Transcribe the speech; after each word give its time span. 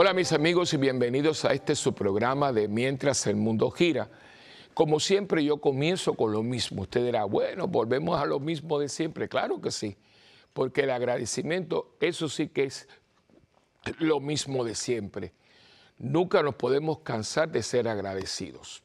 Hola 0.00 0.14
mis 0.14 0.32
amigos 0.32 0.72
y 0.74 0.76
bienvenidos 0.76 1.44
a 1.44 1.52
este 1.52 1.74
su 1.74 1.92
programa 1.92 2.52
de 2.52 2.68
Mientras 2.68 3.26
el 3.26 3.34
Mundo 3.34 3.68
Gira. 3.72 4.08
Como 4.72 5.00
siempre 5.00 5.42
yo 5.42 5.56
comienzo 5.56 6.14
con 6.14 6.30
lo 6.30 6.44
mismo. 6.44 6.82
Usted 6.82 7.04
dirá, 7.04 7.24
bueno, 7.24 7.66
volvemos 7.66 8.16
a 8.16 8.24
lo 8.24 8.38
mismo 8.38 8.78
de 8.78 8.88
siempre. 8.88 9.28
Claro 9.28 9.60
que 9.60 9.72
sí, 9.72 9.96
porque 10.52 10.82
el 10.82 10.90
agradecimiento, 10.90 11.96
eso 11.98 12.28
sí 12.28 12.46
que 12.46 12.66
es 12.66 12.86
lo 13.98 14.20
mismo 14.20 14.62
de 14.62 14.76
siempre. 14.76 15.32
Nunca 15.98 16.44
nos 16.44 16.54
podemos 16.54 17.00
cansar 17.00 17.50
de 17.50 17.64
ser 17.64 17.88
agradecidos, 17.88 18.84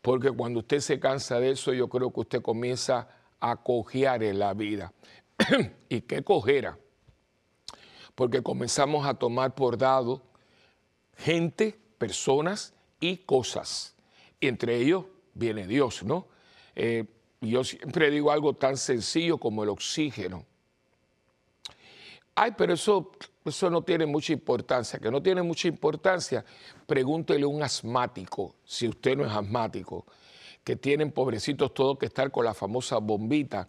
porque 0.00 0.32
cuando 0.32 0.58
usted 0.58 0.80
se 0.80 0.98
cansa 0.98 1.38
de 1.38 1.52
eso, 1.52 1.72
yo 1.72 1.88
creo 1.88 2.12
que 2.12 2.18
usted 2.18 2.42
comienza 2.42 3.06
a 3.38 3.54
cojear 3.54 4.24
en 4.24 4.40
la 4.40 4.54
vida. 4.54 4.92
¿Y 5.88 6.00
qué 6.00 6.24
cojera? 6.24 6.76
Porque 8.16 8.42
comenzamos 8.42 9.06
a 9.06 9.14
tomar 9.14 9.54
por 9.54 9.78
dado 9.78 10.31
gente, 11.16 11.78
personas 11.98 12.74
y 13.00 13.18
cosas. 13.18 13.94
Y 14.40 14.48
entre 14.48 14.76
ellos 14.76 15.04
viene 15.34 15.66
Dios, 15.66 16.02
¿no? 16.02 16.26
Eh, 16.74 17.04
yo 17.40 17.64
siempre 17.64 18.10
digo 18.10 18.30
algo 18.30 18.54
tan 18.54 18.76
sencillo 18.76 19.38
como 19.38 19.62
el 19.62 19.68
oxígeno. 19.68 20.46
Ay, 22.34 22.52
pero 22.56 22.74
eso, 22.74 23.12
eso 23.44 23.68
no 23.68 23.82
tiene 23.82 24.06
mucha 24.06 24.32
importancia. 24.32 24.98
Que 24.98 25.10
no 25.10 25.22
tiene 25.22 25.42
mucha 25.42 25.68
importancia, 25.68 26.44
pregúntele 26.86 27.44
a 27.44 27.48
un 27.48 27.62
asmático, 27.62 28.54
si 28.64 28.88
usted 28.88 29.16
no 29.16 29.26
es 29.26 29.32
asmático, 29.32 30.06
que 30.64 30.76
tienen 30.76 31.10
pobrecitos 31.10 31.74
todos 31.74 31.98
que 31.98 32.06
estar 32.06 32.30
con 32.30 32.44
la 32.44 32.54
famosa 32.54 32.98
bombita. 32.98 33.68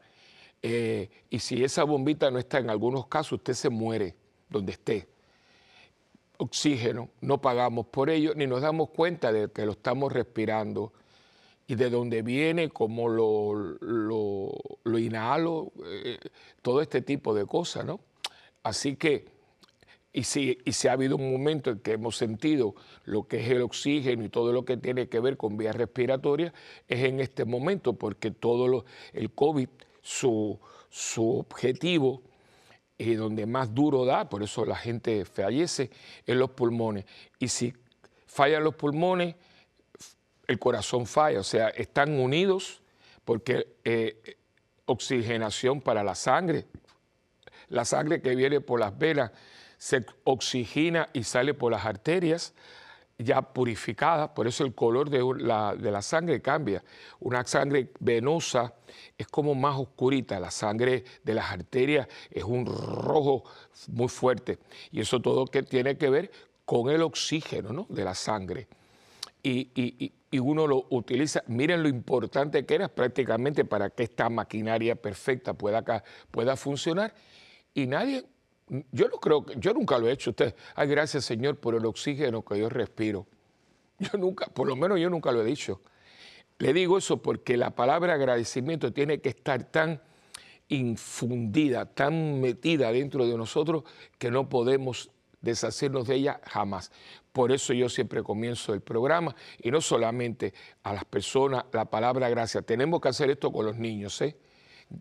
Eh, 0.61 1.09
y 1.29 1.39
si 1.39 1.63
esa 1.63 1.83
bombita 1.83 2.31
no 2.31 2.39
está 2.39 2.59
en 2.59 2.69
algunos 2.69 3.07
casos, 3.07 3.33
usted 3.33 3.53
se 3.53 3.69
muere 3.69 4.15
donde 4.49 4.73
esté 4.73 5.12
oxígeno, 6.37 7.09
no 7.21 7.41
pagamos 7.41 7.87
por 7.87 8.09
ello, 8.09 8.33
ni 8.35 8.47
nos 8.47 8.61
damos 8.61 8.89
cuenta 8.89 9.31
de 9.31 9.51
que 9.51 9.65
lo 9.65 9.73
estamos 9.73 10.11
respirando 10.11 10.93
y 11.67 11.75
de 11.75 11.89
dónde 11.89 12.21
viene, 12.21 12.69
cómo 12.69 13.07
lo, 13.07 13.53
lo, 13.81 14.99
inhalo, 14.99 15.71
eh, 15.85 16.19
todo 16.61 16.81
este 16.81 17.01
tipo 17.01 17.33
de 17.33 17.45
cosas, 17.45 17.85
¿no? 17.85 17.99
Así 18.63 18.95
que, 18.95 19.25
y 20.11 20.23
si, 20.23 20.59
y 20.65 20.73
si 20.73 20.87
ha 20.87 20.93
habido 20.93 21.15
un 21.15 21.31
momento 21.31 21.71
en 21.71 21.79
que 21.79 21.93
hemos 21.93 22.17
sentido 22.17 22.75
lo 23.05 23.27
que 23.27 23.37
es 23.41 23.49
el 23.49 23.61
oxígeno 23.61 24.23
y 24.23 24.29
todo 24.29 24.51
lo 24.51 24.65
que 24.65 24.77
tiene 24.77 25.07
que 25.07 25.19
ver 25.19 25.37
con 25.37 25.57
vías 25.57 25.75
respiratorias, 25.75 26.53
es 26.87 27.03
en 27.03 27.19
este 27.19 27.45
momento, 27.45 27.93
porque 27.93 28.31
todo 28.31 28.67
lo, 28.67 28.85
el 29.13 29.31
COVID, 29.31 29.69
su, 30.01 30.59
su 30.89 31.39
objetivo 31.39 32.21
y 32.97 33.15
donde 33.15 33.45
más 33.45 33.73
duro 33.73 34.05
da, 34.05 34.29
por 34.29 34.43
eso 34.43 34.65
la 34.65 34.75
gente 34.75 35.25
fallece, 35.25 35.89
en 36.25 36.39
los 36.39 36.51
pulmones. 36.51 37.05
Y 37.39 37.47
si 37.47 37.73
fallan 38.27 38.63
los 38.63 38.75
pulmones, 38.75 39.35
el 40.47 40.59
corazón 40.59 41.05
falla, 41.05 41.39
o 41.39 41.43
sea, 41.43 41.69
están 41.69 42.19
unidos 42.19 42.81
porque 43.23 43.77
eh, 43.83 44.37
oxigenación 44.85 45.81
para 45.81 46.03
la 46.03 46.15
sangre, 46.15 46.65
la 47.69 47.85
sangre 47.85 48.21
que 48.21 48.35
viene 48.35 48.61
por 48.61 48.79
las 48.79 48.97
venas 48.97 49.31
se 49.77 50.05
oxigena 50.23 51.09
y 51.13 51.23
sale 51.23 51.53
por 51.53 51.71
las 51.71 51.85
arterias, 51.85 52.53
ya 53.23 53.41
purificada, 53.41 54.33
por 54.33 54.47
eso 54.47 54.63
el 54.63 54.73
color 54.73 55.09
de 55.09 55.23
la, 55.39 55.75
de 55.75 55.91
la, 55.91 56.01
sangre 56.01 56.41
cambia. 56.41 56.83
Una 57.19 57.43
sangre 57.45 57.91
venosa 57.99 58.73
es 59.17 59.27
como 59.27 59.55
más 59.55 59.77
oscurita, 59.77 60.39
la 60.39 60.51
sangre 60.51 61.03
de 61.23 61.33
las 61.33 61.51
arterias 61.51 62.07
es 62.29 62.43
un 62.43 62.65
rojo 62.65 63.43
muy 63.87 64.09
fuerte. 64.09 64.59
Y 64.91 65.01
eso 65.01 65.21
todo 65.21 65.45
que 65.45 65.63
tiene 65.63 65.97
que 65.97 66.09
ver 66.09 66.31
con 66.65 66.89
el 66.89 67.01
oxígeno 67.01 67.73
¿no? 67.73 67.87
de 67.89 68.03
la 68.03 68.15
sangre. 68.15 68.67
Y, 69.41 69.71
y, 69.75 70.13
y, 70.31 70.39
uno 70.39 70.65
lo 70.65 70.87
utiliza, 70.89 71.43
miren 71.47 71.83
lo 71.83 71.89
importante 71.89 72.65
que 72.65 72.75
era 72.75 72.87
prácticamente 72.87 73.65
para 73.65 73.89
que 73.89 74.03
esta 74.03 74.29
maquinaria 74.29 74.95
perfecta 74.95 75.53
pueda, 75.53 75.83
pueda 76.31 76.55
funcionar. 76.55 77.13
Y 77.73 77.87
nadie 77.87 78.25
yo 78.91 79.07
no 79.07 79.17
creo 79.17 79.45
que, 79.45 79.55
yo 79.57 79.73
nunca 79.73 79.97
lo 79.97 80.07
he 80.07 80.11
hecho. 80.11 80.31
Usted, 80.31 80.55
ay, 80.75 80.87
gracias 80.87 81.25
Señor 81.25 81.57
por 81.57 81.75
el 81.75 81.85
oxígeno 81.85 82.43
que 82.43 82.57
yo 82.59 82.69
respiro. 82.69 83.27
Yo 83.99 84.17
nunca, 84.17 84.47
por 84.47 84.67
lo 84.67 84.75
menos 84.75 84.99
yo 84.99 85.09
nunca 85.09 85.31
lo 85.31 85.43
he 85.43 85.45
dicho. 85.45 85.79
Le 86.57 86.73
digo 86.73 86.97
eso 86.97 87.21
porque 87.21 87.57
la 87.57 87.69
palabra 87.69 88.15
agradecimiento 88.15 88.91
tiene 88.91 89.21
que 89.21 89.29
estar 89.29 89.63
tan 89.65 90.01
infundida, 90.67 91.85
tan 91.85 92.41
metida 92.41 92.91
dentro 92.91 93.25
de 93.27 93.37
nosotros 93.37 93.83
que 94.17 94.31
no 94.31 94.49
podemos 94.49 95.11
deshacernos 95.41 96.07
de 96.07 96.15
ella 96.15 96.41
jamás. 96.43 96.91
Por 97.31 97.51
eso 97.51 97.73
yo 97.73 97.87
siempre 97.87 98.23
comienzo 98.23 98.73
el 98.73 98.81
programa 98.81 99.35
y 99.61 99.71
no 99.71 99.79
solamente 99.79 100.53
a 100.81 100.93
las 100.93 101.05
personas 101.05 101.65
la 101.71 101.85
palabra 101.85 102.29
gracias. 102.29 102.65
Tenemos 102.65 102.99
que 102.99 103.09
hacer 103.09 103.29
esto 103.29 103.51
con 103.51 103.65
los 103.65 103.77
niños, 103.77 104.19
¿eh? 104.21 104.35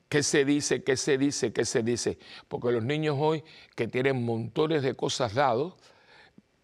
¿Qué 0.08 0.22
se 0.22 0.44
dice? 0.44 0.82
¿Qué 0.82 0.96
se 0.96 1.18
dice? 1.18 1.52
¿Qué 1.52 1.64
se 1.64 1.82
dice? 1.82 2.18
Porque 2.48 2.72
los 2.72 2.84
niños 2.84 3.16
hoy 3.18 3.44
que 3.74 3.88
tienen 3.88 4.24
montones 4.24 4.82
de 4.82 4.94
cosas 4.94 5.34
dados, 5.34 5.74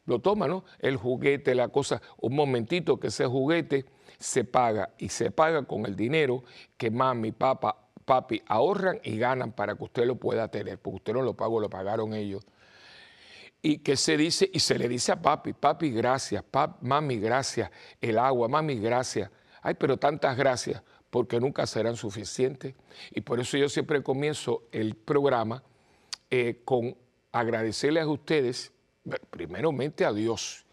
lo 0.07 0.21
toman, 0.21 0.49
¿no? 0.49 0.65
El 0.79 0.97
juguete, 0.97 1.55
la 1.55 1.69
cosa, 1.69 2.01
un 2.19 2.35
momentito 2.35 2.99
que 2.99 3.09
ese 3.09 3.27
juguete 3.27 3.85
se 4.19 4.45
paga 4.45 4.91
y 4.99 5.11
se 5.11 5.31
paga 5.31 5.65
con 5.65 5.85
el 5.85 5.95
dinero 5.95 6.45
que 6.77 6.91
mami, 6.91 7.33
papá, 7.33 7.77
papi 8.05 8.43
ahorran 8.47 9.01
y 9.05 9.19
ganan 9.19 9.53
para 9.53 9.75
que 9.75 9.85
usted 9.85 10.07
lo 10.07 10.17
pueda 10.17 10.49
tener, 10.49 10.79
porque 10.79 10.97
usted 10.97 11.13
no 11.13 11.23
lo 11.23 11.35
pagó, 11.35 11.61
lo 11.61 11.69
pagaron 11.69 12.15
ellos. 12.15 12.43
Y 13.61 13.79
que 13.79 13.97
se 13.97 14.17
dice, 14.17 14.49
y 14.51 14.61
se 14.61 14.79
le 14.79 14.89
dice 14.89 15.13
a 15.13 15.21
papi, 15.21 15.53
papi, 15.53 15.91
gracias, 15.91 16.43
mami, 16.81 17.19
gracias, 17.19 17.71
el 18.01 18.19
agua, 18.19 18.49
mami, 18.49 18.77
gracias. 18.77 19.31
Ay, 19.61 19.75
pero 19.75 19.99
tantas 19.99 20.37
gracias 20.37 20.83
porque 21.11 21.41
nunca 21.41 21.67
serán 21.67 21.97
suficientes. 21.97 22.75
Y 23.11 23.21
por 23.23 23.41
eso 23.41 23.57
yo 23.57 23.69
siempre 23.69 24.03
comienzo 24.03 24.65
el 24.73 24.95
programa 24.95 25.63
eh, 26.31 26.61
con 26.65 26.97
agradecerles 27.33 28.05
a 28.05 28.09
ustedes, 28.09 28.73
primeramente 29.31 30.05
a 30.05 30.13
Dios, 30.13 30.65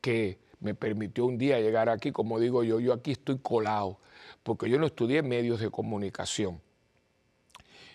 que 0.00 0.38
me 0.60 0.74
permitió 0.74 1.26
un 1.26 1.38
día 1.38 1.60
llegar 1.60 1.88
aquí, 1.88 2.10
como 2.10 2.40
digo 2.40 2.64
yo, 2.64 2.80
yo 2.80 2.92
aquí 2.92 3.12
estoy 3.12 3.38
colado, 3.38 4.00
porque 4.42 4.68
yo 4.68 4.78
no 4.78 4.86
estudié 4.86 5.22
medios 5.22 5.60
de 5.60 5.70
comunicación. 5.70 6.60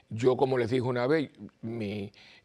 Yo, 0.10 0.38
como 0.38 0.58
les 0.58 0.70
dije 0.70 0.84
una 0.84 1.08
vez, 1.08 1.32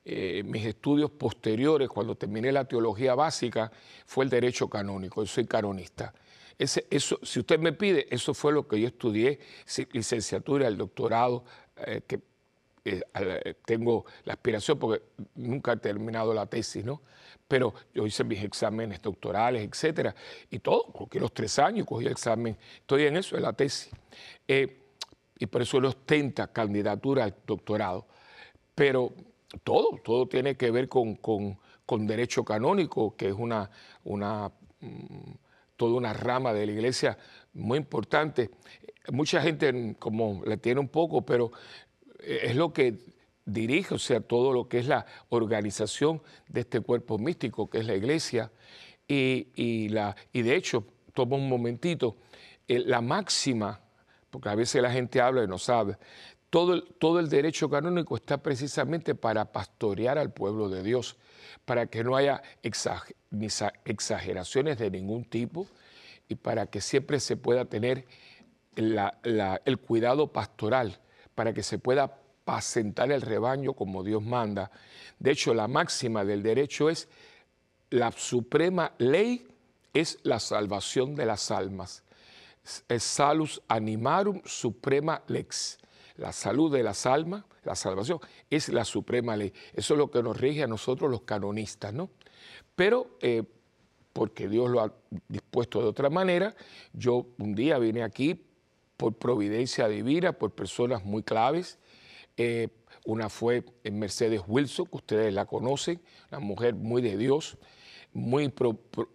eh, 0.04 0.42
mis 0.44 0.64
estudios 0.64 1.10
posteriores, 1.10 1.88
cuando 1.88 2.16
terminé 2.16 2.50
la 2.50 2.64
teología 2.64 3.14
básica, 3.14 3.70
fue 4.06 4.24
el 4.24 4.30
derecho 4.30 4.68
canónico, 4.68 5.22
yo 5.22 5.26
soy 5.26 5.44
canonista 5.44 6.14
eso, 6.58 7.18
si 7.22 7.38
usted 7.38 7.58
me 7.60 7.72
pide, 7.72 8.06
eso 8.10 8.34
fue 8.34 8.52
lo 8.52 8.66
que 8.66 8.80
yo 8.80 8.88
estudié, 8.88 9.38
licenciatura, 9.92 10.66
el 10.66 10.76
doctorado, 10.76 11.44
eh, 11.76 12.02
que 12.06 12.20
eh, 12.84 13.00
eh, 13.14 13.54
tengo 13.64 14.04
la 14.24 14.32
aspiración 14.32 14.78
porque 14.78 15.04
nunca 15.36 15.72
he 15.72 15.76
terminado 15.76 16.34
la 16.34 16.46
tesis, 16.46 16.84
¿no? 16.84 17.02
Pero 17.46 17.72
yo 17.94 18.04
hice 18.06 18.24
mis 18.24 18.42
exámenes 18.42 19.00
doctorales, 19.00 19.66
etcétera, 19.68 20.14
y 20.50 20.58
todo, 20.58 20.92
porque 20.92 21.20
los 21.20 21.32
tres 21.32 21.58
años 21.60 21.86
cogí 21.86 22.06
el 22.06 22.12
examen, 22.12 22.56
estoy 22.80 23.06
en 23.06 23.16
eso, 23.16 23.36
en 23.36 23.42
la 23.42 23.52
tesis. 23.52 23.90
y 24.46 25.46
por 25.46 25.62
eso 25.62 25.78
él 25.78 25.84
ostenta 25.84 26.48
candidatura 26.52 27.24
al 27.24 27.36
doctorado. 27.46 28.06
Pero 28.74 29.12
todo, 29.62 30.00
todo 30.04 30.26
tiene 30.26 30.56
que 30.56 30.70
ver 30.72 30.88
con, 30.88 31.14
con 31.16 32.06
derecho 32.06 32.44
canónico, 32.44 33.16
que 33.16 33.28
es 33.28 33.34
una, 33.34 33.70
una 34.04 34.50
mm, 34.80 35.32
toda 35.78 35.94
una 35.94 36.12
rama 36.12 36.52
de 36.52 36.66
la 36.66 36.72
iglesia 36.72 37.16
muy 37.54 37.78
importante. 37.78 38.50
Mucha 39.10 39.40
gente 39.40 39.96
como 39.98 40.42
le 40.44 40.58
tiene 40.58 40.80
un 40.80 40.88
poco, 40.88 41.24
pero 41.24 41.52
eh, 42.18 42.40
es 42.42 42.56
lo 42.56 42.72
que 42.74 42.98
dirige, 43.46 43.94
o 43.94 43.98
sea, 43.98 44.20
todo 44.20 44.52
lo 44.52 44.68
que 44.68 44.80
es 44.80 44.86
la 44.86 45.06
organización 45.30 46.20
de 46.48 46.60
este 46.60 46.80
cuerpo 46.80 47.16
místico 47.16 47.70
que 47.70 47.78
es 47.78 47.86
la 47.86 47.94
iglesia. 47.94 48.50
Y, 49.10 49.88
la, 49.88 50.14
y 50.34 50.42
de 50.42 50.54
hecho, 50.54 50.84
toma 51.14 51.36
un 51.36 51.48
momentito, 51.48 52.16
eh, 52.66 52.80
la 52.80 53.00
máxima, 53.00 53.80
porque 54.28 54.50
a 54.50 54.54
veces 54.54 54.82
la 54.82 54.90
gente 54.90 55.18
habla 55.22 55.44
y 55.44 55.46
no 55.46 55.56
sabe, 55.56 55.96
todo 56.50 57.18
el, 57.18 57.28
derecho 57.28 57.68
canónico 57.68 58.16
está 58.16 58.38
precisamente 58.38 59.14
para 59.14 59.52
pastorear 59.52 60.18
al 60.18 60.32
pueblo 60.32 60.68
de 60.68 60.82
Dios 60.82 61.16
para 61.64 61.86
que 61.86 62.02
no 62.02 62.16
haya 62.16 62.42
exageraciones 63.84 64.78
de 64.78 64.90
ningún 64.90 65.24
tipo 65.24 65.66
y 66.28 66.34
para 66.34 66.66
que 66.66 66.80
siempre 66.80 67.20
se 67.20 67.36
pueda 67.36 67.66
tener 67.66 68.06
el 68.76 69.78
cuidado 69.78 70.32
pastoral, 70.32 70.98
para 71.34 71.52
que 71.52 71.62
se 71.62 71.78
pueda 71.78 72.04
apacentar 72.04 73.12
el 73.12 73.22
rebaño 73.22 73.74
como 73.74 74.02
Dios 74.02 74.22
manda. 74.22 74.70
De 75.18 75.32
hecho, 75.32 75.52
la 75.52 75.68
máxima 75.68 76.24
del 76.24 76.42
derecho 76.42 76.88
es 76.88 77.08
la 77.90 78.12
suprema 78.12 78.92
ley 78.98 79.46
es 79.92 80.18
la 80.22 80.38
salvación 80.38 81.14
de 81.14 81.26
las 81.26 81.50
almas. 81.50 82.02
Es 82.88 83.02
salus 83.02 83.60
animarum 83.68 84.42
suprema 84.44 85.22
lex. 85.26 85.78
La 86.18 86.32
salud 86.32 86.70
de 86.72 86.82
las 86.82 87.06
almas, 87.06 87.44
la 87.64 87.74
salvación, 87.74 88.18
es 88.50 88.68
la 88.68 88.84
suprema 88.84 89.36
ley. 89.36 89.52
Eso 89.72 89.94
es 89.94 89.98
lo 89.98 90.10
que 90.10 90.22
nos 90.22 90.36
rige 90.36 90.64
a 90.64 90.66
nosotros 90.66 91.10
los 91.10 91.22
canonistas, 91.22 91.94
¿no? 91.94 92.10
Pero 92.74 93.16
eh, 93.20 93.44
porque 94.12 94.48
Dios 94.48 94.68
lo 94.68 94.80
ha 94.80 94.92
dispuesto 95.28 95.80
de 95.80 95.88
otra 95.88 96.10
manera, 96.10 96.54
yo 96.92 97.26
un 97.38 97.54
día 97.54 97.78
vine 97.78 98.02
aquí 98.02 98.44
por 98.96 99.14
providencia 99.14 99.86
divina, 99.86 100.32
por 100.32 100.50
personas 100.50 101.04
muy 101.04 101.22
claves. 101.22 101.78
Eh, 102.36 102.68
una 103.04 103.28
fue 103.28 103.64
Mercedes 103.90 104.42
Wilson, 104.46 104.86
que 104.86 104.96
ustedes 104.96 105.32
la 105.32 105.46
conocen, 105.46 106.00
una 106.30 106.40
mujer 106.40 106.74
muy 106.74 107.00
de 107.00 107.16
Dios, 107.16 107.58
muy, 108.12 108.52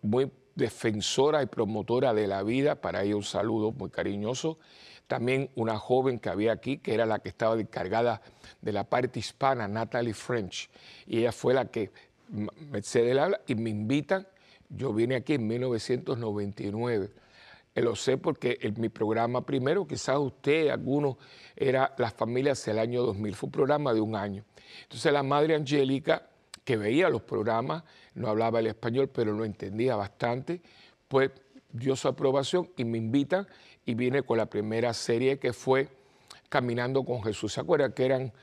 muy 0.01 0.31
defensora 0.55 1.43
y 1.43 1.47
promotora 1.47 2.13
de 2.13 2.27
la 2.27 2.43
vida. 2.43 2.75
Para 2.79 3.03
ella 3.03 3.17
un 3.17 3.23
saludo 3.23 3.71
muy 3.71 3.89
cariñoso. 3.89 4.57
También 5.13 5.51
una 5.53 5.77
joven 5.77 6.17
que 6.17 6.29
había 6.29 6.53
aquí, 6.53 6.79
que 6.79 6.91
era 6.91 7.05
la 7.05 7.19
que 7.19 7.29
estaba 7.29 7.53
encargada 7.61 8.19
de 8.59 8.71
la 8.71 8.83
parte 8.83 9.19
hispana, 9.19 9.67
Natalie 9.67 10.15
French. 10.15 10.71
Y 11.05 11.19
ella 11.19 11.31
fue 11.31 11.53
la 11.53 11.65
que 11.65 11.91
Mercedes 12.71 13.15
habla 13.19 13.39
y 13.45 13.53
me 13.53 13.69
invitan. 13.69 14.27
Yo 14.69 14.91
vine 14.91 15.13
aquí 15.17 15.35
en 15.35 15.45
1999 15.45 17.11
eh, 17.75 17.81
lo 17.83 17.95
sé 17.95 18.17
porque 18.17 18.57
en 18.59 18.81
mi 18.81 18.89
programa 18.89 19.45
primero, 19.45 19.85
quizás 19.85 20.17
usted, 20.17 20.69
algunos, 20.69 21.17
era 21.55 21.93
Las 21.99 22.15
familias 22.15 22.65
del 22.65 22.79
año 22.79 23.03
2000, 23.03 23.35
fue 23.35 23.47
un 23.49 23.51
programa 23.51 23.93
de 23.93 24.01
un 24.01 24.15
año. 24.15 24.43
Entonces 24.81 25.13
la 25.13 25.21
madre 25.21 25.53
Angélica, 25.53 26.27
que 26.63 26.75
veía 26.75 27.07
los 27.07 27.21
programas, 27.21 27.83
no 28.15 28.29
hablaba 28.29 28.61
el 28.61 28.65
español, 28.65 29.11
pero 29.13 29.31
lo 29.31 29.45
entendía 29.45 29.95
bastante, 29.95 30.59
pues 31.07 31.29
dio 31.71 31.95
su 31.95 32.07
aprobación 32.07 32.71
y 32.77 32.83
me 32.85 32.97
invitan 32.97 33.47
y 33.85 33.93
vine 33.93 34.23
con 34.23 34.37
la 34.37 34.45
primera 34.45 34.93
serie 34.93 35.39
que 35.39 35.53
fue 35.53 35.89
Caminando 36.49 37.03
con 37.03 37.23
Jesús. 37.23 37.53
¿Se 37.53 37.61
acuerdan 37.61 37.93
que 37.93 38.05
eran 38.05 38.33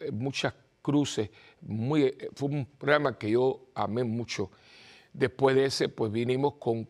eh, 0.00 0.10
muchas 0.10 0.52
cruces? 0.80 1.30
Eh, 1.30 2.28
fue 2.34 2.48
un 2.48 2.66
programa 2.66 3.16
que 3.16 3.30
yo 3.30 3.68
amé 3.74 4.02
mucho. 4.02 4.50
Después 5.12 5.54
de 5.54 5.66
ese, 5.66 5.88
pues 5.88 6.10
vinimos 6.10 6.54
con 6.54 6.88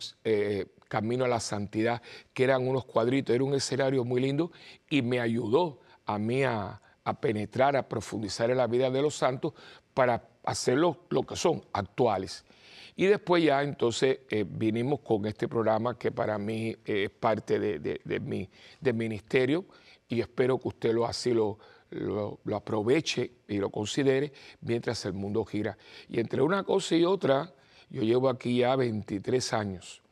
Camino 0.93 1.25
a 1.25 1.29
la 1.29 1.41
Santidad, 1.41 2.03
que 2.35 2.45
eran 2.45 2.69
unos 2.69 2.85
cuadritos, 2.85 3.35
era 3.35 3.43
un 3.43 3.55
escenario 3.55 4.05
muy 4.05 4.21
lindo 4.21 4.53
y 4.91 5.01
me 5.01 5.21
ayudó 5.21 5.81
a 6.05 6.19
mí 6.19 6.45
a, 6.45 6.83
penetrar, 7.19 7.77
a 7.77 7.89
profundizar 7.89 8.51
en 8.51 8.59
la 8.59 8.67
vida 8.67 8.91
de 8.91 9.01
los 9.01 9.15
santos 9.15 9.55
para 9.95 10.29
hacerlo 10.45 10.99
lo 11.09 11.23
que 11.23 11.35
son, 11.35 11.65
actuales. 11.73 12.45
Y 12.97 13.07
después 13.07 13.43
ya 13.43 13.63
entonces 13.63 14.21
eh, 14.29 14.45
vinimos 14.47 15.01
con 15.01 15.25
este 15.27 15.49
programa 15.49 15.99
que 15.99 16.13
para 16.13 16.39
mí 16.39 16.77
es 16.85 17.11
parte 17.11 17.59
de, 17.59 18.21
mi 18.21 18.49
ministerio 18.93 19.65
y 20.09 20.21
espero 20.21 20.59
que 20.59 20.69
usted 20.69 20.93
lo 20.93 21.07
así 21.07 21.33
lo, 21.33 21.59
lo, 21.91 22.39
aproveche 22.55 23.31
y 23.49 23.59
lo 23.59 23.71
considere 23.71 24.33
mientras 24.61 25.05
el 25.07 25.15
mundo 25.15 25.45
gira. 25.45 25.77
Y 26.09 26.21
entre 26.21 26.43
una 26.43 26.65
cosa 26.65 26.97
y 26.97 27.05
otra, 27.05 27.53
yo 27.91 28.03
llevo 28.03 28.29
aquí 28.29 28.59
ya 28.59 28.77
23 28.77 29.53
años 29.53 30.03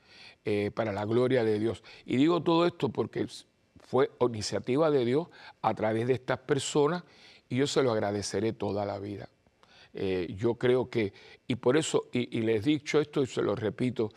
eh, 0.44 0.70
para 0.74 0.92
la 0.92 1.04
gloria 1.04 1.44
de 1.44 1.58
Dios. 1.58 1.82
Y 2.06 2.16
digo 2.16 2.42
todo 2.42 2.66
esto 2.66 2.88
porque 2.88 3.26
fue 3.78 4.10
iniciativa 4.20 4.90
de 4.90 5.04
Dios 5.04 5.28
a 5.62 5.74
través 5.74 6.06
de 6.06 6.14
estas 6.14 6.38
personas 6.38 7.04
y 7.48 7.56
yo 7.56 7.66
se 7.66 7.82
lo 7.82 7.92
agradeceré 7.92 8.52
toda 8.52 8.86
la 8.86 8.98
vida. 8.98 9.28
Eh, 9.94 10.34
yo 10.36 10.54
creo 10.54 10.88
que, 10.88 11.12
y 11.46 11.56
por 11.56 11.76
eso, 11.76 12.08
y, 12.12 12.40
les 12.40 12.66
he 12.66 12.70
dicho 12.70 13.00
esto 13.00 13.22
y 13.22 13.26
se 13.26 13.42
lo 13.42 13.54
repito, 13.54 14.10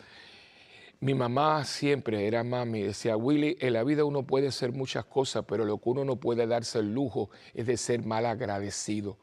mi 1.00 1.14
mamá 1.14 1.64
siempre 1.64 2.26
era 2.26 2.44
mami, 2.44 2.82
decía, 2.82 3.16
Willy, 3.16 3.56
en 3.60 3.72
la 3.74 3.84
vida 3.84 4.04
uno 4.04 4.22
puede 4.22 4.48
hacer 4.48 4.72
muchas 4.72 5.04
cosas, 5.04 5.44
pero 5.46 5.64
lo 5.64 5.78
que 5.78 5.90
uno 5.90 6.04
no 6.04 6.16
puede 6.16 6.46
darse 6.46 6.78
el 6.78 6.94
lujo 6.94 7.30
es 7.52 7.66
de 7.66 7.76
ser 7.76 8.04
mal 8.04 8.24
agradecido. 8.24 9.18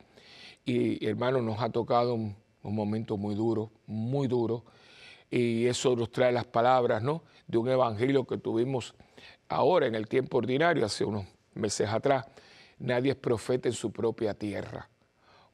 Y 0.63 1.05
hermano, 1.07 1.41
nos 1.41 1.59
ha 1.59 1.69
tocado 1.69 2.13
un 2.13 2.35
momento 2.63 3.17
muy 3.17 3.33
duro, 3.33 3.71
muy 3.87 4.27
duro 4.27 4.63
y 5.31 5.65
eso 5.65 5.95
nos 5.95 6.11
trae 6.11 6.33
las 6.33 6.45
palabras 6.45 7.01
¿no? 7.01 7.23
de 7.47 7.57
un 7.57 7.69
evangelio 7.69 8.27
que 8.27 8.37
tuvimos 8.37 8.93
ahora 9.47 9.87
en 9.87 9.95
el 9.95 10.07
tiempo 10.07 10.37
ordinario, 10.37 10.85
hace 10.85 11.05
unos 11.05 11.25
meses 11.53 11.89
atrás. 11.89 12.25
Nadie 12.79 13.11
es 13.11 13.17
profeta 13.17 13.69
en 13.69 13.73
su 13.73 13.91
propia 13.91 14.33
tierra. 14.33 14.90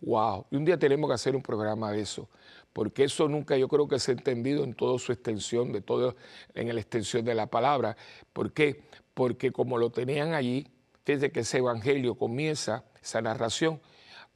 ¡Wow! 0.02 0.46
Y 0.52 0.56
un 0.58 0.66
día 0.66 0.78
tenemos 0.78 1.10
que 1.10 1.16
hacer 1.16 1.36
un 1.36 1.42
programa 1.42 1.92
de 1.92 2.02
eso, 2.02 2.30
porque 2.72 3.04
eso 3.06 3.28
nunca 3.28 3.58
yo 3.58 3.68
creo 3.68 3.88
que 3.88 4.00
se 4.00 4.12
ha 4.12 4.14
entendido 4.14 4.64
en 4.64 4.74
toda 4.74 5.00
su 5.00 5.12
extensión, 5.12 5.72
de 5.72 5.82
todo, 5.82 6.16
en 6.54 6.74
la 6.74 6.80
extensión 6.80 7.26
de 7.26 7.34
la 7.34 7.48
palabra. 7.48 7.98
¿Por 8.34 8.54
qué? 8.54 8.84
Porque 9.14 9.52
como 9.52 9.78
lo 9.78 9.90
tenían 9.90 10.34
allí, 10.34 10.68
desde 11.06 11.32
que 11.32 11.40
ese 11.40 11.60
evangelio 11.60 12.16
comienza, 12.16 12.84
esa 13.02 13.22
narración, 13.22 13.80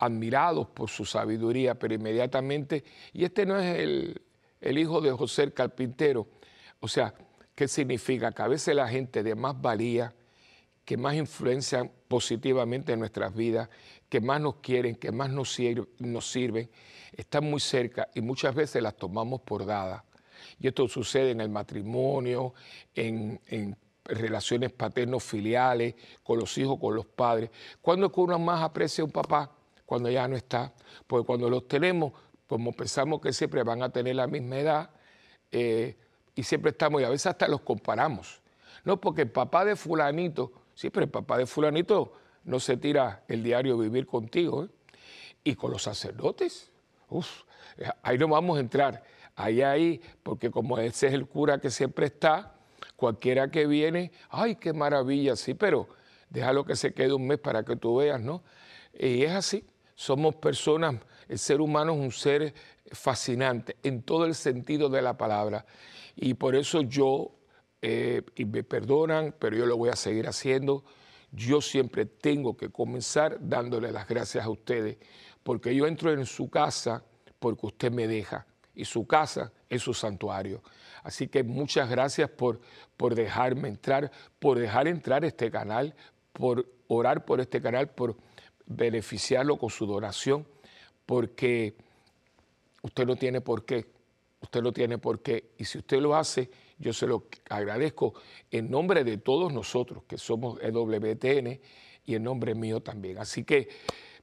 admirados 0.01 0.67
por 0.67 0.89
su 0.89 1.05
sabiduría, 1.05 1.75
pero 1.75 1.93
inmediatamente, 1.93 2.83
y 3.13 3.23
este 3.23 3.45
no 3.45 3.59
es 3.59 3.77
el, 3.77 4.77
hijo 4.77 4.99
de 4.99 5.11
José 5.11 5.43
el 5.43 5.53
carpintero. 5.53 6.27
O 6.79 6.87
sea, 6.87 7.13
¿qué 7.53 7.67
significa? 7.67 8.31
Que 8.31 8.41
a 8.41 8.47
veces 8.47 8.75
la 8.75 8.87
gente 8.87 9.21
de 9.21 9.35
más 9.35 9.61
valía, 9.61 10.15
que 10.85 10.97
más 10.97 11.13
influencian 11.13 11.91
positivamente 12.07 12.93
en 12.93 12.99
nuestras 12.99 13.35
vidas, 13.35 13.69
que 14.11 14.19
más 14.19 14.41
nos 14.41 14.55
quieren, 14.55 14.95
que 14.97 15.09
más 15.09 15.29
nos, 15.29 15.53
sirven, 15.53 16.69
están 17.13 17.45
muy 17.45 17.61
cerca 17.61 18.09
y 18.13 18.19
muchas 18.19 18.53
veces 18.53 18.83
las 18.83 18.97
tomamos 18.97 19.39
por 19.39 19.65
dadas. 19.65 20.03
Y 20.59 20.67
esto 20.67 20.85
sucede 20.89 21.31
en 21.31 21.39
el 21.39 21.47
matrimonio, 21.47 22.53
en, 22.93 23.39
relaciones 24.03 24.73
paterno-filiales, 24.73 25.95
con 26.23 26.39
los 26.39 26.57
hijos, 26.57 26.77
con 26.77 26.93
los 26.93 27.05
padres. 27.05 27.51
¿Cuándo 27.81 28.07
es 28.07 28.11
que 28.11 28.19
uno 28.19 28.37
más 28.37 28.61
aprecia 28.61 29.01
a 29.01 29.05
un 29.05 29.11
papá? 29.11 29.49
Cuando 29.85 30.09
ya 30.09 30.27
no 30.27 30.35
está. 30.35 30.73
Porque 31.07 31.25
cuando 31.25 31.49
los 31.49 31.69
tenemos, 31.69 32.11
como 32.47 32.73
pensamos 32.73 33.21
que 33.21 33.31
siempre 33.31 33.63
van 33.63 33.81
a 33.81 33.93
tener 33.93 34.17
la 34.17 34.27
misma 34.27 34.57
edad, 34.57 34.89
eh, 35.53 35.95
y 36.35 36.43
siempre 36.43 36.71
estamos, 36.71 37.01
y 37.01 37.05
a 37.05 37.09
veces 37.09 37.27
hasta 37.27 37.47
los 37.47 37.61
comparamos. 37.61 38.41
No, 38.83 38.99
porque 38.99 39.21
el 39.21 39.31
papá 39.31 39.63
de 39.63 39.77
fulanito, 39.77 40.51
sí, 40.73 40.89
pero 40.89 41.05
el 41.05 41.11
papá 41.11 41.37
de 41.37 41.45
fulanito 41.45 42.11
no 42.43 42.59
se 42.59 42.77
tira 42.77 43.23
el 43.27 43.43
diario 43.43 43.77
vivir 43.77 44.05
contigo. 44.05 44.65
¿eh? 44.65 44.69
Y 45.43 45.55
con 45.55 45.71
los 45.71 45.83
sacerdotes, 45.83 46.71
uf, 47.09 47.43
ahí 48.03 48.17
no 48.17 48.27
vamos 48.27 48.57
a 48.57 48.61
entrar. 48.61 49.03
Ahí, 49.35 49.61
ahí, 49.61 50.01
porque 50.23 50.51
como 50.51 50.77
ese 50.77 51.07
es 51.07 51.13
el 51.13 51.25
cura 51.25 51.59
que 51.59 51.71
siempre 51.71 52.07
está, 52.07 52.55
cualquiera 52.95 53.49
que 53.49 53.65
viene, 53.65 54.11
ay, 54.29 54.55
qué 54.55 54.73
maravilla, 54.73 55.35
sí, 55.35 55.53
pero 55.53 55.87
déjalo 56.29 56.65
que 56.65 56.75
se 56.75 56.93
quede 56.93 57.13
un 57.13 57.25
mes 57.25 57.39
para 57.39 57.63
que 57.63 57.75
tú 57.75 57.97
veas, 57.97 58.19
¿no? 58.21 58.43
Y 58.93 59.23
es 59.23 59.31
así, 59.31 59.65
somos 59.95 60.35
personas 60.35 60.95
el 61.31 61.39
ser 61.39 61.61
humano 61.61 61.93
es 61.93 61.99
un 61.99 62.11
ser 62.11 62.53
fascinante 62.91 63.77
en 63.83 64.01
todo 64.03 64.25
el 64.25 64.35
sentido 64.35 64.89
de 64.89 65.01
la 65.01 65.15
palabra. 65.15 65.65
Y 66.13 66.33
por 66.33 66.57
eso 66.57 66.81
yo, 66.81 67.31
eh, 67.81 68.21
y 68.35 68.43
me 68.43 68.65
perdonan, 68.65 69.33
pero 69.39 69.55
yo 69.55 69.65
lo 69.65 69.77
voy 69.77 69.91
a 69.91 69.95
seguir 69.95 70.27
haciendo, 70.27 70.83
yo 71.31 71.61
siempre 71.61 72.05
tengo 72.05 72.57
que 72.57 72.69
comenzar 72.69 73.37
dándole 73.39 73.91
las 73.91 74.07
gracias 74.07 74.45
a 74.45 74.49
ustedes, 74.49 74.97
porque 75.43 75.75
yo 75.75 75.87
entro 75.87 76.11
en 76.11 76.25
su 76.25 76.49
casa 76.49 77.03
porque 77.39 77.65
usted 77.65 77.91
me 77.91 78.07
deja, 78.07 78.45
y 78.75 78.85
su 78.85 79.07
casa 79.07 79.51
es 79.69 79.81
su 79.81 79.93
santuario. 79.93 80.61
Así 81.03 81.27
que 81.27 81.43
muchas 81.43 81.89
gracias 81.89 82.29
por, 82.29 82.61
por 82.95 83.15
dejarme 83.15 83.67
entrar, 83.67 84.11
por 84.39 84.59
dejar 84.59 84.87
entrar 84.87 85.25
este 85.25 85.49
canal, 85.49 85.95
por 86.33 86.67
orar 86.87 87.25
por 87.25 87.41
este 87.41 87.61
canal, 87.61 87.89
por 87.89 88.15
beneficiarlo 88.67 89.57
con 89.57 89.69
su 89.69 89.85
donación 89.85 90.45
porque 91.11 91.75
usted 92.81 93.05
no 93.05 93.17
tiene 93.17 93.41
por 93.41 93.65
qué, 93.65 93.85
usted 94.39 94.61
no 94.61 94.71
tiene 94.71 94.97
por 94.97 95.21
qué. 95.21 95.51
Y 95.57 95.65
si 95.65 95.79
usted 95.79 95.99
lo 95.99 96.15
hace, 96.15 96.49
yo 96.81 96.91
se 96.93 97.07
lo 97.07 97.27
agradezco 97.49 98.13
en 98.49 98.69
nombre 98.69 99.03
de 99.03 99.17
todos 99.17 99.53
nosotros, 99.53 100.03
que 100.07 100.17
somos 100.17 100.59
EWTN, 100.61 101.59
y 102.05 102.15
en 102.15 102.23
nombre 102.23 102.55
mío 102.55 102.81
también. 102.81 103.17
Así 103.17 103.43
que 103.43 103.69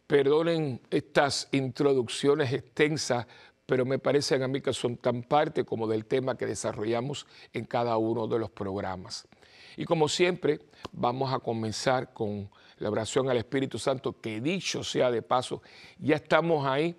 perdonen 0.06 0.80
estas 0.90 1.48
introducciones 1.52 2.52
extensas, 2.52 3.26
pero 3.66 3.84
me 3.84 3.98
parecen 3.98 4.42
a 4.42 4.48
mí 4.48 4.60
que 4.60 4.72
son 4.72 4.96
tan 4.96 5.22
parte 5.22 5.64
como 5.64 5.86
del 5.86 6.06
tema 6.06 6.36
que 6.36 6.46
desarrollamos 6.46 7.26
en 7.52 7.64
cada 7.64 7.96
uno 7.98 8.26
de 8.26 8.38
los 8.38 8.50
programas. 8.50 9.28
Y 9.76 9.84
como 9.84 10.08
siempre, 10.08 10.58
vamos 10.92 11.32
a 11.32 11.38
comenzar 11.38 12.12
con 12.12 12.50
la 12.78 12.90
oración 12.90 13.28
al 13.28 13.36
Espíritu 13.36 13.78
Santo, 13.78 14.20
que 14.20 14.40
dicho 14.40 14.82
sea 14.82 15.10
de 15.10 15.22
paso, 15.22 15.62
ya 15.98 16.16
estamos 16.16 16.66
ahí 16.66 16.96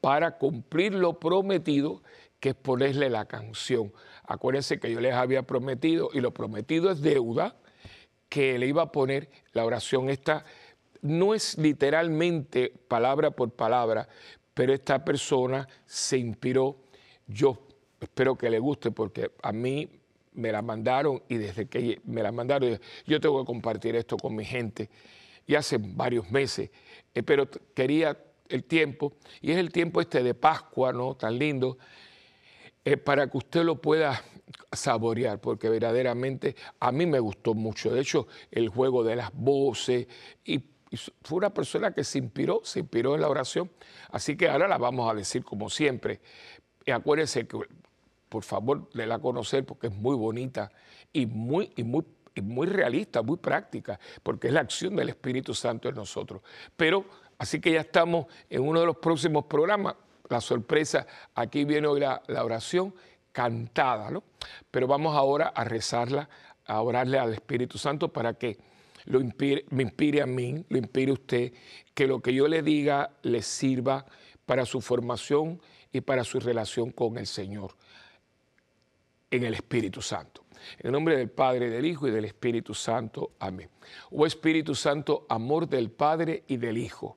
para 0.00 0.38
cumplir 0.38 0.94
lo 0.94 1.18
prometido, 1.18 2.02
que 2.38 2.50
es 2.50 2.54
ponerle 2.54 3.10
la 3.10 3.24
canción. 3.24 3.92
Acuérdense 4.26 4.80
que 4.80 4.90
yo 4.90 5.00
les 5.00 5.14
había 5.14 5.42
prometido, 5.42 6.10
y 6.12 6.20
lo 6.20 6.32
prometido 6.32 6.90
es 6.90 7.00
deuda, 7.00 7.56
que 8.28 8.58
le 8.58 8.66
iba 8.66 8.82
a 8.82 8.92
poner 8.92 9.28
la 9.52 9.64
oración 9.64 10.08
esta, 10.08 10.44
no 11.02 11.34
es 11.34 11.58
literalmente 11.58 12.72
palabra 12.88 13.30
por 13.30 13.50
palabra, 13.50 14.08
pero 14.54 14.72
esta 14.72 15.04
persona 15.04 15.68
se 15.86 16.18
inspiró, 16.18 16.76
yo 17.26 17.66
espero 18.00 18.36
que 18.36 18.50
le 18.50 18.58
guste 18.58 18.90
porque 18.90 19.32
a 19.42 19.52
mí 19.52 19.88
me 20.32 20.50
la 20.50 20.62
mandaron 20.62 21.22
y 21.28 21.36
desde 21.36 21.66
que 21.66 22.00
me 22.04 22.22
la 22.22 22.32
mandaron, 22.32 22.78
yo 23.06 23.20
tengo 23.20 23.40
que 23.40 23.46
compartir 23.46 23.96
esto 23.96 24.16
con 24.16 24.34
mi 24.34 24.44
gente. 24.44 24.88
y 25.46 25.54
hace 25.56 25.76
varios 25.78 26.30
meses, 26.30 26.70
eh, 27.14 27.22
pero 27.22 27.46
quería 27.74 28.18
el 28.48 28.64
tiempo, 28.64 29.12
y 29.42 29.52
es 29.52 29.58
el 29.58 29.70
tiempo 29.70 30.00
este 30.00 30.22
de 30.22 30.32
Pascua, 30.34 30.92
¿no? 30.92 31.14
Tan 31.16 31.38
lindo, 31.38 31.76
para 33.04 33.30
que 33.30 33.38
usted 33.38 33.64
lo 33.64 33.80
pueda 33.80 34.22
saborear, 34.72 35.40
porque 35.40 35.68
verdaderamente 35.68 36.54
a 36.80 36.92
mí 36.92 37.06
me 37.06 37.18
gustó 37.18 37.54
mucho. 37.54 37.90
De 37.90 38.00
hecho, 38.00 38.26
el 38.50 38.68
juego 38.68 39.02
de 39.02 39.16
las 39.16 39.32
voces, 39.32 40.06
y, 40.44 40.62
fue 41.24 41.38
una 41.38 41.52
persona 41.52 41.92
que 41.92 42.04
se 42.04 42.18
inspiró, 42.18 42.60
se 42.62 42.80
inspiró 42.80 43.16
en 43.16 43.22
la 43.22 43.28
oración. 43.28 43.68
Así 44.10 44.36
que 44.36 44.48
ahora 44.48 44.68
la 44.68 44.78
vamos 44.78 45.10
a 45.10 45.14
decir 45.14 45.42
como 45.42 45.68
siempre. 45.68 46.20
Y 46.86 46.92
acuérdense 46.92 47.48
que, 47.48 47.58
por 48.28 48.44
favor, 48.44 48.88
déla 48.94 49.16
a 49.16 49.18
conocer 49.18 49.64
porque 49.64 49.88
es 49.88 49.92
muy 49.92 50.14
bonita 50.14 50.70
y 51.12 51.26
muy, 51.26 51.72
y 51.74 51.82
muy 51.82 52.04
muy 52.42 52.66
realista, 52.66 53.22
muy 53.22 53.36
práctica, 53.36 53.98
porque 54.22 54.48
es 54.48 54.52
la 54.52 54.60
acción 54.60 54.96
del 54.96 55.08
Espíritu 55.08 55.54
Santo 55.54 55.88
en 55.88 55.94
nosotros. 55.94 56.42
Pero 56.76 57.04
así 57.38 57.60
que 57.60 57.72
ya 57.72 57.80
estamos 57.80 58.26
en 58.50 58.62
uno 58.62 58.80
de 58.80 58.86
los 58.86 58.96
próximos 58.96 59.44
programas. 59.44 59.94
La 60.28 60.40
sorpresa, 60.40 61.06
aquí 61.34 61.64
viene 61.64 61.86
hoy 61.86 62.00
la, 62.00 62.22
oración 62.42 62.94
cantada, 63.32 64.10
¿no? 64.10 64.22
Pero 64.70 64.86
vamos 64.86 65.16
ahora 65.16 65.48
a 65.48 65.64
rezarla, 65.64 66.28
a 66.66 66.80
orarle 66.80 67.18
al 67.18 67.34
Espíritu 67.34 67.78
Santo 67.78 68.12
para 68.12 68.34
que 68.34 68.58
lo 69.06 69.20
me 69.20 69.82
inspire 69.82 70.22
a 70.22 70.26
mí, 70.26 70.64
lo 70.68 70.78
inspire 70.78 71.10
a 71.10 71.14
usted, 71.14 71.52
que 71.92 72.06
lo 72.06 72.20
que 72.20 72.32
yo 72.32 72.48
le 72.48 72.62
diga 72.62 73.10
le 73.22 73.42
sirva 73.42 74.06
para 74.46 74.64
su 74.64 74.80
formación 74.80 75.60
y 75.92 76.00
para 76.00 76.24
su 76.24 76.40
relación 76.40 76.90
con 76.90 77.18
el 77.18 77.26
Señor 77.26 77.74
en 79.30 79.44
el 79.44 79.54
Espíritu 79.54 80.00
Santo. 80.00 80.44
En 80.78 80.86
el 80.86 80.92
nombre 80.92 81.16
del 81.16 81.30
Padre, 81.30 81.68
del 81.68 81.84
Hijo 81.84 82.08
y 82.08 82.10
del 82.10 82.24
Espíritu 82.24 82.72
Santo. 82.72 83.32
Amén. 83.40 83.68
Oh 84.10 84.26
Espíritu 84.26 84.74
Santo, 84.74 85.26
amor 85.28 85.68
del 85.68 85.90
Padre 85.90 86.44
y 86.46 86.56
del 86.56 86.78
Hijo. 86.78 87.16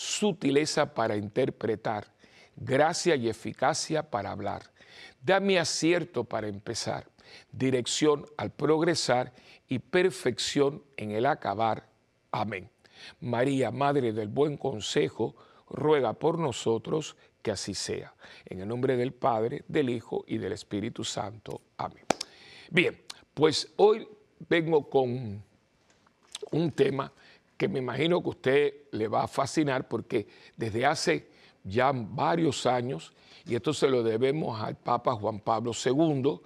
sutileza 0.00 0.94
para 0.94 1.14
interpretar, 1.14 2.06
gracia 2.56 3.16
y 3.16 3.28
eficacia 3.28 4.08
para 4.08 4.30
hablar. 4.30 4.62
Dame 5.22 5.58
acierto 5.58 6.24
para 6.24 6.48
empezar, 6.48 7.06
dirección 7.52 8.24
al 8.38 8.50
progresar 8.50 9.34
y 9.68 9.78
perfección 9.78 10.82
en 10.96 11.10
el 11.10 11.26
acabar. 11.26 11.86
Amén. 12.32 12.70
María, 13.20 13.70
Madre 13.70 14.14
del 14.14 14.28
Buen 14.28 14.56
Consejo, 14.56 15.36
ruega 15.68 16.14
por 16.14 16.38
nosotros 16.38 17.14
que 17.42 17.50
así 17.50 17.74
sea. 17.74 18.14
En 18.46 18.60
el 18.60 18.68
nombre 18.68 18.96
del 18.96 19.12
Padre, 19.12 19.64
del 19.68 19.90
Hijo 19.90 20.24
y 20.26 20.38
del 20.38 20.52
Espíritu 20.52 21.04
Santo. 21.04 21.60
Amén. 21.76 22.06
Bien, 22.70 23.02
pues 23.34 23.70
hoy 23.76 24.08
vengo 24.48 24.88
con 24.88 25.44
un 26.52 26.72
tema 26.72 27.12
que 27.60 27.68
me 27.68 27.80
imagino 27.80 28.22
que 28.22 28.26
a 28.26 28.30
usted 28.30 28.74
le 28.92 29.06
va 29.06 29.24
a 29.24 29.28
fascinar 29.28 29.86
porque 29.86 30.26
desde 30.56 30.86
hace 30.86 31.28
ya 31.62 31.92
varios 31.92 32.64
años, 32.64 33.12
y 33.44 33.54
esto 33.54 33.74
se 33.74 33.86
lo 33.86 34.02
debemos 34.02 34.58
al 34.58 34.78
Papa 34.78 35.12
Juan 35.12 35.40
Pablo 35.40 35.72
II, 35.72 36.40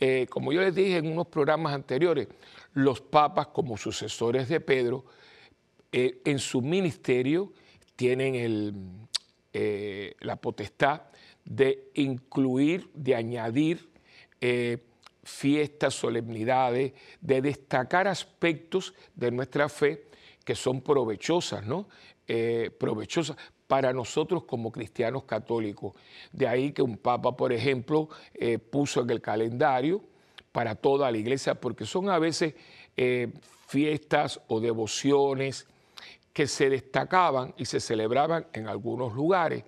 eh, 0.00 0.26
como 0.28 0.52
yo 0.52 0.60
les 0.60 0.74
dije 0.74 0.96
en 0.96 1.12
unos 1.12 1.28
programas 1.28 1.74
anteriores, 1.74 2.26
los 2.74 3.00
papas 3.00 3.46
como 3.46 3.76
sucesores 3.76 4.48
de 4.48 4.58
Pedro, 4.58 5.04
eh, 5.92 6.22
en 6.24 6.40
su 6.40 6.60
ministerio 6.60 7.52
tienen 7.94 9.06
eh, 9.52 10.16
la 10.18 10.34
potestad 10.34 11.02
de 11.44 11.92
incluir, 11.94 12.90
de 12.94 13.14
añadir 13.14 13.88
fiestas, 15.22 15.94
solemnidades, 15.94 16.94
de 17.20 17.42
destacar 17.42 18.08
aspectos 18.08 18.92
de 19.14 19.30
nuestra 19.30 19.68
fe 19.68 20.07
que 20.48 20.54
son 20.54 20.80
provechosas, 20.80 21.66
¿no? 21.66 21.90
Eh, 22.26 22.70
provechosas 22.80 23.36
para 23.66 23.92
nosotros 23.92 24.44
como 24.44 24.72
cristianos 24.72 25.24
católicos. 25.24 25.92
De 26.32 26.48
ahí 26.48 26.72
que 26.72 26.80
un 26.80 26.96
papa, 26.96 27.36
por 27.36 27.52
ejemplo, 27.52 28.08
eh, 28.32 28.58
puso 28.58 29.02
en 29.02 29.10
el 29.10 29.20
calendario 29.20 30.00
para 30.50 30.74
toda 30.74 31.10
la 31.10 31.18
iglesia, 31.18 31.54
porque 31.56 31.84
son 31.84 32.08
a 32.08 32.18
veces 32.18 32.54
eh, 32.96 33.30
fiestas 33.66 34.40
o 34.48 34.58
devociones 34.58 35.66
que 36.32 36.46
se 36.46 36.70
destacaban 36.70 37.52
y 37.58 37.66
se 37.66 37.78
celebraban 37.78 38.46
en 38.54 38.68
algunos 38.68 39.12
lugares 39.12 39.64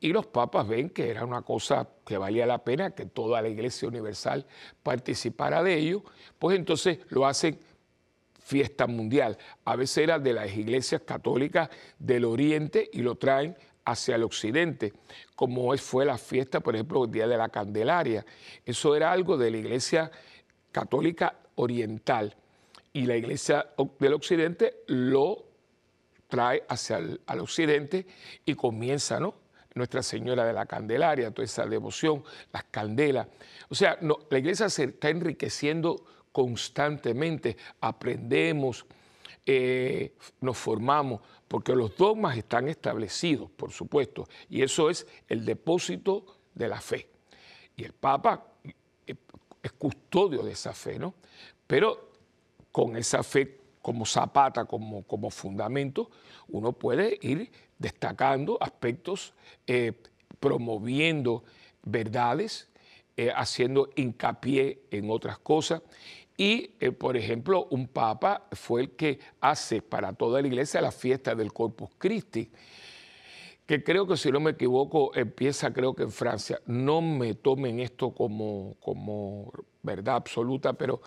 y 0.00 0.08
los 0.08 0.26
papas 0.26 0.66
ven 0.66 0.90
que 0.90 1.08
era 1.08 1.24
una 1.24 1.42
cosa 1.42 1.88
que 2.04 2.18
valía 2.18 2.46
la 2.46 2.64
pena 2.64 2.90
que 2.90 3.06
toda 3.06 3.40
la 3.40 3.48
Iglesia 3.48 3.86
Universal 3.86 4.44
participara 4.82 5.62
de 5.62 5.78
ello, 5.78 6.02
pues 6.38 6.58
entonces 6.58 6.98
lo 7.10 7.26
hacen 7.26 7.58
fiesta 8.46 8.86
mundial. 8.86 9.36
A 9.64 9.74
veces 9.74 9.98
era 9.98 10.20
de 10.20 10.32
las 10.32 10.56
iglesias 10.56 11.02
católicas 11.04 11.68
del 11.98 12.24
Oriente 12.24 12.88
y 12.92 13.02
lo 13.02 13.16
traen 13.16 13.56
hacia 13.84 14.14
el 14.14 14.22
occidente, 14.22 14.92
como 15.34 15.76
fue 15.78 16.04
la 16.04 16.16
fiesta, 16.16 16.60
por 16.60 16.76
ejemplo, 16.76 17.04
el 17.04 17.10
Día 17.10 17.26
de 17.26 17.36
la 17.36 17.48
Candelaria. 17.48 18.24
Eso 18.64 18.94
era 18.94 19.10
algo 19.10 19.36
de 19.36 19.50
la 19.50 19.56
iglesia 19.56 20.12
católica 20.70 21.34
oriental 21.56 22.36
y 22.92 23.06
la 23.06 23.16
iglesia 23.16 23.66
del 23.98 24.14
occidente 24.14 24.84
lo 24.86 25.44
trae 26.28 26.62
hacia 26.68 26.98
el 26.98 27.20
occidente 27.40 28.06
y 28.44 28.54
comienza, 28.54 29.18
¿no? 29.18 29.34
Nuestra 29.74 30.02
Señora 30.02 30.44
de 30.44 30.52
la 30.52 30.66
Candelaria, 30.66 31.32
toda 31.32 31.44
esa 31.44 31.66
devoción, 31.66 32.22
las 32.52 32.64
candelas. 32.64 33.26
O 33.68 33.74
sea, 33.74 33.98
la 34.30 34.38
iglesia 34.38 34.68
se 34.70 34.84
está 34.84 35.10
enriqueciendo 35.10 36.06
constantemente, 36.36 37.56
aprendemos, 37.80 38.84
eh, 39.46 40.12
nos 40.42 40.58
formamos, 40.58 41.22
porque 41.48 41.74
los 41.74 41.96
dogmas 41.96 42.36
están 42.36 42.68
establecidos, 42.68 43.50
por 43.52 43.72
supuesto, 43.72 44.28
y 44.50 44.60
eso 44.60 44.90
es 44.90 45.06
el 45.28 45.46
depósito 45.46 46.26
de 46.54 46.68
la 46.68 46.78
fe. 46.78 47.08
Y 47.74 47.84
el 47.84 47.94
Papa 47.94 48.48
es 49.62 49.72
custodio 49.78 50.42
de 50.42 50.52
esa 50.52 50.74
fe, 50.74 50.98
¿no? 50.98 51.14
Pero 51.66 52.10
con 52.70 52.98
esa 52.98 53.22
fe 53.22 53.58
como 53.80 54.04
zapata, 54.04 54.66
como, 54.66 55.04
como 55.04 55.30
fundamento, 55.30 56.10
uno 56.48 56.72
puede 56.72 57.18
ir 57.22 57.50
destacando 57.78 58.58
aspectos, 58.60 59.32
eh, 59.66 59.94
promoviendo 60.38 61.44
verdades, 61.82 62.68
eh, 63.18 63.32
haciendo 63.34 63.88
hincapié 63.96 64.82
en 64.90 65.10
otras 65.10 65.38
cosas. 65.38 65.80
Y, 66.36 66.72
eh, 66.80 66.92
por 66.92 67.16
ejemplo, 67.16 67.66
un 67.70 67.88
papa 67.88 68.46
fue 68.52 68.82
el 68.82 68.90
que 68.90 69.18
hace 69.40 69.80
para 69.80 70.12
toda 70.12 70.40
la 70.40 70.48
iglesia 70.48 70.80
la 70.80 70.92
fiesta 70.92 71.34
del 71.34 71.52
Corpus 71.52 71.90
Christi, 71.96 72.50
que 73.64 73.82
creo 73.82 74.06
que, 74.06 74.16
si 74.16 74.30
no 74.30 74.38
me 74.38 74.52
equivoco, 74.52 75.14
empieza 75.14 75.72
creo 75.72 75.94
que 75.94 76.04
en 76.04 76.12
Francia. 76.12 76.60
No 76.66 77.00
me 77.00 77.34
tomen 77.34 77.80
esto 77.80 78.12
como, 78.14 78.76
como 78.80 79.50
verdad 79.82 80.16
absoluta, 80.16 80.74
pero 80.74 81.00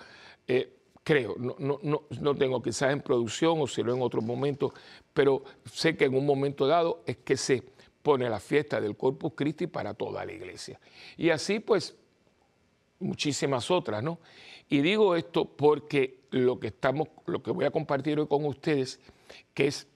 creo, 1.09 1.35
no, 1.39 1.55
no, 1.59 2.03
no, 2.21 2.35
tengo 2.35 2.61
quizás 2.61 2.91
en 2.91 3.01
producción 3.01 3.59
o 3.59 3.65
si 3.65 3.81
no 3.81 3.95
en 3.95 4.01
otro 4.01 4.21
momento, 4.21 4.73
pero 5.11 5.43
sé 5.65 5.97
que 5.97 6.05
en 6.05 6.15
un 6.15 6.23
momento 6.23 6.67
dado 6.67 7.01
es 7.05 7.17
que 7.17 7.35
se 7.35 7.63
pone 8.03 8.29
la 8.29 8.39
fiesta 8.39 8.79
del 8.79 8.95
Corpus 8.95 9.33
Christi 9.35 9.65
para 9.65 9.95
toda 9.95 10.23
la 10.23 10.33
iglesia. 10.33 10.79
Y 11.17 11.31
así 11.31 11.59
pues 11.59 11.95
muchísimas 12.99 13.71
otras, 13.71 14.03
¿no? 14.03 14.19
Y 14.69 14.81
digo 14.81 15.15
esto 15.15 15.45
porque 15.45 16.19
lo 16.31 16.59
que 16.59 16.67
estamos, 16.67 17.09
lo 17.25 17.41
que 17.41 17.51
voy 17.51 17.65
a 17.65 17.71
compartir 17.71 18.19
hoy 18.19 18.27
con 18.27 18.45
ustedes, 18.45 18.99
que 19.53 19.67
es 19.67 19.87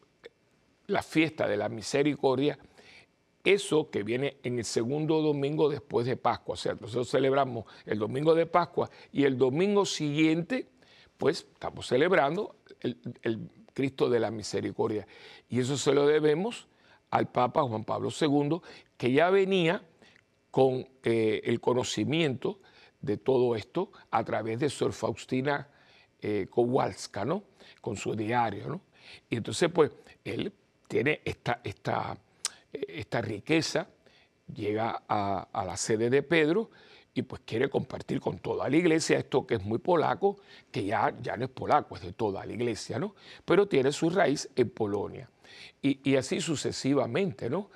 la 0.87 1.03
fiesta 1.03 1.47
de 1.47 1.57
la 1.57 1.69
misericordia, 1.69 2.57
eso 3.43 3.89
que 3.89 4.03
viene 4.03 4.37
en 4.43 4.57
el 4.57 4.65
segundo 4.65 5.21
domingo 5.21 5.69
después 5.69 6.07
de 6.07 6.17
Pascua, 6.17 6.53
o 6.53 6.57
sea, 6.57 6.73
nosotros 6.73 7.09
celebramos 7.09 7.65
el 7.85 7.99
domingo 7.99 8.33
de 8.33 8.45
Pascua 8.45 8.89
y 9.11 9.25
el 9.25 9.37
domingo 9.37 9.85
siguiente 9.85 10.67
pues 11.17 11.47
estamos 11.53 11.87
celebrando 11.87 12.55
el, 12.81 12.97
Cristo 13.73 14.07
de 14.07 14.19
la 14.19 14.29
Misericordia. 14.29 15.07
Y 15.49 15.59
eso 15.59 15.77
se 15.77 15.93
lo 15.93 16.05
debemos 16.05 16.67
al 17.09 17.31
Papa 17.31 17.63
Juan 17.63 17.83
Pablo 17.83 18.09
II, 18.09 18.59
que 18.97 19.11
ya 19.11 19.31
venía 19.31 19.83
con 20.51 20.87
eh, 21.03 21.41
el 21.45 21.59
conocimiento 21.59 22.59
de 23.03 23.17
todo 23.17 23.55
esto 23.55 23.91
a 24.09 24.23
través 24.23 24.59
de 24.59 24.69
Sor 24.69 24.93
Faustina 24.93 25.67
eh, 26.19 26.47
Kowalska, 26.49 27.25
¿no? 27.25 27.43
Con 27.81 27.97
su 27.97 28.15
diario, 28.15 28.67
¿no? 28.67 28.81
Y 29.29 29.35
entonces, 29.35 29.69
pues, 29.71 29.91
él 30.23 30.51
tiene 30.87 31.21
esta, 31.25 31.59
esta, 31.63 32.17
esta 32.71 33.21
riqueza, 33.21 33.87
llega 34.53 35.03
a, 35.07 35.63
la 35.65 35.77
sede 35.77 36.09
de 36.09 36.23
Pedro 36.23 36.69
y 37.13 37.21
pues 37.23 37.41
quiere 37.45 37.69
compartir 37.69 38.19
con 38.19 38.39
toda 38.39 38.69
la 38.69 38.77
iglesia 38.77 39.19
esto 39.19 39.45
que 39.45 39.55
es 39.55 39.63
muy 39.63 39.77
polaco, 39.79 40.37
que 40.71 40.85
ya, 40.85 41.13
ya 41.21 41.37
no 41.37 41.45
es 41.45 41.51
polaco, 41.51 41.95
es 41.95 42.01
de 42.01 42.13
toda 42.13 42.45
la 42.45 42.53
iglesia, 42.53 42.97
¿no? 42.99 43.15
Pero 43.45 43.67
tiene 43.67 43.91
su 43.91 44.09
raíz 44.09 44.49
en 44.55 44.69
Polonia. 44.69 45.29
Y, 45.81 46.15
así 46.15 46.39
sucesivamente, 46.39 47.49
¿no? 47.49 47.69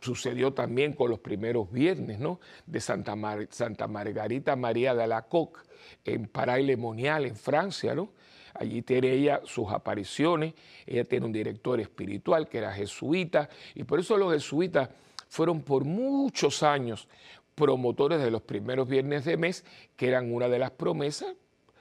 Sucedió 0.00 0.52
también 0.52 0.92
con 0.92 1.10
los 1.10 1.18
primeros 1.18 1.70
viernes, 1.70 2.18
¿no? 2.18 2.40
De 2.66 2.80
Santa, 2.80 3.16
Santa 3.50 3.86
Margarita 3.88 4.56
María 4.56 4.94
de 4.94 5.04
Alacoque 5.04 5.60
en 6.04 6.26
Paray-le-Monial, 6.26 7.26
en 7.26 7.36
Francia, 7.36 7.94
¿no? 7.94 8.12
Allí 8.54 8.82
tiene 8.82 9.12
ella 9.12 9.40
sus 9.44 9.70
apariciones, 9.70 10.54
ella 10.86 11.04
tiene 11.04 11.26
un 11.26 11.32
director 11.32 11.80
espiritual 11.80 12.48
que 12.48 12.58
era 12.58 12.72
jesuita, 12.72 13.48
y 13.74 13.84
por 13.84 13.98
eso 13.98 14.16
los 14.16 14.32
jesuitas 14.32 14.90
fueron 15.28 15.62
por 15.62 15.84
muchos 15.84 16.62
años 16.62 17.08
promotores 17.54 18.20
de 18.20 18.30
los 18.30 18.42
primeros 18.42 18.88
viernes 18.88 19.24
de 19.24 19.36
mes, 19.36 19.64
que 19.96 20.08
eran 20.08 20.32
una 20.32 20.48
de 20.48 20.58
las 20.58 20.70
promesas. 20.72 21.34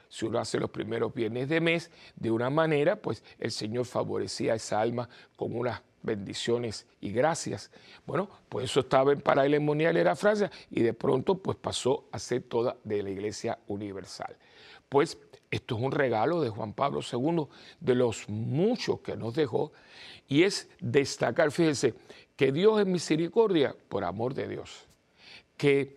Si 0.08 0.25
uno 0.25 0.39
hace 0.39 0.60
los 0.60 0.70
primeros 0.70 1.13
viernes 1.13 1.48
de 1.48 1.62
mes 1.62 1.89
de 2.15 2.31
una 2.31 2.50
manera, 2.50 2.98
pues 2.98 3.24
el 3.39 3.51
Señor 3.51 3.86
favorecía 3.86 4.53
a 4.53 4.55
esa 4.58 4.81
alma 4.81 5.08
con 5.38 5.55
unas 5.55 5.81
bendiciones 6.03 6.86
y 7.00 7.12
gracias. 7.12 7.72
Bueno, 8.05 8.29
pues 8.50 8.65
eso 8.65 8.81
estaba 8.81 9.12
en 9.13 9.22
Paralemonial, 9.22 9.98
era 9.98 10.15
Francia, 10.15 10.51
y 10.70 10.81
de 10.81 10.93
pronto 10.93 11.38
pues 11.38 11.58
pasó 11.58 12.05
a 12.12 12.20
ser 12.20 12.43
toda 12.43 12.77
de 12.84 13.03
la 13.03 13.10
Iglesia 13.10 13.60
Universal. 13.67 14.36
Pues 14.89 15.17
esto 15.50 15.75
es 15.77 15.81
un 15.81 15.91
regalo 15.91 16.41
de 16.41 16.50
Juan 16.50 16.74
Pablo 16.74 17.01
II, 17.01 17.48
de 17.79 17.96
los 17.96 18.29
muchos 18.29 19.01
que 19.01 19.15
nos 19.15 19.36
dejó, 19.36 19.72
y 20.27 20.43
es 20.43 20.70
destacar, 20.79 21.51
fíjense, 21.51 21.93
que 22.36 22.51
Dios 22.51 22.79
es 22.79 22.88
misericordia 22.88 23.75
por 23.89 24.03
amor 24.03 24.34
de 24.34 24.48
Dios 24.48 24.88
que 25.62 25.96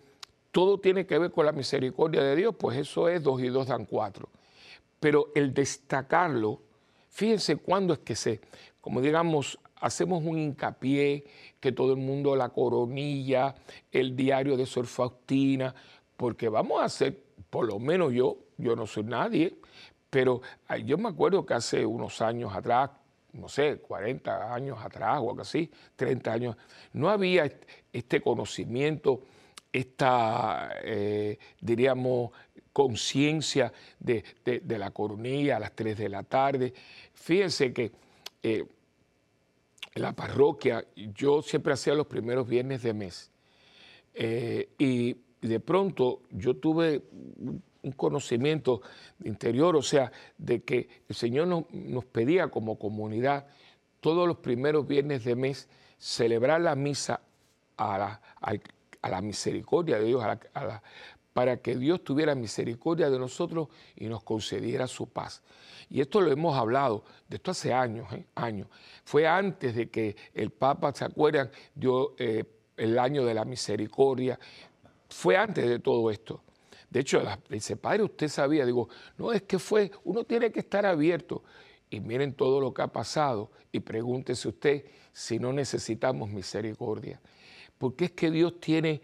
todo 0.51 0.79
tiene 0.79 1.07
que 1.07 1.17
ver 1.17 1.31
con 1.31 1.43
la 1.43 1.51
misericordia 1.51 2.21
de 2.21 2.35
Dios, 2.35 2.53
pues 2.55 2.77
eso 2.77 3.09
es 3.09 3.23
dos 3.23 3.41
y 3.41 3.47
dos 3.47 3.65
dan 3.65 3.85
cuatro. 3.85 4.29
Pero 4.99 5.31
el 5.33 5.55
destacarlo, 5.55 6.61
fíjense 7.09 7.55
cuándo 7.55 7.93
es 7.93 7.99
que 8.01 8.15
se, 8.15 8.41
como 8.79 9.01
digamos, 9.01 9.57
hacemos 9.85 10.23
un 10.23 10.39
hincapié, 10.39 11.23
que 11.59 11.71
todo 11.71 11.91
el 11.91 11.99
mundo 11.99 12.35
la 12.35 12.49
coronilla, 12.49 13.53
el 13.91 14.15
diario 14.15 14.57
de 14.57 14.65
Sor 14.65 14.87
Faustina, 14.87 15.75
porque 16.17 16.49
vamos 16.49 16.81
a 16.81 16.85
hacer, 16.85 17.21
por 17.51 17.67
lo 17.67 17.77
menos 17.77 18.11
yo, 18.11 18.35
yo 18.57 18.75
no 18.75 18.87
soy 18.87 19.03
nadie, 19.03 19.55
pero 20.09 20.41
yo 20.85 20.97
me 20.97 21.09
acuerdo 21.09 21.45
que 21.45 21.53
hace 21.53 21.85
unos 21.85 22.19
años 22.21 22.55
atrás, 22.55 22.89
no 23.33 23.47
sé, 23.47 23.77
40 23.77 24.55
años 24.55 24.79
atrás 24.83 25.19
o 25.21 25.29
algo 25.29 25.41
así, 25.41 25.69
30 25.95 26.33
años, 26.33 26.57
no 26.93 27.09
había 27.09 27.51
este 27.93 28.21
conocimiento 28.21 29.21
esta, 29.71 30.79
eh, 30.81 31.37
diríamos, 31.61 32.31
conciencia 32.73 33.71
de, 33.99 34.23
la 34.65 34.89
coronilla 34.89 35.57
a 35.57 35.59
las 35.59 35.73
3 35.73 35.95
de 35.95 36.09
la 36.09 36.23
tarde. 36.23 36.73
Fíjense 37.13 37.71
que 37.71 37.91
en 39.95 40.01
la 40.01 40.13
parroquia 40.13 40.85
yo 40.95 41.41
siempre 41.41 41.73
hacía 41.73 41.95
los 41.95 42.07
primeros 42.07 42.47
viernes 42.47 42.83
de 42.83 42.93
mes. 42.93 43.31
Eh, 44.13 44.69
y 44.77 45.15
de 45.41 45.59
pronto 45.61 46.21
yo 46.31 46.57
tuve 46.57 47.03
un 47.81 47.91
conocimiento 47.93 48.81
interior, 49.23 49.75
o 49.75 49.81
sea, 49.81 50.11
de 50.37 50.63
que 50.63 50.89
el 51.07 51.15
Señor 51.15 51.47
nos, 51.47 52.05
pedía 52.05 52.49
como 52.49 52.77
comunidad 52.77 53.47
todos 54.01 54.27
los 54.27 54.37
primeros 54.37 54.85
viernes 54.85 55.23
de 55.23 55.35
mes 55.35 55.69
celebrar 55.97 56.61
la 56.61 56.75
misa 56.75 57.21
a 57.77 57.97
la, 57.97 58.21
al, 58.41 58.61
a 59.01 59.09
la 59.09 59.21
misericordia 59.21 59.97
de 59.97 60.05
Dios, 60.05 60.23
para 61.35 61.57
que 61.57 61.75
Dios 61.75 62.01
tuviera 62.01 62.33
misericordia 62.33 63.09
de 63.09 63.19
nosotros 63.19 63.67
y 63.97 64.05
nos 64.05 64.23
concediera 64.23 64.87
su 64.87 65.09
paz. 65.09 65.43
Y 65.89 65.99
esto 65.99 66.21
lo 66.21 66.31
hemos 66.31 66.55
hablado, 66.55 67.03
de 67.27 67.35
esto 67.35 67.51
hace 67.51 67.73
años, 67.73 68.09
¿eh? 68.13 68.25
años. 68.35 68.69
Fue 69.03 69.27
antes 69.27 69.75
de 69.75 69.89
que 69.89 70.15
el 70.33 70.51
Papa, 70.51 70.93
¿se 70.93 71.03
acuerdan? 71.03 71.51
Dio 71.73 72.15
eh, 72.19 72.45
el 72.77 72.97
año 72.97 73.25
de 73.25 73.33
la 73.33 73.43
misericordia. 73.43 74.39
Fue 75.09 75.35
antes 75.35 75.67
de 75.67 75.79
todo 75.79 76.09
esto. 76.09 76.41
De 76.89 77.01
hecho, 77.01 77.21
dice, 77.49 77.75
padre, 77.75 78.03
usted 78.03 78.29
sabía, 78.29 78.65
digo, 78.65 78.87
no, 79.17 79.33
es 79.33 79.41
que 79.41 79.59
fue, 79.59 79.91
uno 80.05 80.23
tiene 80.23 80.53
que 80.53 80.61
estar 80.61 80.85
abierto. 80.85 81.43
Y 81.89 81.99
miren 81.99 82.33
todo 82.33 82.61
lo 82.61 82.73
que 82.73 82.81
ha 82.81 82.87
pasado 82.87 83.51
y 83.73 83.81
pregúntese 83.81 84.47
usted 84.47 84.85
si 85.11 85.37
no 85.37 85.51
necesitamos 85.51 86.29
misericordia 86.29 87.19
porque 87.77 88.05
es 88.05 88.11
que 88.11 88.31
Dios 88.31 88.59
tiene, 88.59 89.01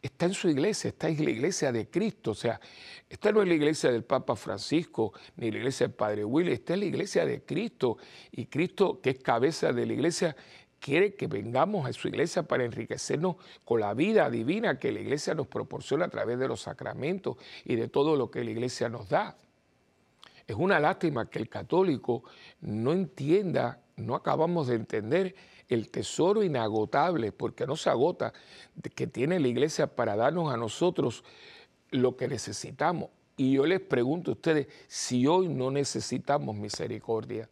está 0.00 0.26
en 0.26 0.34
su 0.34 0.48
iglesia, 0.48 0.88
está 0.88 1.08
en 1.08 1.24
la 1.24 1.30
iglesia 1.30 1.72
de 1.72 1.88
Cristo, 1.88 2.32
o 2.32 2.34
sea, 2.34 2.60
esta 3.08 3.32
no 3.32 3.42
es 3.42 3.48
la 3.48 3.54
iglesia 3.54 3.90
del 3.90 4.04
Papa 4.04 4.36
Francisco, 4.36 5.12
ni 5.36 5.50
la 5.50 5.58
iglesia 5.58 5.86
del 5.86 5.96
Padre 5.96 6.24
Willy, 6.24 6.52
esta 6.52 6.74
es 6.74 6.78
la 6.78 6.84
iglesia 6.84 7.26
de 7.26 7.42
Cristo, 7.42 7.96
y 8.30 8.46
Cristo, 8.46 9.00
que 9.00 9.10
es 9.10 9.18
cabeza 9.18 9.72
de 9.72 9.86
la 9.86 9.92
iglesia, 9.92 10.36
quiere 10.78 11.14
que 11.14 11.26
vengamos 11.26 11.88
a 11.88 11.92
su 11.92 12.08
iglesia 12.08 12.44
para 12.44 12.64
enriquecernos 12.64 13.36
con 13.64 13.80
la 13.80 13.94
vida 13.94 14.30
divina 14.30 14.78
que 14.78 14.92
la 14.92 15.00
iglesia 15.00 15.34
nos 15.34 15.48
proporciona 15.48 16.06
a 16.06 16.08
través 16.08 16.38
de 16.38 16.48
los 16.48 16.62
sacramentos 16.62 17.36
y 17.64 17.76
de 17.76 17.88
todo 17.88 18.16
lo 18.16 18.30
que 18.30 18.44
la 18.44 18.50
iglesia 18.50 18.88
nos 18.88 19.08
da. 19.08 19.36
Es 20.46 20.56
una 20.56 20.80
lástima 20.80 21.28
que 21.28 21.38
el 21.38 21.48
católico 21.48 22.22
no 22.60 22.92
entienda, 22.92 23.82
no 23.96 24.14
acabamos 24.14 24.68
de 24.68 24.76
entender 24.76 25.34
el 25.68 25.90
tesoro 25.90 26.42
inagotable, 26.42 27.32
porque 27.32 27.66
no 27.66 27.76
se 27.76 27.90
agota, 27.90 28.32
que 28.94 29.06
tiene 29.06 29.38
la 29.38 29.48
iglesia 29.48 29.86
para 29.86 30.16
darnos 30.16 30.52
a 30.52 30.56
nosotros 30.56 31.24
lo 31.90 32.16
que 32.16 32.28
necesitamos. 32.28 33.10
Y 33.36 33.52
yo 33.52 33.66
les 33.66 33.80
pregunto 33.80 34.30
a 34.30 34.34
ustedes 34.34 34.66
si 34.88 35.26
hoy 35.26 35.48
no 35.48 35.70
necesitamos 35.70 36.56
misericordia, 36.56 37.48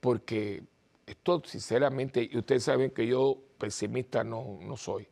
porque 0.00 0.62
esto 1.06 1.42
sinceramente, 1.44 2.28
y 2.30 2.36
ustedes 2.36 2.64
saben 2.64 2.90
que 2.90 3.06
yo 3.06 3.38
pesimista 3.58 4.22
no, 4.22 4.58
no 4.60 4.76
soy. 4.76 5.08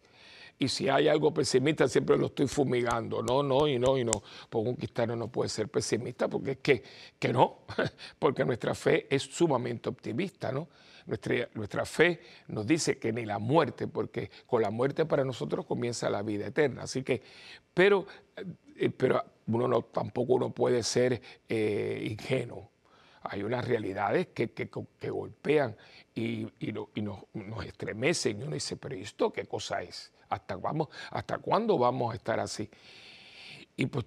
Y 0.59 0.69
si 0.69 0.89
hay 0.89 1.09
algo 1.09 1.35
pesimista, 1.35 1.87
siempre 1.87 2.17
lo 2.17 2.27
estoy 2.27 2.47
fumigando. 2.47 3.23
No, 3.23 3.43
no, 3.43 3.69
y 3.69 3.79
no, 3.79 3.99
y 3.99 4.05
no. 4.05 4.23
Porque 4.49 4.71
un 4.71 4.77
cristiano 4.77 5.15
no 5.15 5.29
puede 5.29 5.51
ser 5.51 5.69
pesimista, 5.69 6.29
porque 6.29 6.53
es 6.53 6.59
que, 6.59 6.83
que 7.19 7.33
no, 7.33 7.59
porque 8.19 8.45
nuestra 8.45 8.75
fe 8.75 9.07
es 9.11 9.23
sumamente 9.23 9.89
optimista, 9.89 10.53
¿no? 10.53 10.69
Nuestra, 11.07 11.49
nuestra 11.55 11.85
fe 11.85 12.21
nos 12.49 12.67
dice 12.67 12.99
que 12.99 13.13
ni 13.13 13.25
la 13.25 13.39
muerte, 13.39 13.87
porque 13.87 14.31
con 14.47 14.63
la 14.63 14.71
muerte 14.71 15.07
para 15.07 15.25
nosotros 15.25 15.65
comienza 15.65 16.11
la 16.11 16.23
vida 16.23 16.47
eterna. 16.47 16.83
Así 16.83 17.03
que, 17.03 17.23
pero, 17.73 18.07
eh, 18.77 18.91
pero 18.91 19.23
uno 19.47 19.69
no, 19.69 19.83
tampoco 19.83 20.35
uno 20.35 20.51
puede 20.51 20.83
ser 20.83 21.21
eh, 21.49 22.07
ingenuo. 22.11 22.71
Hay 23.23 23.43
unas 23.43 23.67
realidades 23.67 24.29
que, 24.29 24.53
que, 24.53 25.11
golpean 25.11 25.77
y, 26.15 26.45
y, 26.61 26.75
y 26.95 27.03
nos, 27.03 27.19
nos, 27.35 27.65
estremecen. 27.65 28.41
Y 28.41 28.45
uno 28.45 28.55
dice, 28.55 28.77
pero 28.77 28.95
¿esto 28.95 29.33
qué 29.33 29.47
cosa 29.47 29.83
es? 29.83 30.13
¿Hasta, 30.29 30.57
vamos, 30.57 30.89
¿Hasta 31.11 31.39
cuándo 31.39 31.79
vamos 31.79 32.13
a 32.13 32.17
estar 32.17 32.39
así? 32.39 32.69
Y 33.77 33.87
pues 33.87 34.07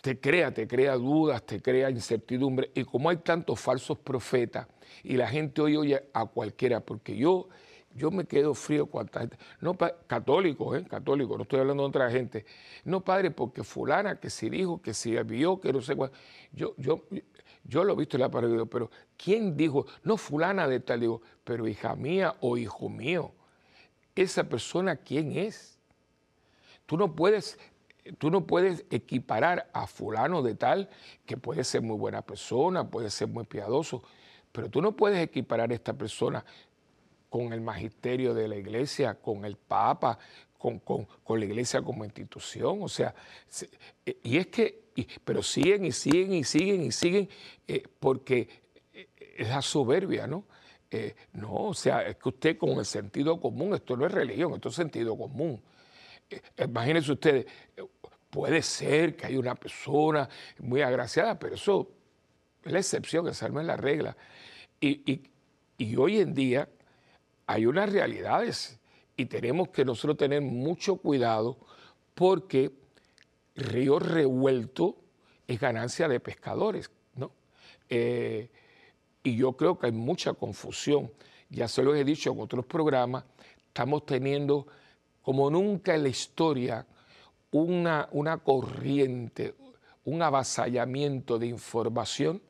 te 0.00 0.18
crea, 0.18 0.52
te 0.52 0.66
crea 0.66 0.94
dudas, 0.94 1.44
te 1.44 1.60
crea 1.60 1.90
incertidumbre. 1.90 2.70
Y 2.74 2.84
como 2.84 3.10
hay 3.10 3.18
tantos 3.18 3.60
falsos 3.60 3.98
profetas 3.98 4.66
y 5.02 5.16
la 5.16 5.28
gente 5.28 5.60
hoy 5.60 5.76
oye 5.76 6.02
a 6.12 6.26
cualquiera, 6.26 6.80
porque 6.80 7.16
yo, 7.16 7.48
yo 7.94 8.10
me 8.10 8.24
quedo 8.24 8.54
frío 8.54 8.86
cuánta 8.86 9.20
gente, 9.20 9.36
no 9.60 9.76
católicos, 9.76 10.78
¿eh? 10.78 10.84
católicos, 10.88 11.36
no 11.36 11.42
estoy 11.42 11.60
hablando 11.60 11.82
de 11.82 11.88
otra 11.88 12.10
gente, 12.10 12.46
no 12.84 13.02
padre, 13.02 13.30
porque 13.30 13.62
fulana 13.62 14.18
que 14.18 14.30
si 14.30 14.48
dijo, 14.48 14.80
que 14.80 14.94
si 14.94 15.16
vio, 15.22 15.60
que 15.60 15.72
no 15.72 15.80
sé 15.80 15.94
cuál, 15.94 16.10
yo, 16.52 16.74
yo, 16.78 17.04
yo 17.64 17.84
lo 17.84 17.92
he 17.92 17.96
visto 17.96 18.16
en 18.16 18.22
la 18.22 18.30
pared, 18.30 18.50
pero 18.70 18.90
¿quién 19.16 19.56
dijo? 19.56 19.86
No 20.02 20.16
fulana 20.16 20.66
de 20.66 20.80
tal, 20.80 21.00
digo, 21.00 21.22
pero 21.44 21.68
hija 21.68 21.94
mía 21.94 22.36
o 22.40 22.56
hijo 22.56 22.88
mío, 22.88 23.32
esa 24.14 24.44
persona 24.44 24.96
quién 24.96 25.36
es. 25.36 25.78
Tú 26.86 26.96
no 26.96 27.14
puedes 27.14 27.58
tú 28.18 28.30
no 28.30 28.46
puedes 28.46 28.84
equiparar 28.90 29.70
a 29.72 29.86
fulano 29.86 30.42
de 30.42 30.54
tal, 30.54 30.88
que 31.26 31.36
puede 31.36 31.64
ser 31.64 31.82
muy 31.82 31.96
buena 31.96 32.22
persona, 32.22 32.88
puede 32.88 33.10
ser 33.10 33.28
muy 33.28 33.44
piadoso, 33.44 34.02
pero 34.52 34.68
tú 34.68 34.82
no 34.82 34.92
puedes 34.92 35.22
equiparar 35.22 35.70
a 35.70 35.74
esta 35.74 35.92
persona 35.92 36.44
con 37.28 37.52
el 37.52 37.60
magisterio 37.60 38.34
de 38.34 38.48
la 38.48 38.56
iglesia, 38.56 39.14
con 39.14 39.44
el 39.44 39.56
papa, 39.56 40.18
con, 40.58 41.38
la 41.38 41.44
iglesia 41.44 41.80
como 41.82 42.04
institución. 42.04 42.82
O 42.82 42.88
sea, 42.88 43.14
eh, 44.04 44.18
y 44.22 44.36
es 44.36 44.48
que, 44.48 44.90
pero 45.24 45.42
siguen 45.42 45.84
y 45.84 45.92
siguen 45.92 46.34
y 46.34 46.44
siguen 46.44 46.82
y 46.82 46.92
siguen, 46.92 47.28
eh, 47.66 47.82
porque 48.00 48.48
eh, 48.92 49.08
es 49.36 49.48
la 49.48 49.62
soberbia, 49.62 50.26
¿no? 50.26 50.44
no, 51.34 51.54
o 51.54 51.74
sea, 51.74 52.02
es 52.02 52.16
que 52.16 52.30
usted 52.30 52.58
con 52.58 52.70
el 52.70 52.84
sentido 52.84 53.40
común, 53.40 53.74
esto 53.74 53.96
no 53.96 54.06
es 54.06 54.10
religión, 54.10 54.54
esto 54.54 54.70
es 54.70 54.74
sentido 54.74 55.16
común 55.16 55.62
imagínense 56.58 57.12
ustedes, 57.12 57.46
puede 58.30 58.62
ser 58.62 59.16
que 59.16 59.26
hay 59.26 59.36
una 59.36 59.54
persona 59.54 60.28
muy 60.58 60.82
agraciada, 60.82 61.38
pero 61.38 61.56
eso 61.56 61.90
es 62.64 62.72
la 62.72 62.78
excepción, 62.78 63.26
esa 63.28 63.48
no 63.48 63.60
es 63.60 63.66
la 63.66 63.76
regla. 63.76 64.16
Y, 64.80 65.22
hoy 65.96 66.20
en 66.20 66.34
día 66.34 66.68
hay 67.46 67.66
unas 67.66 67.90
realidades 67.90 68.78
y 69.16 69.26
tenemos 69.26 69.70
que 69.70 69.84
nosotros 69.84 70.16
tener 70.16 70.40
mucho 70.40 70.96
cuidado 70.96 71.58
porque 72.14 72.70
río 73.56 73.98
revuelto 73.98 74.96
es 75.46 75.58
ganancia 75.58 76.06
de 76.06 76.20
pescadores, 76.20 76.90
¿no? 77.14 77.32
Eh, 77.88 78.50
y 79.22 79.36
yo 79.36 79.52
creo 79.54 79.78
que 79.78 79.86
hay 79.86 79.92
mucha 79.92 80.32
confusión. 80.34 81.10
Ya 81.48 81.66
se 81.66 81.82
lo 81.82 81.94
he 81.94 82.04
dicho 82.04 82.32
en 82.32 82.40
otros 82.40 82.64
programas, 82.66 83.24
estamos 83.66 84.06
teniendo 84.06 84.66
como 85.22 85.50
nunca 85.50 85.94
en 85.94 86.02
la 86.02 86.08
historia 86.08 86.86
una, 87.50 88.08
una 88.12 88.38
corriente, 88.38 89.54
un 90.04 90.22
avasallamiento 90.22 91.38
de 91.38 91.46
información 91.46 92.42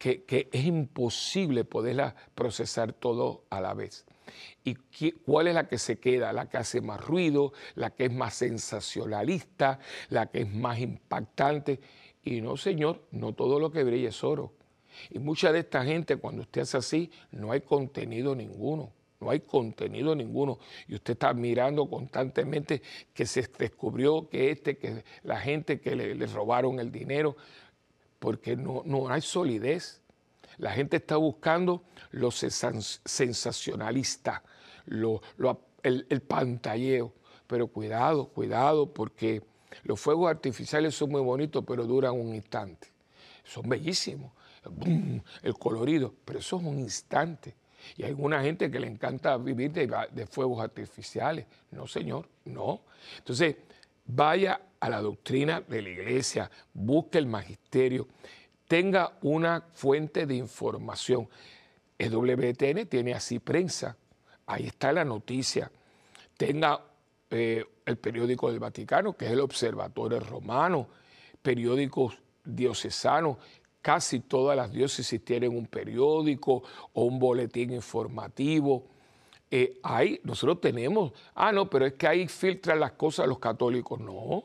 que, 0.00 0.48
es 0.50 0.64
imposible 0.64 1.64
poderla 1.64 2.14
procesar 2.34 2.94
todo 2.94 3.44
a 3.50 3.60
la 3.60 3.74
vez. 3.74 4.06
¿Y 4.64 4.74
cuál 5.12 5.48
es 5.48 5.54
la 5.54 5.68
que 5.68 5.76
se 5.76 5.98
queda? 5.98 6.32
La 6.32 6.48
que 6.48 6.56
hace 6.56 6.80
más 6.80 7.04
ruido, 7.04 7.52
la 7.74 7.90
que 7.90 8.06
es 8.06 8.12
más 8.12 8.34
sensacionalista, 8.34 9.78
la 10.08 10.26
que 10.26 10.42
es 10.42 10.50
más 10.50 10.78
impactante. 10.78 11.80
Y 12.24 12.40
no, 12.40 12.56
señor, 12.56 13.06
no 13.10 13.34
todo 13.34 13.60
lo 13.60 13.70
que 13.70 13.84
brilla 13.84 14.08
es 14.08 14.24
oro. 14.24 14.54
Y 15.10 15.18
mucha 15.18 15.52
de 15.52 15.60
esta 15.60 15.84
gente, 15.84 16.16
cuando 16.16 16.42
usted 16.42 16.62
hace 16.62 16.78
así, 16.78 17.10
no 17.30 17.52
hay 17.52 17.60
contenido 17.60 18.34
ninguno. 18.34 18.92
No 19.20 19.30
hay 19.30 19.40
contenido 19.40 20.14
ninguno. 20.14 20.58
Y 20.88 20.94
usted 20.94 21.12
está 21.12 21.34
mirando 21.34 21.86
constantemente 21.88 22.80
que 23.12 23.26
se 23.26 23.46
descubrió 23.58 24.28
que 24.28 24.50
este, 24.50 24.78
que 24.78 25.04
la 25.22 25.38
gente 25.38 25.80
que 25.80 25.94
le, 25.94 26.26
robaron 26.26 26.80
el 26.80 26.90
dinero, 26.90 27.36
porque 28.18 28.56
no, 28.56 28.82
no 28.86 29.10
hay 29.10 29.20
solidez. 29.20 30.00
La 30.56 30.72
gente 30.72 30.96
está 30.96 31.16
buscando 31.16 31.84
lo 32.10 32.30
sensacionalista, 32.30 34.42
el, 34.86 36.06
el 36.08 36.22
pantalleo. 36.22 37.12
Pero 37.46 37.66
cuidado, 37.66 38.28
cuidado, 38.28 38.90
porque 38.92 39.42
los 39.82 40.00
fuegos 40.00 40.30
artificiales 40.30 40.94
son 40.94 41.10
muy 41.10 41.20
bonitos, 41.20 41.62
pero 41.66 41.84
duran 41.84 42.18
un 42.18 42.34
instante. 42.34 42.88
Son 43.44 43.68
bellísimos, 43.68 44.32
el 45.42 45.54
colorido, 45.54 46.14
pero 46.24 46.38
eso 46.38 46.56
es 46.56 46.62
un 46.62 46.78
instante. 46.78 47.54
Y 47.96 48.02
hay 48.02 48.10
alguna 48.10 48.42
gente 48.42 48.70
que 48.70 48.80
le 48.80 48.86
encanta 48.86 49.36
vivir 49.36 49.72
de, 49.72 50.26
fuegos 50.26 50.62
artificiales. 50.62 51.46
No, 51.70 51.86
señor, 51.86 52.28
no. 52.44 52.82
Entonces, 53.18 53.56
vaya 54.06 54.60
a 54.78 54.88
la 54.88 55.00
doctrina 55.00 55.60
de 55.60 55.82
la 55.82 55.88
iglesia, 55.90 56.50
busque 56.72 57.18
el 57.18 57.26
magisterio, 57.26 58.08
tenga 58.66 59.12
una 59.22 59.64
fuente 59.74 60.26
de 60.26 60.34
información. 60.34 61.28
El 61.98 62.12
WTN 62.12 62.86
tiene 62.86 63.14
así 63.14 63.38
prensa, 63.38 63.96
ahí 64.46 64.66
está 64.66 64.92
la 64.92 65.04
noticia. 65.04 65.70
Tenga 66.36 66.80
eh, 67.30 67.64
el 67.84 67.96
periódico 67.98 68.50
del 68.50 68.60
Vaticano, 68.60 69.16
que 69.16 69.26
es 69.26 69.32
el 69.32 69.40
Observatorio 69.40 70.20
Romano, 70.20 70.88
periódicos 71.42 72.18
diocesanos 72.44 73.36
Casi 73.82 74.20
todas 74.20 74.56
las 74.56 74.72
diócesis 74.72 75.24
tienen 75.24 75.56
un 75.56 75.66
periódico 75.66 76.62
o 76.92 77.04
un 77.04 77.18
boletín 77.18 77.72
informativo. 77.72 78.84
Eh, 79.50 79.80
nosotros 80.22 80.60
tenemos, 80.60 81.12
ah, 81.34 81.50
no, 81.50 81.68
pero 81.68 81.86
es 81.86 81.94
que 81.94 82.06
ahí 82.06 82.28
filtran 82.28 82.78
las 82.78 82.92
cosas 82.92 83.26
los 83.26 83.38
católicos. 83.38 83.98
No, 83.98 84.44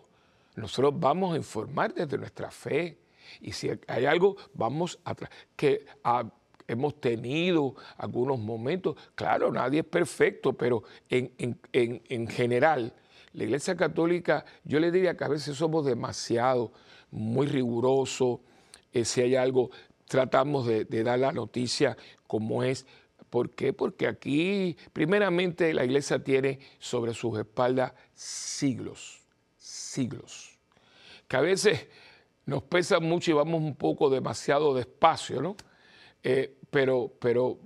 nosotros 0.55 0.93
vamos 0.97 1.33
a 1.33 1.37
informar 1.37 1.93
desde 1.93 2.17
nuestra 2.17 2.49
fe. 2.49 2.97
Y 3.41 3.51
si 3.51 3.69
hay 3.87 4.05
algo, 4.05 4.37
vamos 4.53 4.99
a... 5.03 5.15
que 5.55 5.85
hemos 6.67 6.99
tenido 6.99 7.75
algunos 7.97 8.39
momentos, 8.39 8.95
claro, 9.13 9.51
nadie 9.51 9.81
es 9.81 9.85
perfecto, 9.85 10.53
pero 10.53 10.83
en, 11.09 11.31
en 11.73 12.27
general, 12.27 12.93
la 13.33 13.43
Iglesia 13.43 13.75
Católica, 13.75 14.45
yo 14.63 14.79
le 14.79 14.91
diría 14.91 15.17
que 15.17 15.25
a 15.25 15.27
veces 15.27 15.57
somos 15.57 15.85
demasiado, 15.85 16.71
muy 17.11 17.47
rigurosos, 17.47 18.39
eh, 18.95 19.03
si 19.03 19.19
hay 19.19 19.35
algo, 19.35 19.71
tratamos 20.07 20.65
de, 20.65 20.85
dar 20.85 21.19
la 21.19 21.33
noticia 21.33 21.97
como 22.27 22.63
es. 22.63 22.85
¿Por 23.29 23.49
qué? 23.49 23.73
Porque 23.73 24.07
aquí, 24.07 24.77
primeramente, 24.93 25.73
la 25.73 25.83
iglesia 25.83 26.23
tiene 26.23 26.59
sobre 26.79 27.13
sus 27.13 27.37
espaldas 27.37 27.91
siglos, 28.13 29.19
siglos, 29.57 30.57
que 31.27 31.35
a 31.35 31.41
veces 31.41 31.87
nos 32.45 32.63
pesa 32.63 33.01
mucho 33.01 33.31
y 33.31 33.33
vamos 33.33 33.61
un 33.61 33.75
poco 33.75 34.09
demasiado 34.09 34.73
despacio, 34.73 35.41
¿no? 35.41 35.57
Eh, 36.23 36.55
pero, 36.69 37.11
pero 37.19 37.59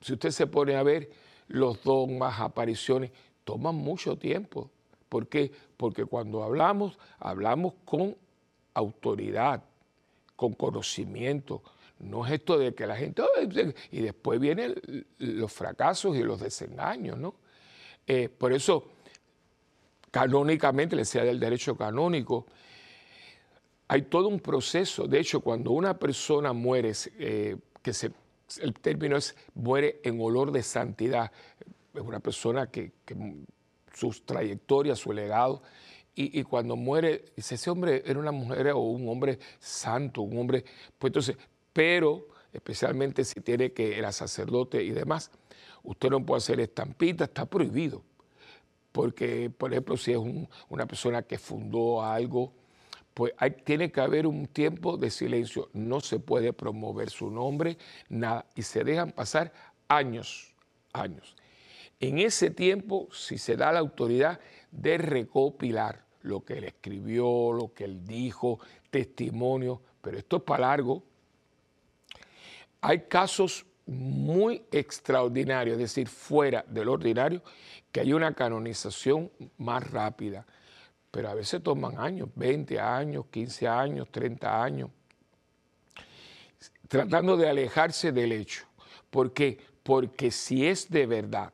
si 0.00 0.14
usted 0.14 0.30
se 0.30 0.48
pone 0.48 0.74
a 0.74 0.82
ver, 0.82 1.10
los 1.46 1.80
dogmas, 1.84 2.40
apariciones, 2.40 3.12
toman 3.44 3.76
mucho 3.76 4.18
tiempo. 4.18 4.72
¿Por 5.08 5.28
qué? 5.28 5.52
Porque 5.76 6.04
cuando 6.06 6.42
hablamos, 6.42 6.98
hablamos 7.20 7.74
con 7.84 8.16
autoridad, 8.74 9.62
con 10.36 10.52
conocimiento. 10.52 11.62
No 11.98 12.26
es 12.26 12.32
esto 12.32 12.58
de 12.58 12.74
que 12.74 12.86
la 12.86 12.96
gente... 12.96 13.22
y 13.90 14.00
después 14.00 14.38
vienen 14.38 14.74
los 15.18 15.52
fracasos 15.52 16.16
y 16.16 16.22
los 16.22 16.40
desengaños, 16.40 17.18
¿no? 17.18 17.34
Eh, 18.06 18.28
por 18.28 18.52
eso, 18.52 18.92
canónicamente, 20.10 20.94
le 20.94 21.02
decía 21.02 21.24
del 21.24 21.40
derecho 21.40 21.76
canónico, 21.76 22.46
hay 23.88 24.02
todo 24.02 24.28
un 24.28 24.40
proceso. 24.40 25.06
De 25.06 25.18
hecho, 25.18 25.40
cuando 25.40 25.72
una 25.72 25.98
persona 25.98 26.52
muere, 26.52 26.92
eh, 27.18 27.56
que 27.82 27.92
se, 27.92 28.12
el 28.60 28.74
término 28.74 29.16
es 29.16 29.34
muere 29.54 30.00
en 30.04 30.20
olor 30.20 30.52
de 30.52 30.62
santidad, 30.62 31.32
es 31.94 32.00
una 32.02 32.20
persona 32.20 32.70
que, 32.70 32.92
que 33.04 33.16
sus 33.94 34.24
trayectorias, 34.24 34.98
su 34.98 35.12
legado, 35.12 35.62
y, 36.18 36.42
cuando 36.44 36.76
muere, 36.76 37.26
dice, 37.36 37.56
ese 37.56 37.68
hombre 37.68 38.02
era 38.06 38.18
una 38.18 38.32
mujer 38.32 38.68
o 38.68 38.78
un 38.78 39.06
hombre 39.06 39.38
santo, 39.58 40.22
un 40.22 40.38
hombre, 40.38 40.64
pues 40.98 41.10
entonces, 41.10 41.36
pero 41.74 42.28
especialmente 42.54 43.22
si 43.22 43.40
tiene 43.42 43.72
que, 43.72 43.98
era 43.98 44.10
sacerdote 44.12 44.82
y 44.82 44.90
demás, 44.90 45.30
usted 45.82 46.08
no 46.08 46.24
puede 46.24 46.38
hacer 46.38 46.58
estampita, 46.60 47.24
está 47.24 47.44
prohibido. 47.44 48.02
Porque, 48.92 49.50
por 49.50 49.72
ejemplo, 49.72 49.98
si 49.98 50.12
es 50.12 50.18
una 50.70 50.86
persona 50.86 51.22
que 51.22 51.36
fundó 51.36 52.02
algo, 52.02 52.54
pues 53.12 53.34
tiene 53.64 53.92
que 53.92 54.00
haber 54.00 54.26
un 54.26 54.46
tiempo 54.46 54.96
de 54.96 55.10
silencio. 55.10 55.68
No 55.74 56.00
se 56.00 56.18
puede 56.18 56.54
promover 56.54 57.10
su 57.10 57.30
nombre, 57.30 57.76
nada. 58.08 58.46
Y 58.54 58.62
se 58.62 58.84
dejan 58.84 59.12
pasar 59.12 59.52
años, 59.86 60.54
años. 60.94 61.36
En 62.00 62.18
ese 62.18 62.48
tiempo, 62.48 63.08
si 63.12 63.36
se 63.36 63.56
da 63.56 63.70
la 63.70 63.80
autoridad 63.80 64.40
de 64.70 64.96
recopilar 64.96 66.05
lo 66.26 66.44
que 66.44 66.58
él 66.58 66.64
escribió, 66.64 67.52
lo 67.52 67.72
que 67.72 67.84
él 67.84 68.04
dijo, 68.04 68.58
testimonio, 68.90 69.80
pero 70.02 70.18
esto 70.18 70.38
es 70.38 70.42
para 70.42 70.68
largo. 70.68 71.02
Hay 72.80 73.02
casos 73.02 73.64
muy 73.86 74.64
extraordinarios, 74.70 75.74
es 75.74 75.80
decir, 75.80 76.08
fuera 76.08 76.64
del 76.68 76.88
ordinario, 76.88 77.42
que 77.92 78.00
hay 78.00 78.12
una 78.12 78.34
canonización 78.34 79.30
más 79.58 79.88
rápida, 79.90 80.44
pero 81.10 81.30
a 81.30 81.34
veces 81.34 81.62
toman 81.62 81.98
años, 81.98 82.28
20 82.34 82.78
años, 82.80 83.26
15 83.30 83.68
años, 83.68 84.08
30 84.10 84.62
años, 84.62 84.90
tratando 86.88 87.36
de 87.36 87.48
alejarse 87.48 88.12
del 88.12 88.32
hecho. 88.32 88.66
¿Por 89.08 89.32
qué? 89.32 89.58
Porque 89.82 90.30
si 90.30 90.66
es 90.66 90.90
de 90.90 91.06
verdad 91.06 91.52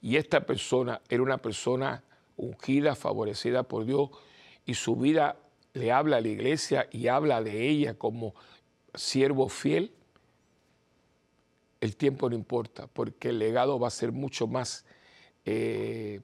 y 0.00 0.16
esta 0.16 0.40
persona 0.44 1.00
era 1.08 1.22
una 1.22 1.38
persona 1.38 2.03
ungida, 2.36 2.94
favorecida 2.94 3.62
por 3.62 3.84
Dios, 3.84 4.10
y 4.66 4.74
su 4.74 4.96
vida 4.96 5.36
le 5.74 5.92
habla 5.92 6.18
a 6.18 6.20
la 6.20 6.28
iglesia 6.28 6.88
y 6.90 7.08
habla 7.08 7.42
de 7.42 7.68
ella 7.68 7.94
como 7.94 8.34
siervo 8.94 9.48
fiel, 9.48 9.92
el 11.80 11.96
tiempo 11.96 12.30
no 12.30 12.36
importa, 12.36 12.86
porque 12.86 13.28
el 13.28 13.38
legado 13.38 13.78
va 13.78 13.88
a 13.88 13.90
ser 13.90 14.12
mucho 14.12 14.46
más 14.46 14.86
eh, 15.44 16.20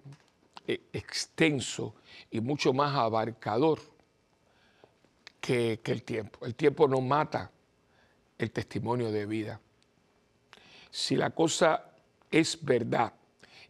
e, 0.67 0.81
extenso 0.93 1.95
y 2.31 2.41
mucho 2.41 2.73
más 2.73 2.97
abarcador 2.97 3.81
que, 5.41 5.81
que 5.83 5.93
el 5.93 6.03
tiempo. 6.03 6.47
El 6.47 6.55
tiempo 6.55 6.89
no 6.89 7.01
mata 7.01 7.51
el 8.39 8.51
testimonio 8.53 9.13
de 9.13 9.27
vida. 9.27 9.61
Si 10.91 11.15
la 11.15 11.31
cosa 11.31 11.93
es 12.31 12.65
verdad 12.65 13.13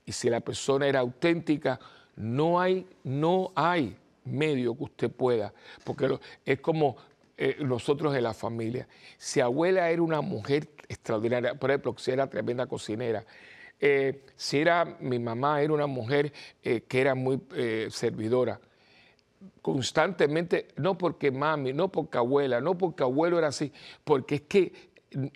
y 0.06 0.12
si 0.12 0.30
la 0.30 0.40
persona 0.40 0.86
era 0.86 1.00
auténtica, 1.00 1.80
no 2.20 2.60
hay, 2.60 2.86
no 3.02 3.52
hay 3.54 3.96
medio 4.24 4.76
que 4.76 4.84
usted 4.84 5.10
pueda, 5.10 5.52
porque 5.84 6.18
es 6.44 6.60
como 6.60 6.96
eh, 7.36 7.56
nosotros 7.60 8.14
en 8.14 8.22
la 8.22 8.34
familia. 8.34 8.86
Si 9.16 9.40
abuela 9.40 9.90
era 9.90 10.02
una 10.02 10.20
mujer 10.20 10.68
extraordinaria, 10.88 11.54
por 11.54 11.70
ejemplo, 11.70 11.94
si 11.96 12.10
era 12.10 12.28
tremenda 12.28 12.66
cocinera, 12.66 13.24
eh, 13.80 14.26
si 14.36 14.58
era 14.58 14.98
mi 15.00 15.18
mamá, 15.18 15.62
era 15.62 15.72
una 15.72 15.86
mujer 15.86 16.32
eh, 16.62 16.82
que 16.82 17.00
era 17.00 17.14
muy 17.14 17.40
servidora, 17.88 18.60
constantemente, 19.62 20.68
no 20.76 20.98
porque 20.98 21.30
mami, 21.30 21.72
no 21.72 21.88
porque 21.88 22.18
abuela, 22.18 22.60
no 22.60 22.76
porque 22.76 23.02
abuelo 23.02 23.38
era 23.38 23.48
así, 23.48 23.72
porque 24.04 24.34
es 24.34 24.40
que 24.42 24.90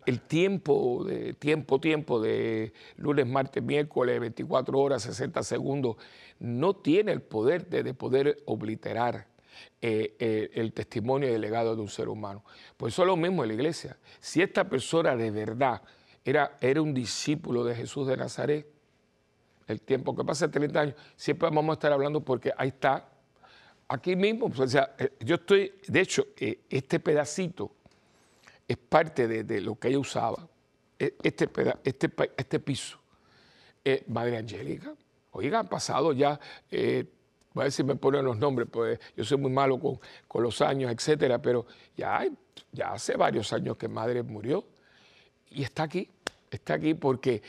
el 0.07 0.21
tiempo, 0.21 1.05
de, 1.05 1.33
tiempo, 1.35 1.81
tiempo 1.81 2.21
de 2.21 2.73
lunes, 2.97 3.27
martes, 3.27 3.63
miércoles, 3.63 4.21
24 4.21 4.79
horas, 4.79 5.03
60 5.03 5.43
segundos, 5.43 5.97
no 6.41 6.75
tiene 6.77 7.13
el 7.13 7.23
poder 7.23 7.69
de, 7.69 7.95
poder 7.95 8.43
obliterar 8.47 9.27
eh, 9.81 10.17
eh, 10.19 10.51
el 10.55 10.73
testimonio 10.73 11.31
y 11.31 11.33
el 11.33 11.41
legado 11.41 11.77
de 11.77 11.83
un 11.83 11.89
ser 11.89 12.09
humano. 12.09 12.45
Pues 12.77 12.95
eso 12.95 13.03
es 13.03 13.09
lo 13.09 13.17
mismo 13.17 13.43
en 13.45 13.49
la 13.49 13.55
iglesia. 13.55 13.97
Si 14.21 14.43
esta 14.43 14.69
persona 14.69 15.17
de 15.17 15.31
verdad 15.31 15.83
era, 16.25 16.57
era 16.61 16.83
un 16.83 16.95
discípulo 16.95 17.65
de 17.65 17.75
Jesús 17.75 18.07
de 18.07 18.17
Nazaret, 18.17 18.67
el 19.67 19.81
tiempo 19.81 20.15
que 20.15 20.25
pasa 20.25 20.51
30 20.51 20.81
años, 20.81 20.95
siempre 21.17 21.49
vamos 21.49 21.71
a 21.71 21.75
estar 21.75 21.93
hablando 21.93 22.21
porque 22.23 22.53
ahí 22.57 22.69
está, 22.69 23.09
aquí 23.89 24.17
mismo, 24.17 24.51
o 24.55 24.67
sea, 24.69 24.95
eh, 24.99 25.13
yo 25.21 25.37
estoy, 25.37 25.73
de 25.87 26.01
hecho, 26.01 26.27
este 26.37 27.01
pedacito 27.01 27.73
es 28.67 28.77
parte 28.77 29.29
de, 29.29 29.61
lo 29.61 29.79
que 29.79 29.89
ella 29.89 29.99
usaba. 29.99 30.49
E, 30.99 31.15
este, 31.23 31.49
este, 31.85 32.11
este 32.37 32.61
piso. 32.61 32.99
Madre 34.07 34.39
Angélica. 34.39 34.95
Oiga, 35.37 35.59
han 35.59 35.69
pasado 35.69 36.13
ya, 36.13 36.39
eh, 36.71 37.05
voy 37.53 37.63
a 37.63 37.65
ver 37.65 37.73
si 37.73 37.83
me 37.83 37.97
ponen 37.97 38.25
los 38.25 38.39
nombres, 38.39 38.69
pues 38.71 39.01
yo 39.17 39.25
soy 39.25 39.37
muy 39.37 39.51
malo 39.51 39.81
con, 39.81 39.99
con 40.29 40.45
los 40.45 40.61
años, 40.61 40.93
etcétera, 40.93 41.43
pero 41.43 41.67
ya, 41.97 42.25
ya 42.71 42.93
hace 42.93 43.17
varios 43.17 43.53
años 43.53 43.77
que 43.77 43.89
Madre 43.89 44.23
murió 44.23 44.65
y 45.51 45.65
está 45.65 45.83
aquí, 45.83 46.09
está 46.51 46.75
aquí 46.75 46.95
porque 46.95 47.43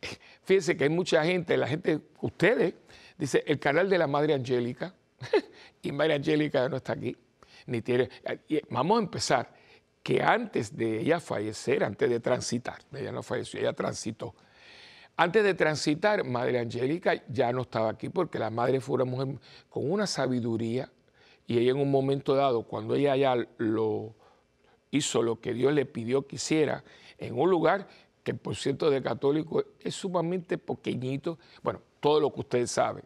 fíjense 0.44 0.76
que 0.76 0.84
hay 0.84 0.90
mucha 0.90 1.24
gente, 1.24 1.56
la 1.56 1.66
gente, 1.66 2.00
ustedes, 2.20 2.74
dice 3.18 3.42
el 3.48 3.58
canal 3.58 3.90
de 3.90 3.98
la 3.98 4.06
Madre 4.06 4.34
Angélica, 4.34 4.94
y 5.82 5.90
Madre 5.90 6.14
Angélica 6.14 6.68
no 6.68 6.76
está 6.76 6.92
aquí, 6.92 7.16
ni 7.66 7.82
tiene. 7.82 8.10
Vamos 8.70 8.98
a 8.98 9.02
empezar 9.02 9.54
que 10.04 10.22
antes 10.22 10.76
de 10.76 11.00
ella 11.00 11.18
fallecer, 11.18 11.82
antes 11.82 12.08
de 12.08 12.20
transitar, 12.20 12.78
ella 12.92 13.10
no 13.10 13.24
falleció, 13.24 13.58
ella 13.58 13.72
transitó. 13.72 14.36
Antes 15.16 15.44
de 15.44 15.54
transitar, 15.54 16.24
Madre 16.24 16.58
Angélica 16.58 17.22
ya 17.28 17.52
no 17.52 17.62
estaba 17.62 17.90
aquí 17.90 18.08
porque 18.08 18.38
la 18.38 18.50
madre 18.50 18.80
fue 18.80 18.96
una 18.96 19.04
mujer 19.04 19.38
con 19.68 19.90
una 19.90 20.06
sabiduría 20.08 20.90
y 21.46 21.58
ella 21.58 21.70
en 21.70 21.76
un 21.78 21.90
momento 21.90 22.34
dado, 22.34 22.64
cuando 22.64 22.94
ella 22.94 23.14
ya 23.14 23.36
lo 23.58 24.14
hizo 24.90 25.22
lo 25.22 25.40
que 25.40 25.54
Dios 25.54 25.72
le 25.72 25.86
pidió 25.86 26.26
que 26.26 26.36
hiciera, 26.36 26.82
en 27.18 27.38
un 27.38 27.50
lugar 27.50 27.86
que 28.24 28.34
por 28.34 28.56
cierto 28.56 28.90
de 28.90 29.02
católico 29.02 29.62
es 29.80 29.94
sumamente 29.94 30.58
pequeñito, 30.58 31.38
bueno, 31.62 31.80
todo 32.00 32.20
lo 32.20 32.32
que 32.32 32.40
ustedes 32.40 32.70
saben. 32.70 33.04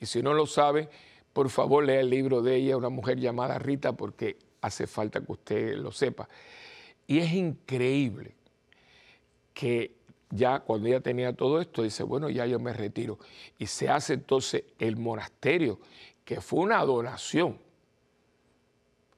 Y 0.00 0.06
si 0.06 0.22
no 0.22 0.34
lo 0.34 0.46
sabe, 0.46 0.88
por 1.32 1.48
favor 1.48 1.84
lea 1.84 2.00
el 2.00 2.10
libro 2.10 2.42
de 2.42 2.56
ella, 2.56 2.76
una 2.76 2.88
mujer 2.88 3.18
llamada 3.18 3.58
Rita, 3.58 3.92
porque 3.92 4.36
hace 4.60 4.86
falta 4.86 5.20
que 5.20 5.32
usted 5.32 5.76
lo 5.76 5.92
sepa. 5.92 6.28
Y 7.06 7.18
es 7.18 7.32
increíble 7.32 8.34
que 9.54 9.97
ya 10.30 10.60
cuando 10.60 10.88
ella 10.88 11.00
tenía 11.00 11.32
todo 11.32 11.60
esto, 11.60 11.82
dice, 11.82 12.02
bueno, 12.02 12.28
ya 12.28 12.46
yo 12.46 12.58
me 12.58 12.72
retiro. 12.72 13.18
Y 13.58 13.66
se 13.66 13.88
hace 13.88 14.14
entonces 14.14 14.64
el 14.78 14.96
monasterio, 14.96 15.78
que 16.24 16.40
fue 16.40 16.60
una 16.60 16.84
donación, 16.84 17.58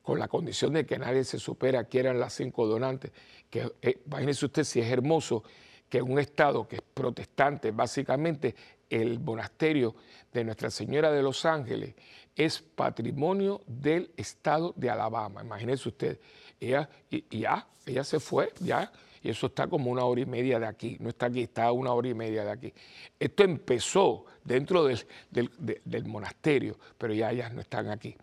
con 0.03 0.19
la 0.19 0.29
condición 0.29 0.73
de 0.73 0.87
que 0.87 0.99
nadie 0.99 1.25
se 1.25 1.39
supera 1.39 1.85
que 1.85 2.01
eran 2.01 2.19
las 2.19 2.33
cinco 2.33 2.67
donantes. 2.67 3.13
Que, 3.49 3.71
eh, 3.83 4.01
imagínese 4.07 4.47
usted 4.47 4.65
si 4.65 4.81
es 4.81 4.91
hermoso 4.91 5.45
que 5.89 5.99
en 5.99 6.11
un 6.11 6.19
estado 6.19 6.67
que 6.67 6.77
es 6.77 6.83
protestante, 6.83 7.71
básicamente 7.71 8.55
el 8.89 9.21
monasterio 9.21 9.95
de 10.33 10.45
Nuestra 10.45 10.71
Señora 10.71 11.13
de 11.13 11.23
los 11.23 11.45
Ángeles 11.45 11.95
es 12.35 12.61
patrimonio 12.61 13.61
del 13.67 14.11
estado 14.17 14.73
de 14.77 14.91
Alabama. 14.91 15.43
Imagínense 15.43 15.89
usted, 15.89 16.19
ella, 16.59 16.89
ya, 17.31 17.67
ella 17.87 18.05
se 18.05 18.21
fue, 18.21 18.53
ya, 18.61 18.91
y 19.23 19.29
eso 19.29 19.49
está 19.49 19.69
como 19.69 19.91
una 19.91 20.05
hora 20.05 20.21
y 20.21 20.27
media 20.27 20.59
de 20.59 20.67
aquí, 20.67 20.97
no 21.01 21.11
está 21.11 21.27
aquí, 21.27 21.43
está 21.43 21.71
una 21.73 21.93
hora 21.93 22.09
y 22.09 22.15
media 22.15 22.45
de 22.45 22.51
aquí. 22.51 22.73
Esto 23.19 23.45
empezó 23.45 24.25
dentro 24.43 24.85
del, 24.85 26.07
monasterio, 26.07 26.79
pero 26.97 27.13
ya 27.13 27.31
ellas 27.31 27.53
no 27.53 27.61
están 27.61 27.89
aquí. 27.89 28.17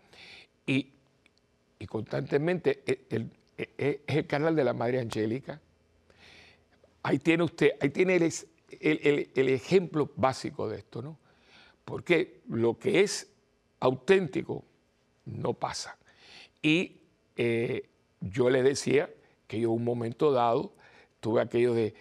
Y, 0.66 0.92
constantemente 1.86 2.82
e, 2.84 3.06
e, 3.08 3.26
e, 3.56 4.02
es 4.06 4.16
el, 4.16 4.26
canal 4.26 4.56
de 4.56 4.64
la 4.64 4.72
Madre 4.72 4.98
Angélica. 4.98 5.60
Ahí 7.04 7.18
tiene 7.20 7.44
usted, 7.44 7.72
ahí 7.80 7.90
tiene 7.90 8.16
el, 8.16 9.30
el 9.34 9.48
ejemplo 9.48 10.10
básico 10.16 10.68
de 10.68 10.78
esto, 10.78 11.00
¿no? 11.00 11.16
Porque 11.84 12.40
lo 12.48 12.78
que 12.78 13.00
es 13.00 13.30
auténtico 13.80 14.64
no 15.24 15.54
pasa. 15.54 15.96
Y 16.60 16.98
eh, 17.36 17.88
yo 18.20 18.50
le 18.50 18.62
decía 18.62 19.08
que 19.46 19.60
yo 19.60 19.70
un 19.70 19.84
momento 19.84 20.32
dado 20.32 20.74
tuve 21.20 21.40
aquello 21.40 21.74
de 21.74 21.94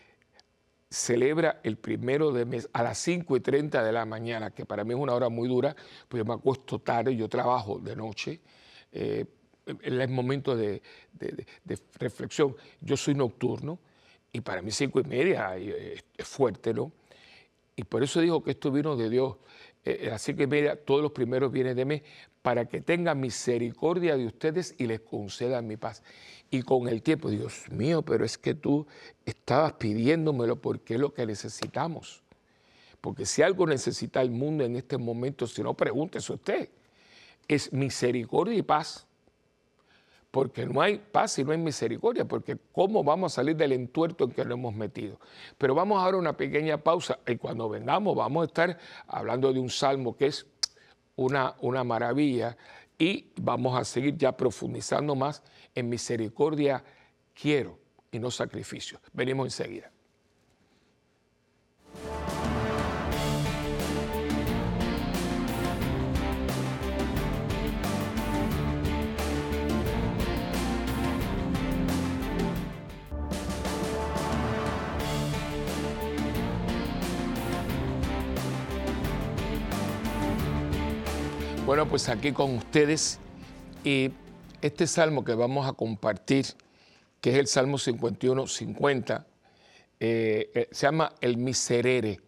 celebra 0.89 1.59
el 1.63 1.77
primero 1.77 2.31
de 2.31 2.45
mes 2.45 2.69
a 2.71 2.83
las 2.83 2.97
5 2.99 3.35
y 3.35 3.39
30 3.41 3.83
de 3.83 3.91
la 3.91 4.05
mañana, 4.05 4.51
que 4.51 4.65
para 4.65 4.83
mí 4.83 4.93
es 4.93 4.99
una 4.99 5.13
hora 5.13 5.29
muy 5.29 5.47
dura, 5.47 5.75
pues 6.07 6.19
yo 6.19 6.25
me 6.25 6.33
acuesto 6.33 6.79
tarde, 6.79 7.15
yo 7.15 7.27
trabajo 7.27 7.79
de 7.79 7.95
noche, 7.95 8.39
eh, 8.91 9.25
es 9.81 10.09
momento 10.09 10.55
de, 10.55 10.81
reflexión. 11.99 12.55
Yo 12.79 12.95
soy 12.95 13.15
nocturno 13.15 13.79
y 14.31 14.39
para 14.39 14.61
mí 14.61 14.71
cinco 14.71 15.01
y 15.01 15.03
media 15.03 15.57
es, 15.57 16.03
es 16.15 16.27
fuerte, 16.27 16.73
¿no? 16.73 16.91
Y 17.75 17.83
por 17.83 18.01
eso 18.01 18.21
digo 18.21 18.43
que 18.43 18.51
esto 18.51 18.71
vino 18.71 18.95
de 18.95 19.09
Dios. 19.09 19.35
Eh, 19.85 20.09
así 20.11 20.33
que 20.33 20.47
mira, 20.47 20.75
todos 20.75 21.01
los 21.01 21.11
primeros 21.11 21.51
vienen 21.51 21.75
de 21.75 21.85
mí, 21.85 22.01
para 22.41 22.65
que 22.65 22.81
tenga 22.81 23.13
misericordia 23.13 24.17
de 24.17 24.25
ustedes 24.25 24.75
y 24.77 24.85
les 24.85 25.01
conceda 25.01 25.61
mi 25.61 25.77
paz. 25.77 26.01
Y 26.49 26.61
con 26.61 26.87
el 26.87 27.01
tiempo, 27.01 27.29
Dios 27.29 27.69
mío, 27.69 28.01
pero 28.01 28.23
es 28.23 28.37
que 28.37 28.53
tú 28.53 28.87
estabas 29.25 29.73
pidiéndomelo 29.73 30.61
porque 30.61 30.95
es 30.95 30.99
lo 30.99 31.13
que 31.13 31.25
necesitamos. 31.25 32.23
Porque 33.01 33.25
si 33.25 33.41
algo 33.41 33.67
necesita 33.67 34.21
el 34.21 34.31
mundo 34.31 34.63
en 34.63 34.75
este 34.75 34.97
momento, 34.97 35.45
si 35.47 35.61
no, 35.61 35.73
pregúntese 35.73 36.33
usted, 36.33 36.69
es 37.47 37.71
misericordia 37.73 38.55
y 38.55 38.61
paz 38.61 39.07
porque 40.31 40.65
no 40.65 40.81
hay 40.81 40.97
paz 40.99 41.39
y 41.39 41.43
no 41.43 41.51
hay 41.51 41.57
misericordia, 41.57 42.25
porque 42.25 42.57
¿cómo 42.71 43.03
vamos 43.03 43.33
a 43.33 43.35
salir 43.37 43.55
del 43.55 43.71
entuerto 43.71 44.25
en 44.25 44.31
que 44.31 44.43
nos 44.43 44.53
hemos 44.53 44.75
metido? 44.75 45.19
Pero 45.57 45.73
vamos 45.73 45.99
ahora 45.99 46.17
a 46.17 46.19
una 46.19 46.37
pequeña 46.37 46.77
pausa 46.77 47.17
y 47.25 47.37
cuando 47.37 47.69
vengamos 47.69 48.15
vamos 48.15 48.43
a 48.43 48.45
estar 48.45 48.77
hablando 49.07 49.51
de 49.51 49.59
un 49.59 49.69
salmo 49.69 50.15
que 50.15 50.27
es 50.27 50.45
una, 51.15 51.55
una 51.61 51.83
maravilla 51.83 52.57
y 52.99 53.31
vamos 53.41 53.79
a 53.79 53.83
seguir 53.83 54.17
ya 54.17 54.35
profundizando 54.35 55.15
más 55.15 55.41
en 55.77 55.89
misericordia 55.89 56.83
quiero 57.39 57.77
y 58.11 58.17
no 58.17 58.31
sacrificio. 58.31 58.99
Venimos 59.13 59.45
enseguida. 59.45 59.91
Bueno, 81.67 81.85
pues 81.85 82.09
aquí 82.09 82.31
con 82.31 82.55
ustedes 82.55 83.19
y 83.83 84.09
este 84.67 84.87
salmo 84.87 85.23
que 85.23 85.33
vamos 85.33 85.67
a 85.67 85.73
compartir, 85.73 86.45
que 87.21 87.31
es 87.31 87.37
el 87.37 87.47
Salmo 87.47 87.77
51, 87.77 88.47
50, 88.47 89.27
eh, 89.99 90.51
eh, 90.53 90.67
se 90.71 90.85
llama 90.85 91.13
el 91.21 91.37
miserere. 91.37 92.19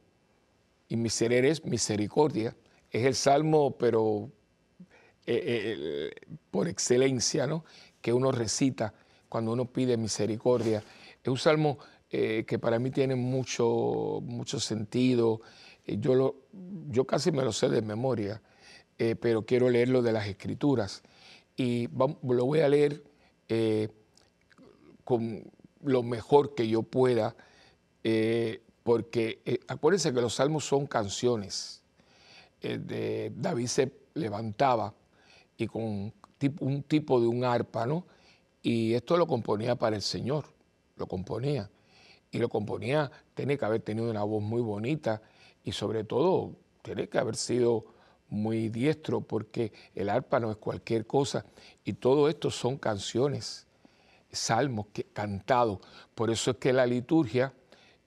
Y 0.88 0.96
miserere 0.96 1.50
es 1.50 1.64
misericordia. 1.66 2.56
Es 2.90 3.06
el 3.06 3.14
salmo, 3.14 3.78
pero 3.78 4.32
eh, 5.26 6.12
por 6.50 6.68
excelencia, 6.68 7.46
¿no? 7.46 7.64
Que 8.02 8.12
uno 8.12 8.32
recita 8.32 8.94
cuando 9.28 9.52
uno 9.52 9.66
pide 9.66 9.98
misericordia. 9.98 10.84
Es 11.22 11.28
un 11.28 11.38
salmo 11.38 11.78
que 12.10 12.58
para 12.60 12.80
mí 12.80 12.90
tiene 12.90 13.14
mucho, 13.14 14.20
mucho 14.24 14.60
sentido. 14.60 15.42
Yo, 15.86 16.36
yo 16.88 17.06
casi 17.06 17.32
me 17.32 17.44
lo 17.44 17.52
sé 17.52 17.70
de 17.70 17.84
memoria. 17.84 18.42
Pero 18.98 19.46
quiero 19.46 19.70
leerlo 19.70 20.02
de 20.02 20.12
las 20.12 20.28
escrituras. 20.28 21.04
Y 21.60 21.90
lo 21.90 22.46
voy 22.46 22.62
a 22.62 22.70
leer 22.70 23.04
eh, 23.50 23.90
con 25.04 25.44
lo 25.84 26.04
mejor 26.04 26.56
que 26.56 26.70
yo 26.70 26.84
pueda, 26.84 27.36
eh, 28.02 28.62
porque 28.82 29.60
acuérdense 29.68 30.14
que 30.14 30.22
los 30.22 30.36
salmos 30.36 30.64
son 30.64 30.88
canciones. 30.88 31.82
De, 32.62 33.34
David 33.36 33.68
se 33.68 33.92
levantaba 34.14 34.94
y 35.58 35.68
con 35.68 36.14
un 36.62 36.84
tipo 36.84 37.20
de 37.20 37.28
un 37.28 37.44
arpa, 37.44 37.86
¿no? 37.86 38.06
Y 38.62 38.94
esto 38.94 39.18
lo 39.18 39.28
componía 39.28 39.76
para 39.76 39.98
el 39.98 40.02
Señor, 40.02 40.46
lo 40.96 41.08
componía. 41.08 41.70
Y 42.32 42.38
lo 42.38 42.48
componía, 42.48 43.12
tiene 43.34 43.58
que 43.58 43.66
haber 43.66 43.82
tenido 43.82 44.10
una 44.10 44.24
voz 44.24 44.42
muy 44.42 44.62
bonita 44.62 45.22
y 45.66 45.74
sobre 45.74 46.06
todo 46.06 46.56
tiene 46.84 47.10
que 47.10 47.18
haber 47.18 47.36
sido 47.36 47.86
muy 48.30 48.70
diestro 48.70 49.22
porque 49.22 49.72
el 49.96 50.10
arpa 50.10 50.40
no 50.40 50.52
es 50.52 50.58
cualquier 50.58 51.06
cosa 51.08 51.46
y 51.84 51.94
todo 51.94 52.30
esto 52.30 52.52
son 52.52 52.78
canciones 52.78 53.68
salmos 54.32 54.88
cantados. 55.14 55.80
Por 56.16 56.30
eso 56.30 56.52
es 56.52 56.58
que 56.58 56.74
la 56.74 56.86
liturgia, 56.86 57.54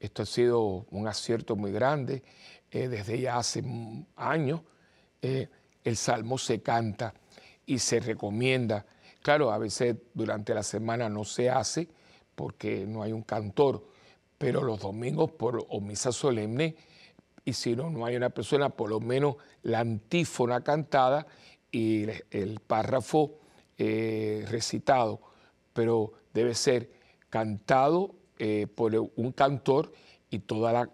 esto 0.01 0.23
ha 0.23 0.27
sido 0.27 0.87
un 0.91 1.07
acierto 1.07 1.57
muy 1.57 1.73
grande, 1.73 2.23
eh, 2.71 2.89
desde 2.89 3.21
ya 3.21 3.39
hace 3.39 3.63
años, 4.17 4.61
eh, 5.21 5.49
el 5.85 5.97
salmo 5.97 6.39
se 6.39 6.63
canta 6.63 7.15
y 7.67 7.79
se 7.79 8.01
recomienda. 8.01 8.87
Claro, 9.21 9.53
a 9.53 9.59
veces 9.59 9.97
durante 10.15 10.55
la 10.55 10.63
semana 10.63 11.09
no 11.09 11.25
se 11.25 11.51
hace 11.51 11.89
porque 12.35 12.87
no 12.87 13.03
hay 13.03 13.13
un 13.13 13.23
cantor, 13.23 13.87
pero 14.39 14.63
los 14.63 14.81
domingos 14.81 15.31
por 15.33 15.67
misa 15.81 16.11
solemne, 16.13 16.77
y 17.45 17.53
si 17.53 17.75
no, 17.75 17.91
no 17.91 18.07
hay 18.07 18.17
una 18.17 18.31
persona, 18.31 18.69
por 18.69 18.91
lo 18.91 19.01
menos 19.01 19.37
la 19.63 19.81
antífona 19.81 20.63
cantada 20.63 21.27
y 21.71 22.07
el 22.31 22.61
párrafo 22.61 23.39
eh, 23.79 24.45
recitado, 24.49 25.21
pero 25.73 26.13
debe 26.33 26.55
ser 26.55 26.91
cantado 27.31 28.15
eh, 28.39 28.67
por 28.73 28.95
un 29.17 29.33
cantor 29.33 29.93
y 30.31 30.41
toda 30.41 30.73
la 30.73 30.91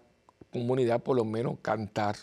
comunidad 0.51 1.03
por 1.03 1.17
lo 1.17 1.25
menos 1.25 1.57
cantar 1.61 2.15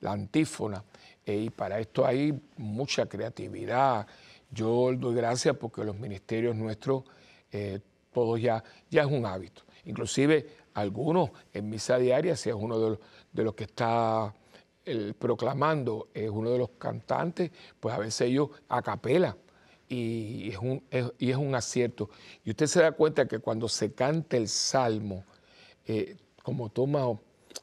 la 0.00 0.12
antífona. 0.12 0.82
Eh, 1.24 1.36
y 1.36 1.50
para 1.50 1.78
esto 1.78 2.06
hay 2.06 2.40
mucha 2.56 3.06
creatividad. 3.06 4.06
Yo 4.50 4.92
doy 4.94 5.14
gracias 5.14 5.56
porque 5.56 5.84
los 5.84 5.98
ministerios 5.98 6.56
nuestros, 6.56 7.04
todos 8.12 8.40
ya, 8.40 8.64
ya 8.90 9.02
es 9.02 9.08
un 9.08 9.26
hábito. 9.26 9.62
Inclusive 9.84 10.46
algunos 10.74 11.30
en 11.52 11.68
misa 11.68 11.98
diaria, 11.98 12.36
si 12.36 12.48
es 12.48 12.54
uno 12.54 12.78
de 12.78 12.90
los, 12.90 12.98
de 13.38 13.44
los 13.44 13.54
que 13.54 13.64
está 13.64 14.34
proclamando, 15.18 16.08
es 16.14 16.30
uno 16.30 16.50
de 16.50 16.58
los 16.58 16.70
cantantes, 16.78 17.50
pues 17.78 17.94
a 17.94 17.98
veces 17.98 18.22
ellos 18.22 18.50
a 18.68 18.82
y 19.90 20.50
es, 20.50 20.58
un, 20.58 20.82
y 21.18 21.30
es 21.30 21.36
un 21.36 21.54
acierto. 21.54 22.10
Y 22.44 22.50
usted 22.50 22.66
se 22.66 22.82
da 22.82 22.92
cuenta 22.92 23.26
que 23.26 23.38
cuando 23.38 23.68
se 23.68 23.92
canta 23.92 24.36
el 24.36 24.48
salmo, 24.48 25.24
eh, 25.86 26.16
como 26.42 26.68
toma 26.68 27.18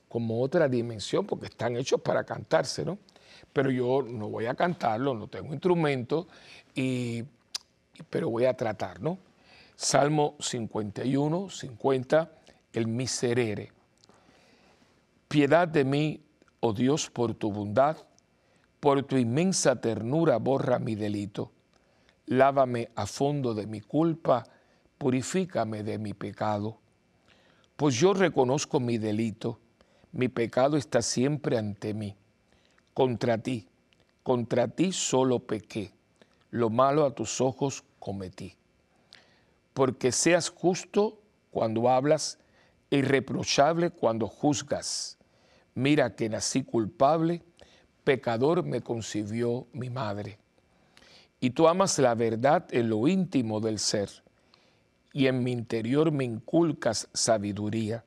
como 0.08 0.42
otra 0.42 0.68
dimensión, 0.70 1.26
porque 1.26 1.48
están 1.48 1.76
hechos 1.76 2.00
para 2.02 2.24
cantarse, 2.24 2.86
¿no? 2.86 2.98
Pero 3.52 3.70
yo 3.70 4.02
no 4.02 4.30
voy 4.30 4.46
a 4.46 4.56
cantarlo, 4.56 5.14
no 5.14 5.28
tengo 5.28 5.52
instrumento, 5.54 6.28
y, 6.74 7.24
pero 8.10 8.30
voy 8.30 8.46
a 8.46 8.56
tratar, 8.56 9.02
¿no? 9.02 9.18
Salmo 9.76 10.36
51, 10.40 11.50
50, 11.50 12.32
el 12.74 12.88
miserere. 12.88 13.75
Piedad 15.36 15.67
de 15.67 15.84
mí, 15.84 16.24
oh 16.62 16.71
Dios, 16.71 17.10
por 17.10 17.34
tu 17.34 17.52
bondad, 17.52 17.98
por 18.80 19.04
tu 19.04 19.17
inmensa 19.17 19.82
ternura 19.82 20.38
borra 20.38 20.80
mi 20.80 20.95
delito 20.95 21.52
lávame 22.28 22.89
a 22.95 23.06
fondo 23.06 23.54
de 23.54 23.67
mi 23.67 23.82
culpa, 23.82 24.45
purifícame 24.98 25.84
de 25.84 25.98
mi 25.98 26.13
pecado. 26.13 26.78
Pues 27.76 27.95
yo 27.95 28.13
reconozco 28.13 28.80
mi 28.80 28.98
delito, 28.98 29.60
mi 30.13 30.30
pecado 30.30 30.78
está 30.78 31.02
siempre 31.02 31.58
ante 31.58 31.93
mí. 31.93 32.15
Contra 32.93 33.38
ti, 33.38 33.67
contra 34.24 34.69
ti 34.69 34.93
solo 34.93 35.39
pequé, 35.39 35.91
lo 36.50 36.69
malo 36.69 37.06
a 37.06 37.13
tus 37.13 37.41
ojos 37.41 37.84
cometí. 38.00 38.56
Porque 39.74 40.13
seas 40.13 40.50
justo 40.50 41.19
cuando 41.52 41.89
hablas, 41.89 42.39
irreprochable 42.89 43.89
cuando 43.89 44.28
juzgas. 44.28 45.14
Mira 45.76 46.16
que 46.16 46.30
nací 46.30 46.64
culpable, 46.64 47.44
pecador 48.04 48.64
me 48.64 48.82
concibió 48.82 49.68
mi 49.72 49.90
madre 49.90 50.40
y 51.46 51.52
tú 51.52 51.68
amas 51.68 52.00
la 52.00 52.16
verdad 52.16 52.66
en 52.72 52.90
lo 52.90 53.08
íntimo 53.08 53.60
del 53.60 53.78
ser, 53.78 54.10
y 55.14 55.28
en 55.28 55.44
mi 55.44 55.52
interior 55.52 56.12
me 56.12 56.24
inculcas 56.24 57.08
sabiduría. 57.14 58.04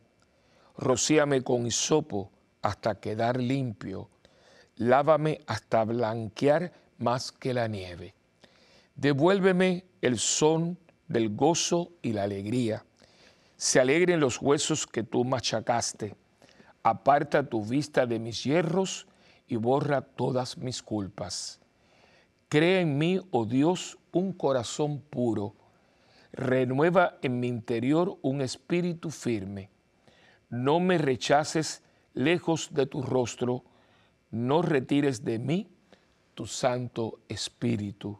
Rocíame 0.77 1.43
con 1.43 1.65
hisopo 1.65 2.33
hasta 2.63 2.99
quedar 2.99 3.39
limpio, 3.39 4.11
lávame 4.77 5.41
hasta 5.47 5.85
blanquear 5.85 6.73
más 6.99 7.31
que 7.31 7.55
la 7.55 7.69
nieve. 7.69 8.15
Devuélveme 8.97 9.85
el 10.03 10.19
son 10.19 10.77
del 11.07 11.35
gozo 11.35 11.93
y 12.03 12.13
la 12.13 12.25
alegría. 12.25 12.85
Se 13.57 13.79
alegren 13.79 14.19
los 14.19 14.43
huesos 14.43 14.85
que 14.85 15.05
tú 15.05 15.25
machacaste. 15.25 16.17
Aparta 16.83 17.49
tu 17.49 17.65
vista 17.65 18.07
de 18.07 18.19
mis 18.19 18.45
hierros 18.45 19.07
y 19.47 19.57
borra 19.57 20.03
todas 20.03 20.59
mis 20.59 20.83
culpas. 20.83 21.61
Crea 22.49 22.81
en 22.81 22.97
mí, 22.97 23.21
oh 23.31 23.45
Dios, 23.45 23.99
un 24.13 24.33
corazón 24.33 25.01
puro. 25.01 25.55
Renueva 26.33 27.19
en 27.23 27.41
mi 27.41 27.49
interior 27.49 28.19
un 28.23 28.41
espíritu 28.41 29.11
firme. 29.11 29.71
No 30.51 30.81
me 30.81 30.99
rechaces 30.99 31.83
lejos 32.15 32.71
de 32.73 32.87
tu 32.87 33.03
rostro, 33.03 33.65
no 34.31 34.63
retires 34.63 35.25
de 35.25 35.39
mí 35.39 35.69
tu 36.35 36.47
santo 36.47 37.21
espíritu. 37.29 38.19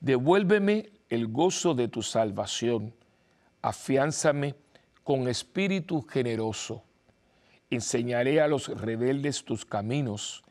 Devuélveme 0.00 0.90
el 1.08 1.26
gozo 1.28 1.74
de 1.74 1.88
tu 1.88 2.02
salvación, 2.02 2.94
afiánzame 3.60 4.54
con 5.04 5.28
espíritu 5.28 6.02
generoso. 6.02 6.84
Enseñaré 7.72 8.38
a 8.42 8.48
los 8.48 8.68
rebeldes 8.68 9.46
tus 9.46 9.64
caminos 9.64 10.44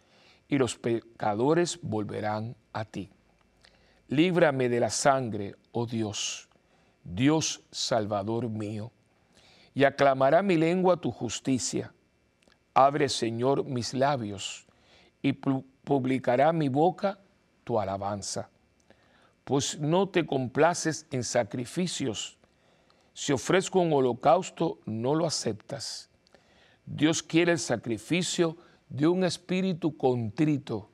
y 0.47 0.57
los 0.57 0.75
pecadores 0.75 1.77
volverán 1.83 2.55
a 2.73 2.83
ti. 2.83 3.11
Líbrame 4.07 4.69
de 4.69 4.79
la 4.79 4.89
sangre, 4.89 5.55
oh 5.71 5.85
Dios, 5.85 6.49
Dios 7.03 7.61
Salvador 7.69 8.49
mío, 8.49 8.91
y 9.75 9.83
aclamará 9.83 10.41
mi 10.41 10.57
lengua 10.57 10.97
tu 10.97 11.11
justicia. 11.11 11.93
Abre, 12.73 13.07
Señor, 13.07 13.65
mis 13.65 13.93
labios, 13.93 14.65
y 15.21 15.33
publicará 15.33 16.51
mi 16.51 16.69
boca 16.69 17.19
tu 17.63 17.79
alabanza. 17.79 18.49
Pues 19.43 19.79
no 19.79 20.09
te 20.09 20.25
complaces 20.25 21.05
en 21.11 21.23
sacrificios, 21.23 22.39
si 23.13 23.31
ofrezco 23.31 23.79
un 23.79 23.93
holocausto, 23.93 24.79
no 24.85 25.13
lo 25.13 25.27
aceptas. 25.27 26.10
Dios 26.93 27.23
quiere 27.23 27.53
el 27.53 27.59
sacrificio 27.59 28.57
de 28.89 29.07
un 29.07 29.23
espíritu 29.23 29.95
contrito, 29.95 30.89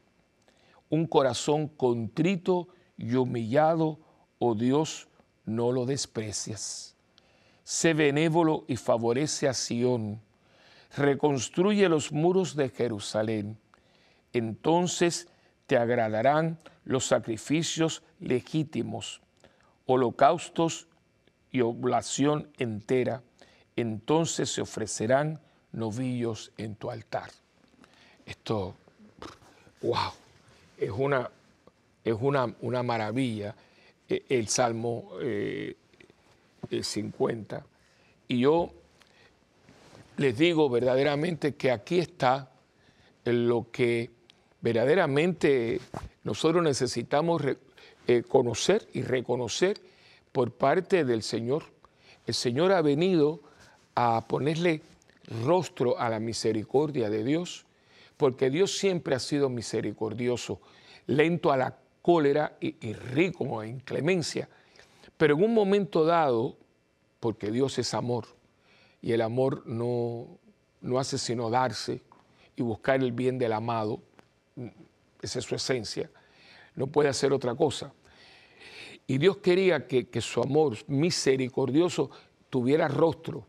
un 0.89 1.07
corazón 1.07 1.67
contrito 1.67 2.67
y 2.97 3.15
humillado, 3.15 3.99
oh 4.37 4.53
Dios, 4.53 5.07
no 5.45 5.71
lo 5.71 5.87
desprecias. 5.87 6.95
Sé 7.63 7.95
benévolo 7.95 8.63
y 8.67 8.75
favorece 8.75 9.47
a 9.47 9.55
Sión, 9.55 10.21
reconstruye 10.95 11.89
los 11.89 12.11
muros 12.11 12.55
de 12.55 12.69
Jerusalén. 12.69 13.57
Entonces 14.33 15.27
te 15.65 15.77
agradarán 15.77 16.59
los 16.85 17.07
sacrificios 17.07 18.03
legítimos, 18.19 19.19
holocaustos 19.87 20.87
y 21.51 21.61
oblación 21.61 22.51
entera. 22.59 23.23
Entonces 23.75 24.51
se 24.51 24.61
ofrecerán 24.61 25.41
novillos 25.77 26.51
en 26.57 26.75
tu 26.75 26.89
altar. 26.89 27.29
Esto, 28.25 28.75
wow, 29.81 30.11
es 30.77 30.91
una, 30.91 31.29
es 32.03 32.15
una, 32.19 32.53
una 32.61 32.83
maravilla 32.83 33.55
e, 34.09 34.25
el 34.29 34.47
Salmo 34.47 35.11
50. 36.69 37.57
Eh, 37.57 37.61
y 38.29 38.39
yo 38.39 38.71
les 40.17 40.37
digo 40.37 40.69
verdaderamente 40.69 41.55
que 41.55 41.71
aquí 41.71 41.99
está 41.99 42.51
lo 43.23 43.67
que 43.71 44.09
verdaderamente 44.61 45.79
nosotros 46.23 46.63
necesitamos 46.63 47.43
eh, 48.07 48.23
conocer 48.23 48.87
y 48.93 49.03
reconocer 49.03 49.79
por 50.31 50.51
parte 50.51 51.05
del 51.05 51.21
Señor. 51.23 51.63
El 52.25 52.33
Señor 52.33 52.71
ha 52.71 52.81
venido 52.81 53.41
a 53.95 54.27
ponerle 54.27 54.81
rostro 55.27 55.99
a 55.99 56.09
la 56.09 56.19
misericordia 56.19 57.09
de 57.09 57.23
Dios 57.23 57.67
porque 58.17 58.49
Dios 58.49 58.77
siempre 58.77 59.15
ha 59.15 59.19
sido 59.19 59.47
misericordioso, 59.47 60.59
lento 61.05 61.51
a 61.51 61.57
la 61.57 61.77
cólera 62.01 62.57
y, 62.59 62.93
rico 62.93 63.63
en 63.63 63.79
clemencia. 63.79 64.49
Pero 65.15 65.35
en 65.35 65.43
un 65.43 65.53
momento 65.53 66.03
dado, 66.03 66.57
porque 67.19 67.51
Dios 67.51 67.77
es 67.77 67.93
amor, 67.93 68.25
y 69.01 69.13
el 69.13 69.21
amor 69.21 69.65
no, 69.67 70.39
no 70.81 70.99
hace 70.99 71.17
sino 71.17 71.49
darse 71.49 72.01
y 72.55 72.63
buscar 72.63 73.01
el 73.01 73.11
bien 73.11 73.37
del 73.37 73.53
amado, 73.53 74.01
esa 75.21 75.39
es 75.39 75.45
su 75.45 75.55
esencia, 75.55 76.09
no 76.75 76.87
puede 76.87 77.09
hacer 77.09 77.31
otra 77.31 77.53
cosa. 77.55 77.93
Y 79.05 79.19
Dios 79.19 79.37
quería 79.37 79.87
que, 79.87 80.09
que, 80.09 80.21
su 80.21 80.41
amor 80.41 80.77
misericordioso 80.87 82.09
tuviera 82.49 82.87
rostro. 82.87 83.45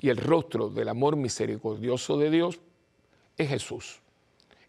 Y 0.00 0.08
el 0.08 0.16
rostro 0.16 0.70
del 0.70 0.88
amor 0.88 1.16
misericordioso 1.16 2.16
de 2.16 2.30
Dios 2.30 2.58
es 3.36 3.48
Jesús. 3.48 4.00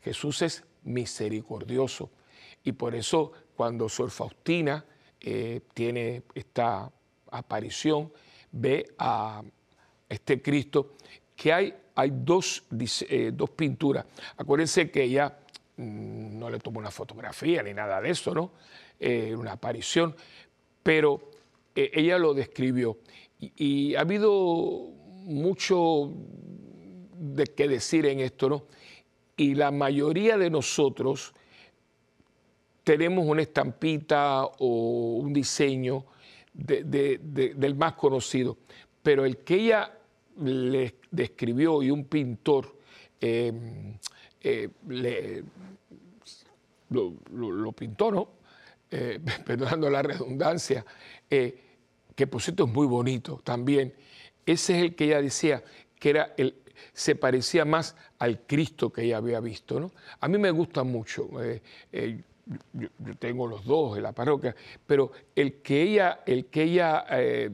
Jesús 0.03 0.41
es 0.41 0.63
misericordioso. 0.83 2.09
Y 2.63 2.73
por 2.73 2.93
eso 2.93 3.31
cuando 3.55 3.87
Sor 3.87 4.11
Faustina 4.11 4.83
eh, 5.21 5.61
tiene, 5.73 6.23
está 6.35 6.91
aparición, 7.31 8.11
ve 8.51 8.93
a 8.97 9.41
este 10.09 10.41
Cristo, 10.41 10.95
que 11.35 11.53
hay, 11.53 11.73
hay 11.95 12.11
dos, 12.13 12.65
eh, 13.07 13.31
dos 13.33 13.51
pinturas. 13.51 14.05
Acuérdense 14.35 14.91
que 14.91 15.03
ella 15.03 15.37
mm, 15.77 16.37
no 16.37 16.49
le 16.49 16.59
tomó 16.59 16.79
una 16.79 16.91
fotografía 16.91 17.63
ni 17.63 17.73
nada 17.73 18.01
de 18.01 18.09
eso, 18.09 18.33
¿no? 18.33 18.51
Eh, 18.99 19.33
una 19.35 19.53
aparición, 19.53 20.13
pero 20.83 21.31
ella 21.73 22.17
lo 22.17 22.33
describió. 22.33 22.97
Y, 23.39 23.95
ha 23.95 24.01
habido 24.01 24.91
mucho 25.23 26.13
de 27.17 27.45
qué 27.45 27.67
decir 27.67 28.05
en 28.05 28.19
esto, 28.19 28.49
¿no? 28.49 28.63
Y 29.37 29.55
la 29.55 29.71
mayoría 29.71 30.37
de 30.37 30.49
nosotros 30.49 31.33
tenemos 32.83 33.25
una 33.25 33.41
estampita 33.41 34.43
o 34.45 35.17
un 35.21 35.33
diseño 35.33 36.05
del 36.53 37.75
más 37.75 37.93
conocido, 37.93 38.57
pero 39.01 39.25
el 39.25 39.37
que 39.37 39.55
ella 39.55 39.97
le 40.39 40.95
describió 41.11 41.81
y 41.83 41.91
un 41.91 42.05
pintor 42.05 42.77
em, 43.19 43.97
eh, 44.41 44.69
lo, 46.89 47.71
pintó, 47.71 48.11
¿no? 48.11 48.29
Eh, 48.89 49.19
perdonando 49.45 49.89
la 49.89 50.01
redundancia, 50.01 50.85
eh, 51.29 51.57
que 52.15 52.27
por 52.27 52.41
cierto 52.41 52.65
es 52.65 52.71
muy 52.71 52.87
bonito 52.87 53.39
también. 53.43 53.93
Ese 54.45 54.77
es 54.77 54.83
el 54.83 54.95
que 54.95 55.05
ella 55.05 55.21
decía 55.21 55.63
que 55.99 56.09
era 56.09 56.33
el, 56.37 56.55
se 56.93 57.15
parecía 57.15 57.65
más 57.65 57.95
al 58.19 58.41
Cristo 58.41 58.91
que 58.91 59.03
ella 59.03 59.17
había 59.17 59.39
visto. 59.39 59.79
¿no? 59.79 59.91
A 60.19 60.27
mí 60.27 60.37
me 60.37 60.51
gusta 60.51 60.83
mucho. 60.83 61.29
yo, 62.73 62.89
tengo 63.19 63.47
los 63.47 63.63
dos 63.65 63.97
en 63.97 64.03
la 64.03 64.11
parroquia, 64.11 64.55
pero 64.85 65.11
el 65.35 65.61
que 65.61 65.83
ella, 65.83 66.21
el 66.25 66.47
que 66.47 66.63
ella 66.63 67.05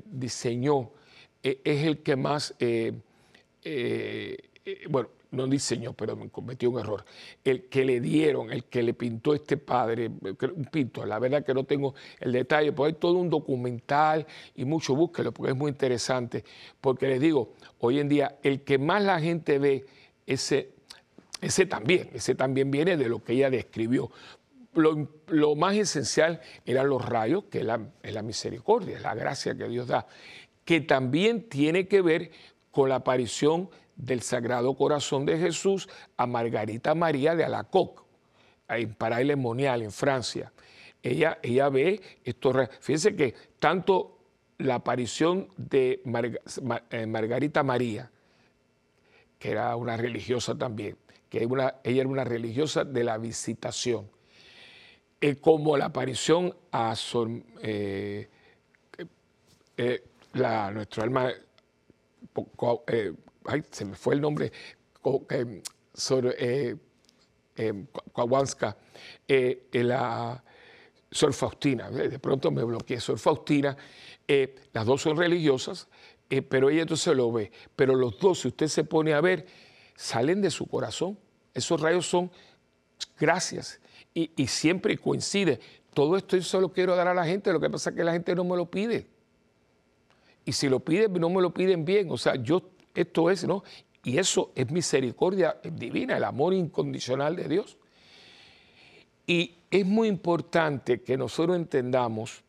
diseñó 0.05 0.91
es 1.43 1.83
el 1.83 1.99
que 1.99 2.15
más, 2.15 2.55
bueno, 4.89 5.09
no 5.37 5.47
diseñó, 5.47 5.93
pero 5.93 6.15
me 6.15 6.29
cometió 6.29 6.69
un 6.69 6.79
error. 6.79 7.05
El 7.43 7.69
que 7.69 7.85
le 7.85 8.01
dieron, 8.01 8.51
el 8.51 8.65
que 8.65 8.83
le 8.83 8.93
pintó 8.93 9.33
este 9.33 9.55
padre, 9.55 10.09
un 10.09 10.65
pintor, 10.71 11.07
la 11.07 11.19
verdad 11.19 11.45
que 11.45 11.53
no 11.53 11.63
tengo 11.63 11.93
el 12.19 12.33
detalle, 12.33 12.73
pues 12.73 12.93
hay 12.93 12.99
todo 12.99 13.13
un 13.13 13.29
documental 13.29 14.25
y 14.55 14.65
mucho 14.65 14.95
búsquelo 14.95 15.31
porque 15.31 15.51
es 15.51 15.57
muy 15.57 15.69
interesante. 15.69 16.43
Porque 16.81 17.07
les 17.07 17.21
digo, 17.21 17.53
hoy 17.79 17.99
en 17.99 18.09
día 18.09 18.37
el 18.43 18.63
que 18.63 18.77
más 18.77 19.03
la 19.03 19.21
gente 19.21 19.59
ve, 19.59 19.85
ese, 20.25 20.71
ese 21.41 21.65
también, 21.65 22.09
ese 22.13 22.35
también 22.35 22.69
viene 22.69 22.97
de 22.97 23.07
lo 23.07 23.23
que 23.23 23.33
ella 23.33 23.49
describió. 23.49 24.11
Lo, 24.73 25.55
más 25.55 25.75
esencial 25.75 26.41
eran 26.65 26.89
los 26.89 27.03
rayos, 27.03 27.45
que 27.45 27.59
es 27.59 27.65
la, 27.65 27.79
es 28.03 28.13
la 28.13 28.21
misericordia, 28.21 28.97
es 28.97 29.01
la 29.01 29.15
gracia 29.15 29.55
que 29.55 29.67
Dios 29.67 29.87
da, 29.87 30.05
que 30.65 30.81
también 30.81 31.49
tiene 31.49 31.87
que 31.87 32.01
ver 32.01 32.31
con 32.69 32.89
la 32.89 32.95
aparición 32.95 33.69
del 33.97 34.21
Sagrado 34.21 34.75
Corazón 34.75 35.25
de 35.25 35.37
Jesús 35.37 35.89
a 36.15 36.27
Margarita 36.27 36.95
María 36.95 37.35
de 37.35 37.43
Alacoque, 37.43 38.03
en 38.69 39.39
Monial, 39.39 39.81
en 39.81 39.91
Francia. 39.91 40.53
Ella, 41.01 41.39
ella 41.41 41.69
ve 41.69 42.01
esto. 42.23 42.53
Fíjense 42.79 43.15
que 43.15 43.33
tanto 43.59 44.19
la 44.59 44.75
aparición 44.75 45.49
de 45.57 46.01
eh, 46.91 47.05
Margarita 47.05 47.63
María, 47.63 48.11
que 49.39 49.51
era 49.51 49.75
una 49.75 49.97
religiosa 49.97 50.55
también, 50.55 50.97
que 51.29 51.43
ella 51.43 51.79
era 51.83 52.07
una 52.07 52.23
religiosa 52.23 52.83
de 52.83 53.03
la 53.03 53.17
visitación, 53.17 54.09
eh, 55.21 55.35
como 55.37 55.77
la 55.77 55.85
aparición 55.85 56.55
a 56.71 56.95
eh, 57.61 58.29
nuestro 60.73 61.03
alma 61.03 61.31
ay, 63.47 63.63
se 63.71 63.85
me 63.85 63.95
fue 63.95 64.15
el 64.15 64.21
nombre, 64.21 64.51
eh, 65.03 65.19
eh, 65.29 66.75
eh, 69.27 69.67
eh, 69.71 69.83
la 69.83 70.43
Sor 71.09 71.33
Faustina, 71.33 71.89
de 71.89 72.19
pronto 72.19 72.51
me 72.51 72.63
bloqueé, 72.63 72.99
Sor 72.99 73.17
Faustina, 73.17 73.75
las 74.73 74.85
dos 74.85 75.01
son 75.01 75.17
religiosas, 75.17 75.87
pero 76.49 76.69
ella 76.69 76.81
entonces 76.81 77.15
lo 77.15 77.31
ve, 77.31 77.51
pero 77.75 77.95
los 77.95 78.19
dos, 78.19 78.41
si 78.41 78.49
usted 78.49 78.67
se 78.67 78.83
pone 78.83 79.13
a 79.13 79.21
ver, 79.21 79.47
salen 79.95 80.41
de 80.41 80.51
su 80.51 80.67
corazón, 80.67 81.17
esos 81.53 81.79
rayos 81.79 82.07
son 82.07 82.29
gracias 83.17 83.79
y, 84.13 84.31
y 84.35 84.47
siempre 84.47 84.97
coincide. 84.97 85.59
Todo 85.93 86.17
esto 86.17 86.35
yo 86.35 86.43
solo 86.43 86.69
quiero 86.69 86.95
dar 86.95 87.07
a 87.07 87.13
la 87.13 87.25
gente, 87.25 87.51
lo 87.51 87.59
que 87.59 87.69
pasa 87.69 87.89
es 87.89 87.95
que 87.95 88.03
la 88.03 88.11
gente 88.11 88.35
no 88.35 88.43
me 88.43 88.57
lo 88.57 88.69
pide. 88.69 89.07
Y 90.47 90.53
si 90.53 90.69
lo 90.69 90.79
piden, 90.79 91.11
no 91.13 91.29
me 91.29 91.41
lo 91.41 91.53
piden 91.53 91.83
bien. 91.83 92.09
O 92.09 92.17
sea, 92.17 92.35
yo 92.35 92.61
esto 92.97 93.29
es, 93.29 93.45
¿no? 93.45 93.63
Y 94.03 94.17
eso 94.17 94.51
es 94.55 94.71
misericordia 94.71 95.57
divina, 95.63 96.17
el 96.17 96.23
amor 96.23 96.53
incondicional 96.53 97.35
de 97.35 97.47
Dios. 97.47 97.77
Y 99.25 99.55
es 99.69 99.85
muy 99.85 100.07
importante 100.07 101.01
que 101.01 101.17
nosotros 101.17 101.57
entendamos 101.57 102.43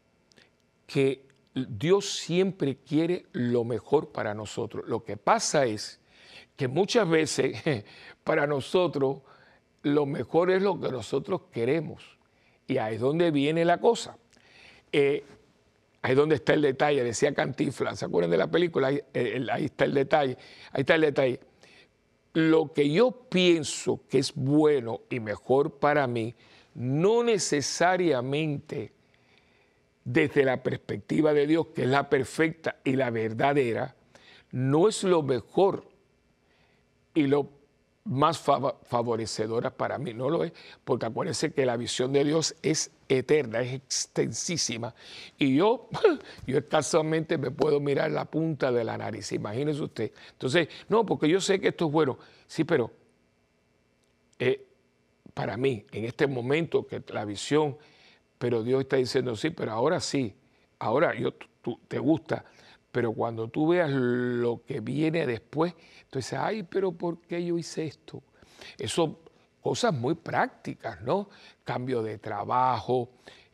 que 0.86 1.26
Dios 1.54 2.10
siempre 2.10 2.76
quiere 2.76 3.26
lo 3.32 3.64
mejor 3.64 4.12
para 4.12 4.34
nosotros. 4.34 4.84
Lo 4.86 5.04
que 5.04 5.16
pasa 5.16 5.66
es 5.66 6.00
que 6.56 6.68
muchas 6.68 7.08
veces 7.08 7.84
para 8.24 8.46
nosotros 8.46 9.18
lo 9.82 10.06
mejor 10.06 10.50
es 10.50 10.62
lo 10.62 10.80
que 10.80 10.90
nosotros 10.90 11.42
queremos. 11.52 12.18
Y 12.66 12.78
ahí 12.78 12.94
es 12.94 13.00
donde 13.00 13.30
viene 13.30 13.64
la 13.64 13.78
cosa. 13.78 14.16
Eh, 14.92 15.24
Ahí 16.02 16.12
es 16.12 16.16
donde 16.16 16.36
está 16.36 16.54
el 16.54 16.62
detalle, 16.62 17.02
decía 17.02 17.34
Cantinflas, 17.34 17.98
¿se 17.98 18.04
acuerdan 18.04 18.30
de 18.30 18.36
la 18.36 18.50
película? 18.50 18.88
Ahí, 18.88 19.00
eh, 19.12 19.44
ahí, 19.50 19.64
está 19.66 19.84
el 19.84 19.94
detalle, 19.94 20.36
ahí 20.72 20.80
está 20.80 20.94
el 20.94 21.00
detalle. 21.00 21.40
Lo 22.34 22.72
que 22.72 22.90
yo 22.90 23.10
pienso 23.28 24.00
que 24.08 24.18
es 24.18 24.32
bueno 24.34 25.00
y 25.10 25.18
mejor 25.18 25.78
para 25.78 26.06
mí, 26.06 26.34
no 26.74 27.24
necesariamente 27.24 28.92
desde 30.04 30.44
la 30.44 30.62
perspectiva 30.62 31.34
de 31.34 31.46
Dios, 31.46 31.66
que 31.74 31.82
es 31.82 31.88
la 31.88 32.08
perfecta 32.08 32.76
y 32.84 32.92
la 32.92 33.10
verdadera, 33.10 33.96
no 34.52 34.88
es 34.88 35.02
lo 35.02 35.22
mejor 35.22 35.84
y 37.12 37.26
lo 37.26 37.50
más 38.04 38.38
favorecedora 38.38 39.70
para 39.70 39.98
mí, 39.98 40.14
no 40.14 40.30
lo 40.30 40.44
es, 40.44 40.52
porque 40.84 41.06
acuérdense 41.06 41.52
que 41.52 41.66
la 41.66 41.76
visión 41.76 42.12
de 42.12 42.24
Dios 42.24 42.54
es 42.62 42.90
eterna, 43.08 43.60
es 43.60 43.74
extensísima, 43.74 44.94
y 45.38 45.56
yo, 45.56 45.88
yo 46.46 46.58
escasamente 46.58 47.38
me 47.38 47.50
puedo 47.50 47.80
mirar 47.80 48.10
la 48.10 48.26
punta 48.26 48.70
de 48.70 48.84
la 48.84 48.98
nariz, 48.98 49.32
imagínese 49.32 49.82
usted. 49.82 50.12
Entonces, 50.32 50.68
no, 50.88 51.06
porque 51.06 51.28
yo 51.28 51.40
sé 51.40 51.58
que 51.60 51.68
esto 51.68 51.86
es 51.86 51.92
bueno, 51.92 52.18
sí, 52.46 52.64
pero 52.64 52.90
eh, 54.38 54.66
para 55.34 55.56
mí, 55.56 55.84
en 55.92 56.04
este 56.04 56.26
momento, 56.26 56.86
que 56.86 57.02
la 57.08 57.24
visión, 57.24 57.76
pero 58.38 58.62
Dios 58.62 58.82
está 58.82 58.96
diciendo, 58.96 59.36
sí, 59.36 59.50
pero 59.50 59.72
ahora 59.72 60.00
sí, 60.00 60.34
ahora 60.78 61.14
yo, 61.18 61.32
tú, 61.62 61.78
te 61.88 61.98
gusta, 61.98 62.44
pero 62.92 63.12
cuando 63.12 63.48
tú 63.48 63.68
veas 63.68 63.90
lo 63.90 64.62
que 64.66 64.80
viene 64.80 65.26
después, 65.26 65.74
entonces, 66.02 66.38
ay, 66.38 66.62
pero 66.62 66.92
¿por 66.92 67.20
qué 67.20 67.44
yo 67.44 67.58
hice 67.58 67.86
esto? 67.86 68.22
Eso, 68.78 69.20
cosas 69.60 69.92
muy 69.92 70.14
prácticas, 70.14 71.00
¿no? 71.02 71.28
Cambio 71.64 72.02
de 72.02 72.18
trabajo, 72.18 73.10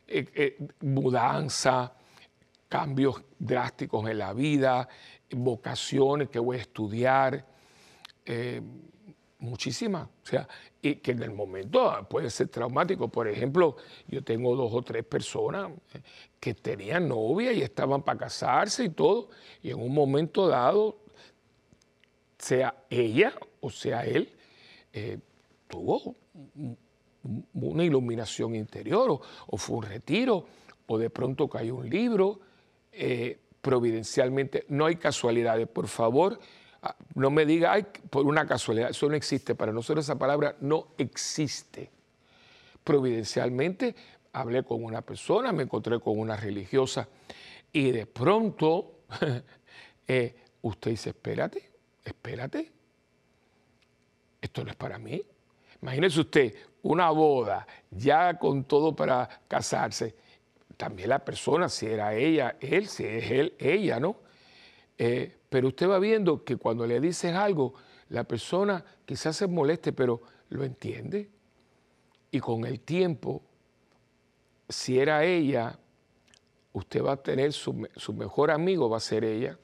eh, 0.07 0.25
eh, 0.35 0.67
mudanza, 0.81 1.93
cambios 2.69 3.23
drásticos 3.39 4.07
en 4.09 4.17
la 4.19 4.33
vida, 4.33 4.87
vocaciones 5.31 6.29
que 6.29 6.39
voy 6.39 6.57
a 6.57 6.61
estudiar, 6.61 7.45
eh, 8.25 8.61
muchísimas. 9.39 10.07
O 10.07 10.25
sea, 10.25 10.47
y 10.81 10.95
que 10.95 11.11
en 11.11 11.23
el 11.23 11.31
momento 11.31 12.07
puede 12.09 12.29
ser 12.29 12.47
traumático. 12.49 13.07
Por 13.07 13.27
ejemplo, 13.27 13.75
yo 14.07 14.23
tengo 14.23 14.55
dos 14.55 14.71
o 14.73 14.81
tres 14.81 15.03
personas 15.03 15.71
que 16.39 16.53
tenían 16.53 17.07
novia 17.07 17.51
y 17.51 17.61
estaban 17.61 18.03
para 18.03 18.19
casarse 18.19 18.85
y 18.85 18.89
todo, 18.89 19.29
y 19.61 19.71
en 19.71 19.81
un 19.81 19.93
momento 19.93 20.47
dado 20.47 20.99
sea 22.37 22.75
ella 22.89 23.33
o 23.61 23.71
sea 23.71 24.05
él, 24.05 24.31
tuvo 25.67 26.15
una 27.53 27.83
iluminación 27.83 28.55
interior 28.55 29.19
o, 29.47 29.57
fue 29.57 29.77
un 29.77 29.83
retiro 29.83 30.45
o 30.87 30.97
de 30.97 31.09
pronto 31.09 31.49
cayó 31.49 31.75
un 31.75 31.89
libro. 31.89 32.39
Eh, 32.91 33.39
providencialmente, 33.65 34.65
no 34.69 34.85
hay 34.85 34.97
casualidades, 34.97 35.67
por 35.67 35.87
favor, 35.87 36.39
ah, 36.83 36.95
no 37.15 37.31
me 37.31 37.47
diga, 37.47 37.73
ay, 37.73 37.87
por 38.11 38.23
una 38.23 38.45
casualidad, 38.45 38.91
eso 38.91 39.09
no 39.09 39.15
existe, 39.15 39.55
para 39.55 39.71
nosotros 39.71 40.05
esa 40.05 40.19
palabra 40.19 40.55
no 40.61 40.89
existe. 40.99 41.89
Providencialmente 42.83 43.95
hablé 44.33 44.61
con 44.61 44.83
una 44.83 45.01
persona, 45.01 45.51
me 45.51 45.63
encontré 45.63 45.99
con 45.99 46.19
una 46.19 46.35
religiosa 46.35 47.09
y 47.73 47.89
de 47.89 48.05
pronto 48.05 48.99
eh, 50.07 50.35
usted 50.61 50.91
dice, 50.91 51.09
espérate, 51.09 51.71
espérate, 52.03 52.71
esto 54.39 54.63
no 54.63 54.69
es 54.69 54.75
para 54.75 54.99
mí. 54.99 55.23
Imagínese 55.81 56.19
usted 56.19 56.55
una 56.81 57.09
boda 57.09 57.65
ya 57.89 58.37
con 58.37 58.63
todo 58.63 58.95
para 58.95 59.27
casarse. 59.47 60.15
también 60.77 61.09
la 61.09 61.23
persona, 61.23 61.69
si 61.69 61.85
era 61.87 62.13
ella, 62.13 62.57
él, 62.59 62.87
si 62.87 63.05
es 63.05 63.31
él, 63.31 63.53
ella, 63.57 63.99
¿no? 63.99 64.17
Eh, 64.97 65.37
pero 65.49 65.69
usted 65.69 65.87
va 65.89 65.99
viendo 65.99 66.43
que 66.43 66.57
cuando 66.57 66.85
le 66.85 66.99
dices 66.99 67.33
algo, 67.33 67.73
la 68.09 68.25
persona 68.25 68.83
quizás 69.05 69.37
se 69.37 69.47
moleste, 69.47 69.93
pero 69.93 70.21
lo 70.49 70.63
entiende. 70.63 71.29
Y 72.29 72.39
con 72.39 72.65
el 72.65 72.81
tiempo, 72.81 73.41
si 74.67 74.99
era 74.99 75.23
ella, 75.23 75.79
usted 76.73 77.03
va 77.03 77.13
a 77.13 77.17
tener 77.17 77.53
su, 77.53 77.87
su 77.95 78.13
mejor 78.13 78.51
amigo, 78.51 78.89
va 78.89 78.97
a 78.97 78.99
ser 78.99 79.23
ella. 79.23 79.57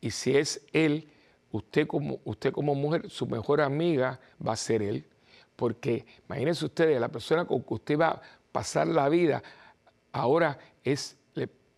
Y 0.00 0.10
si 0.10 0.36
es 0.36 0.64
él, 0.72 1.08
usted 1.52 1.86
como, 1.86 2.20
usted 2.24 2.52
como 2.52 2.74
mujer, 2.74 3.08
su 3.08 3.26
mejor 3.26 3.60
amiga 3.60 4.20
va 4.44 4.52
a 4.52 4.56
ser 4.56 4.82
él. 4.82 5.06
Porque 5.62 6.04
imagínense 6.28 6.64
ustedes, 6.64 7.00
la 7.00 7.08
persona 7.08 7.44
con 7.44 7.62
que 7.62 7.74
usted 7.74 7.96
va 7.96 8.08
a 8.08 8.22
pasar 8.50 8.88
la 8.88 9.08
vida, 9.08 9.44
ahora 10.10 10.58
es 10.82 11.16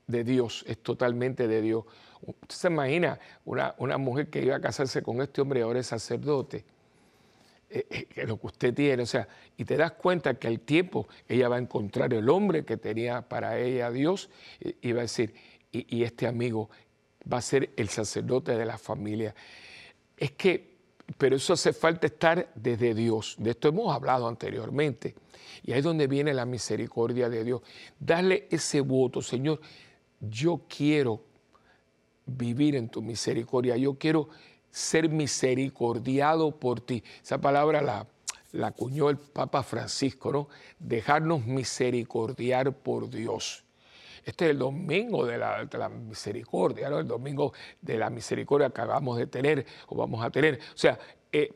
de 0.06 0.24
Dios, 0.24 0.64
es 0.66 0.78
totalmente 0.78 1.46
de 1.46 1.60
Dios. 1.60 1.84
Usted 2.22 2.56
se 2.56 2.68
imagina 2.68 3.20
una, 3.44 3.74
una 3.76 3.98
mujer 3.98 4.30
que 4.30 4.40
iba 4.42 4.56
a 4.56 4.60
casarse 4.62 5.02
con 5.02 5.20
este 5.20 5.42
hombre 5.42 5.60
y 5.60 5.64
ahora 5.64 5.80
es 5.80 5.86
sacerdote. 5.86 6.64
Eh, 7.68 8.08
eh, 8.16 8.26
lo 8.26 8.40
que 8.40 8.46
usted 8.46 8.72
tiene, 8.72 9.02
o 9.02 9.06
sea, 9.06 9.28
y 9.54 9.66
te 9.66 9.76
das 9.76 9.92
cuenta 9.92 10.32
que 10.32 10.48
al 10.48 10.60
tiempo 10.60 11.06
ella 11.28 11.50
va 11.50 11.56
a 11.56 11.58
encontrar 11.58 12.14
el 12.14 12.30
hombre 12.30 12.64
que 12.64 12.78
tenía 12.78 13.20
para 13.20 13.58
ella 13.58 13.90
Dios 13.90 14.30
y, 14.80 14.92
va 14.92 15.00
a 15.00 15.02
decir, 15.02 15.34
y, 15.72 15.94
y, 15.94 16.04
este 16.04 16.26
amigo 16.26 16.70
va 17.30 17.36
a 17.36 17.42
ser 17.42 17.68
el 17.76 17.90
sacerdote 17.90 18.56
de 18.56 18.64
la 18.64 18.78
familia. 18.78 19.34
Es 20.16 20.30
que, 20.30 20.73
pero 21.18 21.36
eso 21.36 21.52
hace 21.52 21.72
falta 21.72 22.06
estar 22.06 22.50
desde 22.54 22.94
Dios, 22.94 23.36
de 23.38 23.50
esto 23.50 23.68
hemos 23.68 23.94
hablado 23.94 24.26
anteriormente, 24.26 25.14
y 25.62 25.72
ahí 25.72 25.78
es 25.78 25.84
donde 25.84 26.06
viene 26.06 26.34
la 26.34 26.46
misericordia 26.46 27.28
de 27.28 27.44
Dios. 27.44 27.62
Darle 27.98 28.46
ese 28.50 28.80
voto, 28.80 29.22
Señor, 29.22 29.60
yo 30.20 30.62
quiero 30.68 31.22
vivir 32.26 32.76
en 32.76 32.88
tu 32.88 33.02
misericordia, 33.02 33.76
yo 33.76 33.98
quiero 33.98 34.28
ser 34.70 35.08
misericordiado 35.08 36.58
por 36.58 36.80
ti. 36.80 37.02
Esa 37.22 37.40
palabra 37.40 37.80
la, 37.80 38.06
la 38.52 38.68
acuñó 38.68 39.10
el 39.10 39.18
Papa 39.18 39.62
Francisco, 39.62 40.32
¿no? 40.32 40.48
Dejarnos 40.78 41.46
misericordiar 41.46 42.72
por 42.72 43.08
Dios. 43.08 43.63
Este 44.24 44.46
es 44.46 44.50
el 44.52 44.58
domingo 44.58 45.26
de 45.26 45.36
la, 45.36 45.88
misericordia, 45.88 46.88
¿no? 46.88 46.98
El 46.98 47.06
domingo 47.06 47.52
de 47.80 47.98
la 47.98 48.08
misericordia 48.08 48.70
que 48.70 48.80
acabamos 48.80 49.18
de 49.18 49.26
tener 49.26 49.66
o 49.88 49.96
vamos 49.96 50.24
a 50.24 50.30
tener. 50.30 50.58
O 50.74 50.78
sea, 50.78 50.98
eh, 51.30 51.52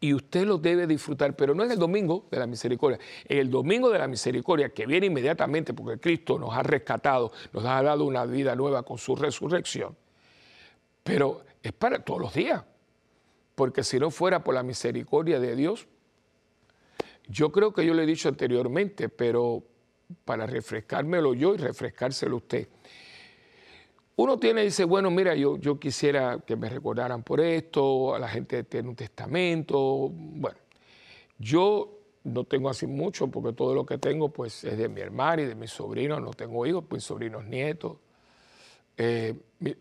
y 0.00 0.14
usted 0.14 0.46
lo 0.46 0.58
debe 0.58 0.86
disfrutar, 0.86 1.36
pero 1.36 1.54
no 1.54 1.62
es 1.62 1.70
el 1.70 1.78
domingo 1.78 2.26
de 2.30 2.38
la 2.38 2.46
misericordia, 2.46 2.98
es 3.24 3.38
el 3.38 3.50
domingo 3.50 3.90
de 3.90 3.98
la 3.98 4.08
misericordia 4.08 4.70
que 4.70 4.86
viene 4.86 5.06
inmediatamente 5.06 5.74
porque 5.74 6.00
Cristo 6.00 6.38
nos 6.38 6.54
ha 6.54 6.62
rescatado, 6.62 7.32
nos 7.52 7.64
ha 7.66 7.82
dado 7.82 8.04
una 8.04 8.24
vida 8.24 8.56
nueva 8.56 8.82
con 8.82 8.96
su 8.96 9.14
resurrección. 9.14 9.96
Pero 11.04 11.42
es 11.62 11.72
para 11.72 12.02
todos 12.02 12.20
los 12.20 12.34
días, 12.34 12.64
porque 13.54 13.84
si 13.84 13.98
no 13.98 14.10
fuera 14.10 14.42
por 14.42 14.54
la 14.54 14.62
misericordia 14.62 15.38
de 15.38 15.54
Dios, 15.54 15.86
yo 17.28 17.52
creo 17.52 17.72
que 17.72 17.84
yo 17.84 17.94
le 17.94 18.02
he 18.02 18.06
dicho 18.06 18.28
anteriormente, 18.28 19.08
pero 19.08 19.62
para 20.24 20.46
refrescármelo 20.46 21.34
yo 21.34 21.54
y 21.54 21.58
refrescárselo 21.58 22.36
usted. 22.36 22.68
Uno 24.16 24.38
tiene, 24.38 24.62
dice, 24.62 24.84
bueno, 24.84 25.10
mira, 25.10 25.34
yo, 25.34 25.56
yo 25.56 25.80
quisiera 25.80 26.40
que 26.40 26.54
me 26.54 26.68
recordaran 26.68 27.22
por 27.22 27.40
esto, 27.40 28.14
a 28.14 28.18
la 28.18 28.28
gente 28.28 28.64
tiene 28.64 28.90
un 28.90 28.96
testamento. 28.96 30.10
Bueno, 30.10 30.58
yo 31.38 32.00
no 32.24 32.44
tengo 32.44 32.68
así 32.68 32.86
mucho 32.86 33.28
porque 33.28 33.54
todo 33.54 33.74
lo 33.74 33.86
que 33.86 33.96
tengo 33.96 34.28
pues 34.28 34.62
es 34.64 34.76
de 34.76 34.88
mi 34.88 35.00
hermano 35.00 35.42
y 35.42 35.46
de 35.46 35.54
mis 35.54 35.70
sobrinos, 35.70 36.20
no 36.20 36.32
tengo 36.32 36.66
hijos, 36.66 36.84
pues 36.86 37.02
sobrinos 37.02 37.46
nietos, 37.46 37.96
eh, 38.98 39.34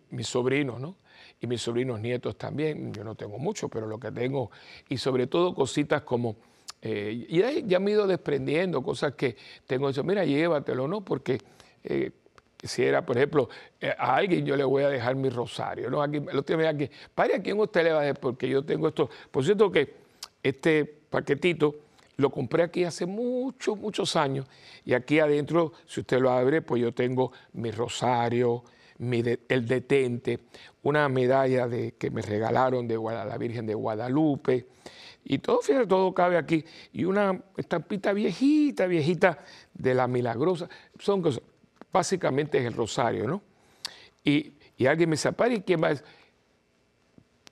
mis 0.10 0.28
sobrinos, 0.28 0.80
¿no? 0.80 0.96
Y 1.42 1.48
mis 1.48 1.62
sobrinos 1.62 2.00
nietos 2.00 2.38
también, 2.38 2.94
yo 2.94 3.04
no 3.04 3.16
tengo 3.16 3.38
mucho, 3.40 3.68
pero 3.68 3.88
lo 3.88 4.00
que 4.00 4.12
tengo, 4.12 4.52
y 4.88 4.98
sobre 4.98 5.28
todo 5.28 5.54
cositas 5.54 6.04
como, 6.04 6.38
eh, 6.82 7.26
y 7.28 7.68
ya 7.68 7.80
me 7.80 7.92
he 7.92 7.94
ido 7.94 8.08
desprendiendo, 8.08 8.82
cosas 8.82 9.14
que 9.16 9.36
tengo, 9.68 9.90
eso, 9.90 10.04
mira, 10.04 10.24
llévatelo, 10.24 10.88
¿no? 10.88 11.02
Porque 11.02 11.40
eh, 11.84 12.12
si 12.64 12.84
era, 12.84 13.06
por 13.06 13.18
ejemplo, 13.18 13.50
eh, 13.80 13.94
a 13.98 14.16
alguien 14.16 14.46
yo 14.46 14.56
le 14.56 14.64
voy 14.64 14.84
a 14.84 14.90
dejar 14.90 15.16
mi 15.16 15.30
rosario, 15.30 15.90
¿no? 15.90 16.02
Aquí, 16.02 16.20
lo 16.20 16.44
tiene 16.44 16.68
aquí. 16.68 16.90
¿Para 17.14 17.38
a 17.38 17.42
quién 17.42 17.60
usted 17.60 17.84
le 17.84 17.92
va 17.92 18.00
a 18.00 18.04
dejar? 18.04 18.20
Porque 18.20 18.48
yo 18.48 18.64
tengo 18.64 18.88
esto. 18.88 19.10
Por 19.32 19.44
cierto 19.44 19.72
que 19.72 19.94
este 20.44 20.86
paquetito 20.86 21.76
lo 22.18 22.30
compré 22.30 22.64
aquí 22.64 22.84
hace 22.84 23.06
muchos, 23.06 23.78
muchos 23.78 24.16
años. 24.16 24.46
Y 24.86 24.94
aquí 24.94 25.20
adentro, 25.20 25.74
si 25.86 26.02
usted 26.02 26.20
lo 26.20 26.32
abre, 26.32 26.62
pues 26.62 26.82
yo 26.82 26.94
tengo 26.94 27.32
mi 27.54 27.72
rosario, 27.72 28.64
mi 28.98 29.24
el 29.48 29.66
detente, 29.66 30.40
una 30.84 31.08
medalla 31.08 31.68
de, 31.68 31.94
que 31.94 32.12
me 32.12 32.22
regalaron 32.22 32.88
de 32.88 32.98
la 32.98 33.38
Virgen 33.38 33.66
de 33.66 33.74
Guadalupe. 33.74 34.68
Y 35.24 35.40
todo, 35.40 35.62
fíjate, 35.62 35.88
todo 35.88 36.14
cabe 36.14 36.38
aquí. 36.38 36.64
Y 36.94 37.06
una 37.06 37.40
estampita 37.58 38.14
viejita, 38.14 38.88
viejita 38.88 39.40
de 39.74 39.94
la 39.94 40.08
milagrosa. 40.08 40.68
Son 40.98 41.22
cosas 41.22 41.42
básicamente 41.92 42.58
es 42.60 42.66
el 42.66 42.74
rosario, 42.74 43.28
¿no? 43.28 43.42
Y, 44.24 44.54
alguien 44.88 45.10
me 45.10 45.16
dice, 45.16 45.30
¿y 45.50 45.62
quién 45.62 45.82
más? 45.82 46.04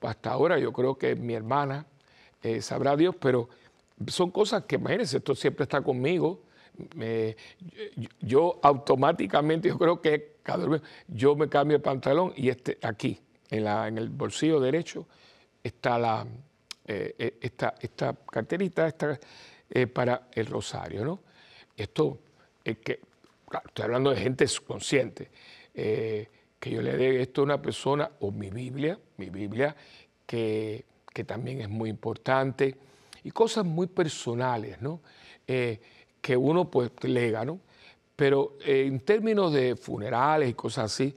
Hasta 0.00 0.30
ahora 0.30 0.58
yo 0.58 0.72
creo 0.72 0.96
que 0.96 1.14
mi 1.14 1.34
hermana, 1.34 1.86
eh, 2.42 2.62
sabrá 2.62 2.96
Dios, 2.96 3.16
pero 3.20 3.48
son 4.06 4.30
cosas 4.30 4.64
que, 4.64 4.76
imagínense, 4.76 5.18
esto 5.18 5.34
siempre 5.34 5.64
está 5.64 5.82
conmigo. 5.82 6.42
yo, 8.20 8.60
automáticamente, 8.62 9.68
yo 9.68 9.78
creo 9.78 10.00
que 10.00 10.36
cada 10.42 10.66
vez 10.66 10.80
yo 11.08 11.34
me 11.34 11.48
cambio 11.48 11.76
el 11.76 11.82
pantalón 11.82 12.32
y 12.36 12.48
este 12.48 12.78
aquí, 12.82 13.20
en, 13.50 13.64
la, 13.64 13.88
en 13.88 13.98
el 13.98 14.08
bolsillo 14.08 14.60
derecho, 14.60 15.06
está 15.62 15.98
la, 15.98 16.26
eh, 16.88 17.14
eh, 17.18 17.38
esta, 17.40 17.74
esta 17.80 18.14
carterita 18.14 18.88
esta, 18.88 19.18
para 19.92 20.28
el 20.32 20.46
rosario, 20.46 21.04
¿no? 21.04 21.20
Esto 21.76 22.18
es 22.64 22.78
que 22.78 23.00
estoy 23.66 23.84
hablando 23.84 24.10
de 24.10 24.16
gente 24.16 24.46
consciente, 24.66 25.30
eh, 25.74 26.28
que 26.58 26.70
yo 26.70 26.82
le 26.82 26.96
dé 26.96 27.22
esto 27.22 27.42
a 27.42 27.44
una 27.44 27.62
persona, 27.62 28.10
o 28.20 28.30
mi 28.30 28.50
Biblia, 28.50 28.98
mi 29.16 29.30
Biblia, 29.30 29.74
que, 30.26 30.84
también 31.26 31.60
es 31.60 31.68
muy 31.68 31.90
importante, 31.90 32.76
y 33.24 33.32
cosas 33.32 33.64
muy 33.64 33.88
personales, 33.88 34.80
¿no? 34.80 35.00
Eh, 35.48 35.80
que 36.20 36.36
uno 36.36 36.70
pues 36.70 36.92
lega, 37.02 37.44
¿no? 37.44 37.58
Pero 38.14 38.56
eh, 38.64 38.84
en 38.86 39.00
términos 39.00 39.52
de 39.52 39.74
funerales 39.74 40.48
y 40.50 40.54
cosas 40.54 40.92
así, 40.92 41.14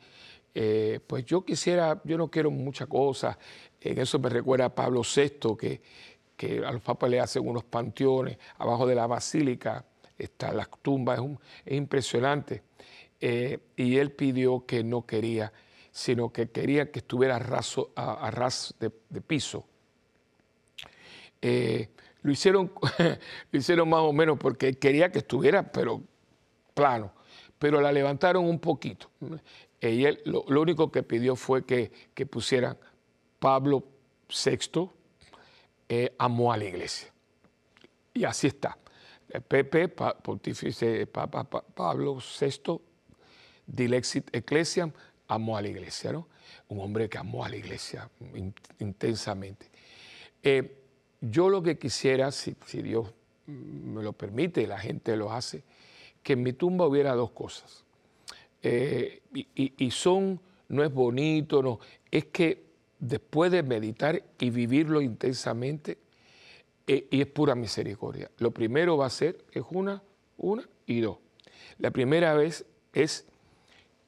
pues 1.07 1.23
yo 1.25 1.45
quisiera, 1.45 2.01
yo 2.03 2.17
no 2.17 2.29
quiero 2.29 2.51
muchas 2.51 2.87
cosas, 2.87 3.37
en 3.81 3.99
eso 3.99 4.19
me 4.19 4.29
recuerda 4.29 4.65
a 4.65 4.75
Pablo 4.75 5.01
VI, 5.01 5.57
que, 5.57 5.81
a 6.65 6.71
los 6.71 6.81
papas 6.81 7.09
le 7.09 7.19
hacen 7.19 7.47
unos 7.47 7.63
panteones 7.63 8.37
abajo 8.57 8.85
de 8.85 8.95
la 8.95 9.07
basílica, 9.07 9.85
está 10.17 10.53
las 10.53 10.69
tumbas, 10.81 11.19
es, 11.65 11.77
impresionante. 11.77 12.63
Eh, 13.19 13.59
y 13.75 13.97
él 13.97 14.11
pidió 14.11 14.65
que 14.65 14.83
no 14.83 15.05
quería, 15.05 15.51
sino 15.91 16.31
que 16.31 16.49
quería 16.49 16.91
que 16.91 16.99
estuviera 16.99 17.37
a, 17.37 18.31
ras 18.31 18.75
de, 18.79 18.89
piso. 19.21 19.65
Eh, 21.41 21.89
lo, 22.21 22.31
hicieron, 22.31 22.71
lo 23.51 23.59
hicieron 23.59 23.89
más 23.89 24.01
o 24.01 24.13
menos 24.13 24.37
porque 24.39 24.73
quería 24.73 25.11
que 25.11 25.19
estuviera, 25.19 25.71
pero 25.71 26.01
plano, 26.73 27.13
pero 27.59 27.81
la 27.81 27.91
levantaron 27.91 28.45
un 28.45 28.59
poquito. 28.59 29.09
Y 29.79 30.05
él 30.05 30.21
lo, 30.25 30.43
único 30.43 30.91
que 30.91 31.03
pidió 31.03 31.35
fue 31.35 31.65
que 31.65 31.91
pusieran 32.25 32.77
Pablo 33.41 33.83
VI 34.29 34.87
eh, 35.89 36.13
amó 36.19 36.53
a 36.53 36.57
la 36.57 36.65
iglesia. 36.65 37.11
Y 38.13 38.23
así 38.23 38.45
está. 38.45 38.77
Pepe, 39.47 39.87
pontífice 39.87 41.07
Papa 41.07 41.43
Pablo 41.43 42.19
VI, 42.19 42.79
Dilexit 43.65 44.35
Ecclesiam, 44.35 44.91
amó 45.27 45.57
a 45.57 45.61
la 45.63 45.69
iglesia, 45.69 46.11
¿no? 46.11 46.27
Un 46.67 46.81
hombre 46.81 47.09
que 47.09 47.17
amó 47.17 47.43
a 47.43 47.49
la 47.49 47.55
iglesia 47.55 48.07
intensamente. 48.77 49.71
Eh, 50.43 50.77
yo 51.19 51.49
lo 51.49 51.63
que 51.63 51.79
quisiera, 51.79 52.31
si, 52.31 52.55
Dios 52.73 53.11
me 53.47 54.03
lo 54.03 54.13
permite 54.13 54.61
y 54.61 54.67
la 54.67 54.77
gente 54.77 55.17
lo 55.17 55.31
hace, 55.31 55.63
que 56.21 56.33
en 56.33 56.43
mi 56.43 56.53
tumba 56.53 56.85
hubiera 56.85 57.15
dos 57.15 57.31
cosas. 57.31 57.85
Eh, 58.61 59.23
y, 59.33 59.89
son, 59.89 60.39
no 60.69 60.83
es 60.83 60.93
bonito, 60.93 61.63
no, 61.63 61.79
es 62.11 62.25
que 62.25 62.70
después 63.01 63.51
de 63.51 63.63
meditar 63.63 64.23
y 64.39 64.49
vivirlo 64.51 65.01
intensamente, 65.01 65.97
e, 66.87 67.07
y 67.09 67.21
es 67.21 67.27
pura 67.27 67.55
misericordia. 67.55 68.31
Lo 68.37 68.51
primero 68.51 68.95
va 68.95 69.07
a 69.07 69.09
ser, 69.09 69.43
es 69.51 69.63
una, 69.71 70.01
una 70.37 70.67
y 70.85 71.01
dos. 71.01 71.17
La 71.79 71.91
primera 71.91 72.33
vez 72.33 72.65
es 72.93 73.25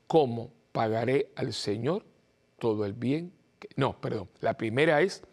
cómo 0.08 0.52
pagaré 0.72 1.32
al 1.36 1.54
Señor 1.54 2.06
todo 2.60 2.86
el 2.86 2.94
bien. 2.94 3.34
no, 3.76 4.00
perdón. 4.00 4.30
La 4.42 4.56
primera 4.56 5.02
es, 5.02 5.24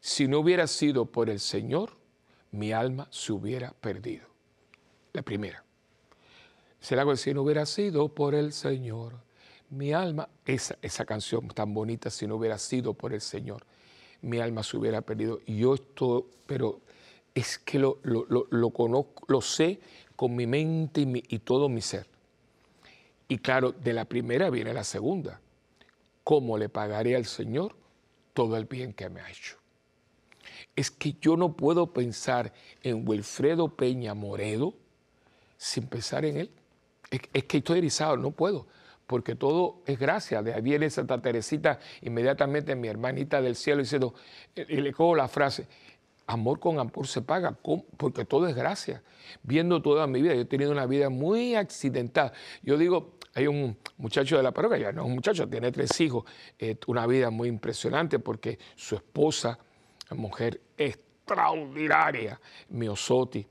si 0.00 0.26
no 0.26 0.40
hubiera 0.40 0.66
sido 0.66 1.06
por 1.06 1.30
el 1.30 1.40
Señor, 1.40 1.96
mi 2.50 2.72
alma 2.72 3.06
se 3.10 3.32
hubiera 3.32 3.72
perdido. 3.72 4.26
La 5.12 5.22
primera. 5.22 5.64
será 6.80 7.04
que 7.04 7.16
si 7.16 7.32
no 7.32 7.42
hubiera 7.42 7.64
sido 7.64 8.08
por 8.08 8.34
el 8.34 8.52
Señor, 8.52 9.14
mi 9.70 9.92
alma, 9.92 10.28
esa, 10.44 10.76
esa 10.82 11.04
canción 11.04 11.48
tan 11.48 11.74
bonita, 11.74 12.10
si 12.10 12.26
no 12.26 12.36
hubiera 12.36 12.58
sido 12.58 12.94
por 12.94 13.12
el 13.12 13.20
Señor, 13.20 13.64
mi 14.22 14.38
alma 14.38 14.62
se 14.62 14.76
hubiera 14.76 15.00
perdido. 15.00 15.40
Yo 15.46 15.74
esto, 15.74 16.26
pero 16.46 16.80
es 17.34 17.58
que 17.58 17.78
lo, 17.78 17.98
lo, 18.02 18.70
conozco, 18.70 19.24
lo 19.28 19.40
sé 19.40 19.80
con 20.16 20.34
mi 20.34 20.46
mente 20.46 21.00
y, 21.00 21.24
y 21.28 21.38
todo 21.40 21.68
mi 21.68 21.80
ser. 21.80 22.06
Y 23.28 23.38
claro, 23.38 23.72
de 23.72 23.92
la 23.92 24.04
primera 24.04 24.50
viene 24.50 24.72
la 24.72 24.84
segunda. 24.84 25.40
¿Cómo 26.22 26.56
le 26.56 26.68
pagaré 26.68 27.16
al 27.16 27.26
Señor 27.26 27.74
todo 28.32 28.56
el 28.56 28.64
bien 28.64 28.92
que 28.92 29.08
me 29.08 29.20
ha 29.20 29.30
hecho? 29.30 29.56
Es 30.76 30.90
que 30.90 31.14
yo 31.20 31.36
no 31.36 31.52
puedo 31.54 31.92
pensar 31.92 32.52
en 32.82 33.06
Wilfredo 33.08 33.68
Peña 33.68 34.14
Moredo 34.14 34.74
sin 35.56 35.86
pensar 35.86 36.24
en 36.24 36.36
él. 36.36 36.50
Es, 37.32 37.44
que 37.44 37.58
estoy 37.58 37.78
erizado, 37.78 38.16
no 38.16 38.30
puedo, 38.32 38.66
porque 39.14 39.36
todo 39.36 39.80
es 39.86 39.96
gracia. 39.96 40.42
De 40.42 40.52
ahí 40.54 40.60
viene 40.60 40.90
Santa 40.90 41.22
Teresita, 41.22 41.78
inmediatamente 42.02 42.74
mi 42.74 42.88
hermanita 42.88 43.40
del 43.40 43.54
cielo, 43.54 43.80
diciendo, 43.80 44.12
y 44.56 44.80
le 44.80 44.92
cojo 44.92 45.14
la 45.14 45.28
frase, 45.28 45.68
amor 46.26 46.58
con 46.58 46.80
amor 46.80 47.06
se 47.06 47.22
paga, 47.22 47.56
porque 47.96 48.24
todo 48.24 48.48
es 48.48 48.56
gracia. 48.56 49.04
Viendo 49.44 49.80
toda 49.80 50.08
mi 50.08 50.20
vida, 50.20 50.34
yo 50.34 50.40
he 50.40 50.46
tenido 50.46 50.72
una 50.72 50.86
vida 50.86 51.10
muy 51.10 51.54
accidentada. 51.54 52.32
Yo 52.64 52.76
digo, 52.76 53.14
hay 53.34 53.46
un 53.46 53.78
muchacho 53.98 54.36
de 54.36 54.42
la 54.42 54.50
parroquia, 54.50 54.78
ya 54.78 54.90
no 54.90 55.02
es 55.02 55.06
un 55.06 55.14
muchacho, 55.14 55.48
tiene 55.48 55.70
tres 55.70 56.00
hijos, 56.00 56.24
eh, 56.58 56.76
una 56.88 57.06
vida 57.06 57.30
muy 57.30 57.46
impresionante 57.46 58.18
porque 58.18 58.58
su 58.74 58.96
esposa, 58.96 59.60
la 60.10 60.16
mujer 60.16 60.60
extraordinaria, 61.24 62.38
Miosoti, 62.68 63.46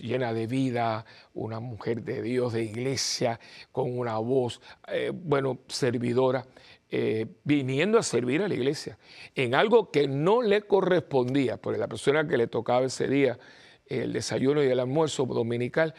llena 0.00 0.32
de 0.32 0.46
vida, 0.46 1.04
una 1.34 1.58
mujer 1.58 2.02
de 2.02 2.22
Dios, 2.22 2.52
de 2.52 2.62
iglesia, 2.62 3.40
con 3.72 3.98
una 3.98 4.18
voz, 4.18 4.60
eh, 4.86 5.10
bueno, 5.12 5.58
servidora. 5.66 6.46
Eh, 6.94 7.26
viniendo 7.42 7.98
a 7.98 8.02
servir 8.02 8.42
a 8.42 8.48
la 8.48 8.52
iglesia 8.52 8.98
en 9.34 9.54
algo 9.54 9.90
que 9.90 10.06
no 10.06 10.42
le 10.42 10.60
correspondía, 10.60 11.56
porque 11.56 11.78
la 11.78 11.88
persona 11.88 12.28
que 12.28 12.36
le 12.36 12.48
tocaba 12.48 12.84
ese 12.84 13.08
día 13.08 13.38
el 13.86 14.12
desayuno 14.12 14.62
y 14.62 14.66
el 14.66 14.78
almuerzo 14.78 15.24
dominical 15.24 15.94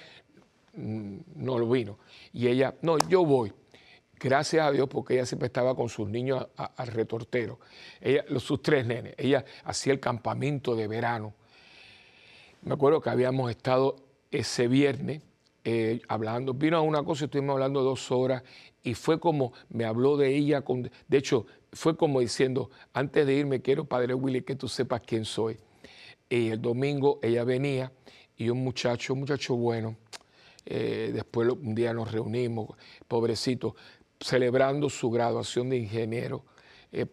mm, 0.76 1.18
no 1.38 1.58
lo 1.58 1.68
vino. 1.68 1.98
Y 2.32 2.48
ella, 2.48 2.76
no, 2.84 3.00
yo 3.10 3.26
voy. 3.26 3.52
Gracias 4.24 4.66
a 4.66 4.72
Dios 4.72 4.88
porque 4.88 5.16
ella 5.16 5.26
siempre 5.26 5.48
estaba 5.48 5.76
con 5.76 5.90
sus 5.90 6.08
niños 6.08 6.48
al 6.56 6.88
retortero. 6.88 7.60
Ella, 8.00 8.24
sus 8.40 8.62
tres 8.62 8.86
nenes. 8.86 9.16
Ella 9.18 9.44
hacía 9.66 9.92
el 9.92 10.00
campamento 10.00 10.78
de 10.78 10.88
verano. 10.88 11.34
Me 12.62 12.74
acuerdo 12.74 13.02
que 13.02 13.10
habíamos 13.10 13.52
estado 13.52 13.98
ese 14.32 14.70
viernes 14.70 15.22
eh, 15.66 16.02
hablando, 16.08 16.54
vino 16.54 16.78
a 16.78 16.82
una 16.82 17.04
cosa, 17.04 17.26
estuvimos 17.26 17.56
hablando 17.56 17.84
dos 17.84 18.12
horas 18.12 18.44
y 18.82 18.94
fue 18.94 19.20
como, 19.20 19.52
me 19.70 19.84
habló 19.84 20.16
de 20.16 20.34
ella, 20.34 20.64
de 21.10 21.18
hecho, 21.18 21.46
fue 21.74 21.98
como 21.98 22.22
diciendo, 22.22 22.70
antes 22.94 23.28
de 23.28 23.34
irme 23.34 23.62
quiero, 23.62 23.84
Padre 23.84 24.14
Willy, 24.14 24.44
que 24.44 24.56
tú 24.56 24.70
sepas 24.70 25.02
quién 25.06 25.26
soy. 25.26 25.58
Y 26.30 26.50
el 26.50 26.62
domingo 26.62 27.20
ella 27.22 27.44
venía 27.44 27.92
y 28.38 28.48
un 28.50 28.64
muchacho, 28.64 29.14
un 29.16 29.20
muchacho 29.22 29.58
bueno, 29.58 29.98
eh, 30.66 31.12
después 31.14 31.50
un 31.50 31.76
día 31.76 31.94
nos 31.94 32.10
reunimos, 32.10 32.70
pobrecito, 33.08 33.76
celebrando 34.20 34.90
su 34.90 35.10
graduación 35.10 35.70
de 35.70 35.78
ingeniero. 35.78 36.44
Eh, 36.92 37.08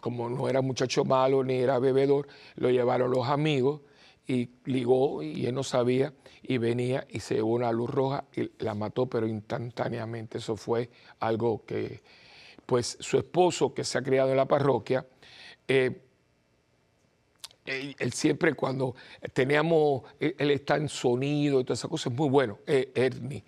como 0.00 0.28
no 0.28 0.48
era 0.48 0.60
muchacho 0.60 1.04
malo 1.04 1.44
ni 1.44 1.54
era 1.54 1.78
bebedor, 1.78 2.26
lo 2.56 2.70
llevaron 2.70 3.10
los 3.10 3.28
amigos 3.28 3.80
y 4.26 4.50
ligó 4.64 5.22
y 5.22 5.46
él 5.46 5.54
no 5.54 5.62
sabía 5.62 6.12
y 6.42 6.58
venía 6.58 7.06
y 7.10 7.20
se 7.20 7.34
llevó 7.36 7.54
una 7.54 7.72
luz 7.72 7.90
roja 7.90 8.24
y 8.34 8.50
la 8.62 8.74
mató, 8.74 9.06
pero 9.06 9.26
instantáneamente. 9.26 10.38
Eso 10.38 10.56
fue 10.56 10.90
algo 11.20 11.64
que, 11.64 12.02
pues 12.66 12.96
su 13.00 13.18
esposo 13.18 13.74
que 13.74 13.84
se 13.84 13.98
ha 13.98 14.02
criado 14.02 14.30
en 14.30 14.36
la 14.36 14.46
parroquia, 14.46 15.06
eh, 15.68 16.00
él, 17.66 18.12
siempre 18.12 18.52
cuando 18.54 18.94
teníamos, 19.32 20.02
él, 20.20 20.50
está 20.50 20.76
en 20.76 20.88
sonido 20.88 21.60
y 21.60 21.64
todas 21.64 21.80
esas 21.80 21.90
cosas, 21.90 22.12
es 22.12 22.18
muy 22.18 22.28
bueno, 22.28 22.58
eh, 22.66 22.92
Ernie. 22.94 23.42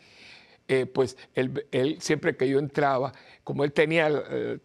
Eh, 0.68 0.86
pues 0.86 1.16
él, 1.34 1.96
siempre 2.00 2.36
que 2.36 2.48
yo 2.48 2.58
entraba, 2.58 3.12
como 3.44 3.64
él 3.64 3.72
tenía 3.72 4.10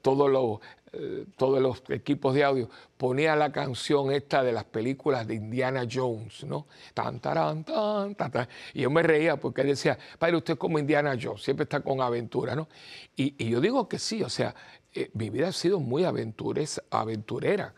todos 0.01 0.29
los 0.29 0.59
eh, 0.93 1.25
todos 1.37 1.61
los 1.61 1.81
equipos 1.89 2.35
de 2.35 2.43
audio, 2.43 2.69
ponía 2.97 3.33
la 3.37 3.53
canción 3.53 4.11
esta 4.11 4.43
de 4.43 4.51
las 4.51 4.65
películas 4.65 5.25
de 5.25 5.35
Indiana 5.35 5.87
Jones, 5.89 6.43
¿no? 6.43 6.67
Tan, 6.93 7.21
tan, 7.21 7.63
tan, 7.63 8.13
tan, 8.13 8.47
Y 8.73 8.81
yo 8.81 8.89
me 8.89 9.01
reía 9.01 9.37
porque 9.37 9.61
él 9.61 9.67
decía, 9.67 9.97
padre, 10.19 10.35
usted 10.35 10.55
es 10.55 10.59
como 10.59 10.79
Indiana 10.79 11.17
Jones, 11.19 11.43
siempre 11.43 11.63
está 11.63 11.79
con 11.79 12.01
aventura, 12.01 12.55
¿no? 12.55 12.67
Y, 13.15 13.49
yo 13.49 13.61
digo 13.61 13.87
que 13.87 13.99
sí, 13.99 14.21
o 14.21 14.27
sea, 14.27 14.53
eh, 14.93 15.09
mi 15.13 15.29
vida 15.29 15.47
ha 15.47 15.53
sido 15.53 15.79
muy 15.79 16.03
aventurera. 16.03 17.73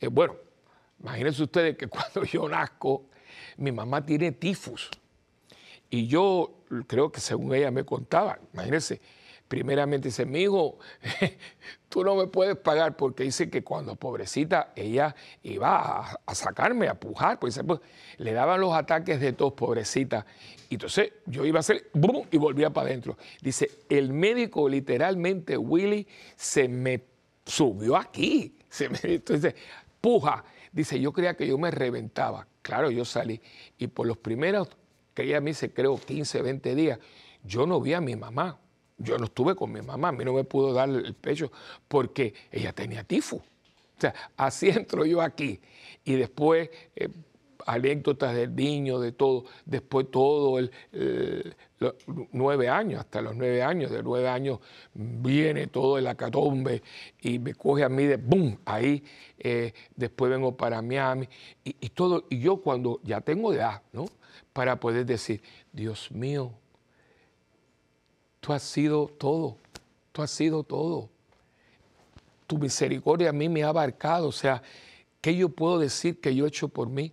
Eh, 0.00 0.08
bueno, 0.08 0.34
imagínense 0.98 1.44
ustedes 1.44 1.76
que 1.76 1.86
cuando 1.86 2.24
yo 2.24 2.48
nazco, 2.48 3.10
mi 3.58 3.70
mamá 3.70 4.04
tiene 4.04 4.32
tifus. 4.32 4.90
Y 5.90 6.06
yo 6.06 6.54
creo 6.86 7.12
que 7.12 7.20
según 7.20 7.54
ella 7.54 7.70
me 7.70 7.84
contaba, 7.84 8.38
imagínense, 8.52 9.00
primeramente 9.48 10.08
dice, 10.08 10.26
mi 10.26 10.42
hijo, 10.42 10.78
tú 11.88 12.02
no 12.02 12.16
me 12.16 12.26
puedes 12.26 12.56
pagar 12.56 12.96
porque 12.96 13.22
dice 13.22 13.48
que 13.48 13.62
cuando 13.62 13.94
pobrecita 13.94 14.72
ella 14.74 15.14
iba 15.42 16.18
a, 16.26 16.34
sacarme, 16.34 16.88
a 16.88 16.94
pujar, 16.94 17.38
pues, 17.38 17.60
pues, 17.66 17.80
le 18.18 18.32
daban 18.32 18.60
los 18.60 18.74
ataques 18.74 19.20
de 19.20 19.32
tos, 19.32 19.52
pobrecita. 19.52 20.26
Y 20.68 20.74
entonces 20.74 21.12
yo 21.26 21.44
iba 21.44 21.58
a 21.58 21.60
hacer, 21.60 21.88
¡bum! 21.92 22.26
y 22.30 22.38
volvía 22.38 22.70
para 22.70 22.88
adentro. 22.88 23.16
Dice, 23.40 23.70
el 23.88 24.12
médico 24.12 24.68
literalmente, 24.68 25.56
Willy, 25.56 26.06
se 26.34 26.68
me 26.68 27.04
subió 27.44 27.96
aquí. 27.96 28.56
Se 28.68 28.88
me, 28.88 28.98
entonces, 29.04 29.54
puja. 30.00 30.44
Dice, 30.72 31.00
yo 31.00 31.12
creía 31.12 31.34
que 31.34 31.46
yo 31.46 31.56
me 31.56 31.70
reventaba. 31.70 32.46
Claro, 32.62 32.90
yo 32.90 33.04
salí. 33.04 33.40
Y 33.78 33.86
por 33.86 34.06
los 34.06 34.18
primeros, 34.18 34.68
que 35.16 35.24
ella 35.24 35.40
me 35.40 35.50
dice, 35.50 35.72
creo, 35.72 35.96
15, 35.96 36.42
20 36.42 36.74
días, 36.76 37.00
yo 37.42 37.66
no 37.66 37.80
vi 37.80 37.94
a 37.94 38.00
mi 38.00 38.14
mamá 38.14 38.60
yo 38.98 39.18
no 39.18 39.26
estuve 39.26 39.54
con 39.54 39.72
mi 39.72 39.82
mamá, 39.82 40.08
a 40.08 40.12
mí 40.12 40.24
no 40.24 40.32
me 40.32 40.44
pudo 40.44 40.72
dar 40.72 40.88
el 40.88 41.14
pecho 41.14 41.50
porque 41.88 42.34
ella 42.50 42.72
tenía 42.72 43.04
tifo. 43.04 43.36
O 43.36 44.00
sea, 44.00 44.14
así 44.36 44.68
entro 44.70 45.04
yo 45.04 45.20
aquí. 45.20 45.60
Y 46.04 46.14
después, 46.14 46.70
eh, 46.94 47.08
anécdotas 47.66 48.34
del 48.34 48.54
niño, 48.54 48.98
de 48.98 49.12
todo. 49.12 49.44
Después 49.64 50.10
todo 50.10 50.58
el, 50.58 50.70
nueve 52.32 52.68
años, 52.68 53.00
hasta 53.00 53.20
los 53.20 53.36
nueve 53.36 53.62
años, 53.62 53.90
de 53.90 54.02
nueve 54.02 54.28
años 54.28 54.60
viene 54.94 55.66
todo 55.66 55.98
el 55.98 56.06
acatombe 56.06 56.82
y 57.20 57.38
me 57.38 57.54
coge 57.54 57.84
a 57.84 57.88
mí 57.88 58.04
de 58.04 58.16
¡boom! 58.16 58.58
Ahí, 58.64 59.04
eh, 59.38 59.74
después 59.94 60.30
vengo 60.30 60.56
para 60.56 60.80
Miami 60.80 61.28
y, 61.64 61.76
y 61.80 61.88
todo. 61.90 62.24
Y 62.30 62.40
yo 62.40 62.56
cuando 62.58 63.00
ya 63.02 63.20
tengo 63.20 63.52
edad, 63.52 63.82
¿no? 63.92 64.06
Para 64.52 64.80
poder 64.80 65.04
decir, 65.04 65.42
Dios 65.72 66.10
mío, 66.10 66.52
Tú 68.46 68.52
has 68.52 68.62
sido 68.62 69.08
todo, 69.08 69.56
tú 70.12 70.22
has 70.22 70.30
sido 70.30 70.62
todo. 70.62 71.10
Tu 72.46 72.56
misericordia 72.56 73.30
a 73.30 73.32
mí 73.32 73.48
me 73.48 73.64
ha 73.64 73.70
abarcado, 73.70 74.28
o 74.28 74.32
sea, 74.32 74.62
¿qué 75.20 75.34
yo 75.34 75.48
puedo 75.48 75.80
decir 75.80 76.20
que 76.20 76.32
yo 76.32 76.44
he 76.44 76.48
hecho 76.48 76.68
por 76.68 76.88
mí? 76.88 77.12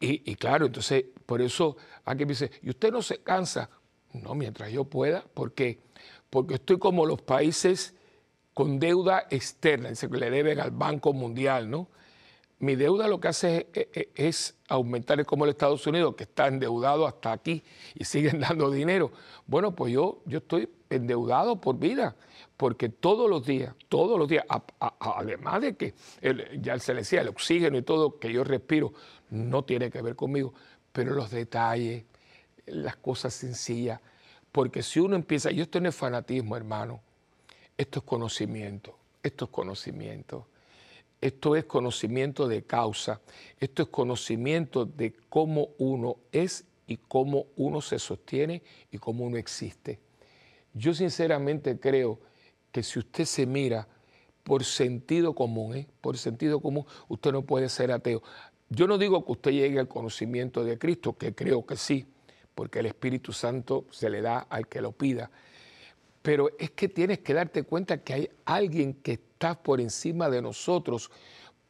Y, 0.00 0.36
claro, 0.36 0.66
entonces, 0.66 1.04
por 1.26 1.42
eso 1.42 1.76
aquí 2.04 2.24
me 2.24 2.30
dice, 2.30 2.50
¿y 2.62 2.70
usted 2.70 2.92
no 2.92 3.02
se 3.02 3.18
cansa? 3.18 3.68
No, 4.12 4.34
mientras 4.34 4.70
yo 4.70 4.84
pueda, 4.84 5.22
¿por 5.22 5.52
qué? 5.52 5.80
Porque 6.30 6.54
estoy 6.54 6.78
como 6.78 7.04
los 7.04 7.20
países 7.20 7.94
con 8.54 8.78
deuda 8.78 9.26
externa, 9.30 9.88
dice 9.88 10.08
que 10.08 10.18
le 10.18 10.30
deben 10.30 10.60
al 10.60 10.70
Banco 10.70 11.12
Mundial, 11.12 11.68
¿no? 11.68 11.88
Mi 12.60 12.74
deuda 12.74 13.06
lo 13.06 13.20
que 13.20 13.28
hace 13.28 13.68
es, 14.16 14.56
aumentar, 14.68 15.20
es 15.20 15.26
como 15.26 15.44
el 15.44 15.50
Estados 15.50 15.86
Unidos, 15.86 16.16
que 16.16 16.24
está 16.24 16.48
endeudado 16.48 17.06
hasta 17.06 17.32
aquí 17.32 17.62
y 17.94 18.04
siguen 18.04 18.40
dando 18.40 18.70
dinero. 18.70 19.12
Bueno, 19.46 19.74
pues 19.74 19.92
yo, 19.92 20.22
yo 20.26 20.38
estoy 20.38 20.68
endeudado 20.90 21.60
por 21.60 21.78
vida, 21.78 22.16
porque 22.58 22.88
todos 22.88 23.30
los 23.30 23.46
días, 23.46 23.74
todos 23.88 24.18
los 24.18 24.28
días, 24.28 24.44
además 24.98 25.62
de 25.62 25.76
que 25.76 25.94
ya 26.60 26.76
se 26.80 26.92
le 26.92 27.00
decía, 27.00 27.22
el 27.22 27.28
oxígeno 27.28 27.78
y 27.78 27.82
todo 27.82 28.18
que 28.18 28.32
yo 28.32 28.42
respiro 28.42 28.92
no 29.30 29.64
tiene 29.64 29.90
que 29.90 30.02
ver 30.02 30.16
conmigo, 30.16 30.52
pero 30.92 31.14
los 31.14 31.30
detalles, 31.30 32.04
las 32.66 32.96
cosas 32.96 33.32
sencillas, 33.32 34.00
porque 34.50 34.82
si 34.82 34.98
uno 34.98 35.14
empieza, 35.14 35.52
yo 35.52 35.62
esto 35.62 35.80
no 35.80 35.88
es 35.88 35.94
fanatismo, 35.94 36.56
hermano, 36.56 37.00
esto 37.76 38.00
es 38.00 38.04
conocimiento, 38.04 38.98
esto 39.22 39.46
es 39.46 39.50
conocimiento. 39.50 40.48
Esto 41.20 41.56
es 41.56 41.64
conocimiento 41.64 42.46
de 42.46 42.62
causa, 42.62 43.20
esto 43.58 43.82
es 43.82 43.88
conocimiento 43.88 44.84
de 44.84 45.12
cómo 45.28 45.70
uno 45.78 46.16
es 46.30 46.64
y 46.86 46.96
cómo 46.96 47.46
uno 47.56 47.80
se 47.80 47.98
sostiene 47.98 48.62
y 48.92 48.98
cómo 48.98 49.24
uno 49.24 49.36
existe. 49.36 49.98
Yo 50.74 50.94
sinceramente 50.94 51.80
creo 51.80 52.20
que 52.78 52.84
si 52.84 53.00
usted 53.00 53.24
se 53.24 53.44
mira 53.44 53.88
por 54.44 54.62
sentido 54.62 55.34
común, 55.34 55.74
¿eh? 55.74 55.88
por 56.00 56.16
sentido 56.16 56.60
común, 56.60 56.86
usted 57.08 57.32
no 57.32 57.42
puede 57.42 57.68
ser 57.68 57.90
ateo. 57.90 58.22
Yo 58.68 58.86
no 58.86 58.98
digo 58.98 59.24
que 59.24 59.32
usted 59.32 59.50
llegue 59.50 59.80
al 59.80 59.88
conocimiento 59.88 60.62
de 60.62 60.78
Cristo, 60.78 61.18
que 61.18 61.34
creo 61.34 61.66
que 61.66 61.76
sí, 61.76 62.06
porque 62.54 62.78
el 62.78 62.86
Espíritu 62.86 63.32
Santo 63.32 63.86
se 63.90 64.08
le 64.08 64.22
da 64.22 64.46
al 64.48 64.68
que 64.68 64.80
lo 64.80 64.92
pida. 64.92 65.28
Pero 66.22 66.50
es 66.56 66.70
que 66.70 66.88
tienes 66.88 67.18
que 67.18 67.34
darte 67.34 67.64
cuenta 67.64 68.04
que 68.04 68.12
hay 68.12 68.30
alguien 68.44 68.94
que 68.94 69.14
está 69.14 69.60
por 69.60 69.80
encima 69.80 70.30
de 70.30 70.40
nosotros, 70.40 71.10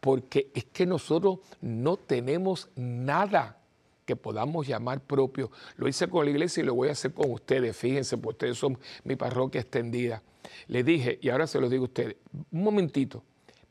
porque 0.01 0.51
es 0.55 0.67
que 0.67 0.85
nosotros 0.85 1.39
no 1.63 1.97
tenemos 1.97 2.69
nada 2.77 3.57
que 4.05 4.15
podamos 4.15 4.67
llamar 4.67 5.01
propio. 5.01 5.51
Lo 5.79 5.89
hice 5.89 6.07
con 6.07 6.27
la 6.27 6.33
iglesia 6.33 6.63
y 6.63 6.67
lo 6.67 6.75
voy 6.75 6.91
a 6.91 6.93
hacer 6.93 7.15
con 7.15 7.33
ustedes. 7.33 7.75
Fíjense, 7.75 8.19
porque 8.19 8.47
ustedes 8.47 8.59
son 8.59 8.79
mi 9.05 9.17
parroquia 9.17 9.63
extendida. 9.63 10.23
Le 10.67 10.83
dije, 10.83 11.19
y 11.21 11.29
ahora 11.29 11.47
se 11.47 11.61
lo 11.61 11.69
digo 11.69 11.85
a 11.85 11.89
ustedes, 11.89 12.17
un 12.51 12.63
momentito, 12.63 13.23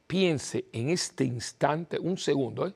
piense 0.06 0.66
en 0.72 0.90
este 0.90 1.24
instante, 1.24 2.00
un 2.00 2.18
segundo, 2.18 2.68
¿eh? 2.68 2.74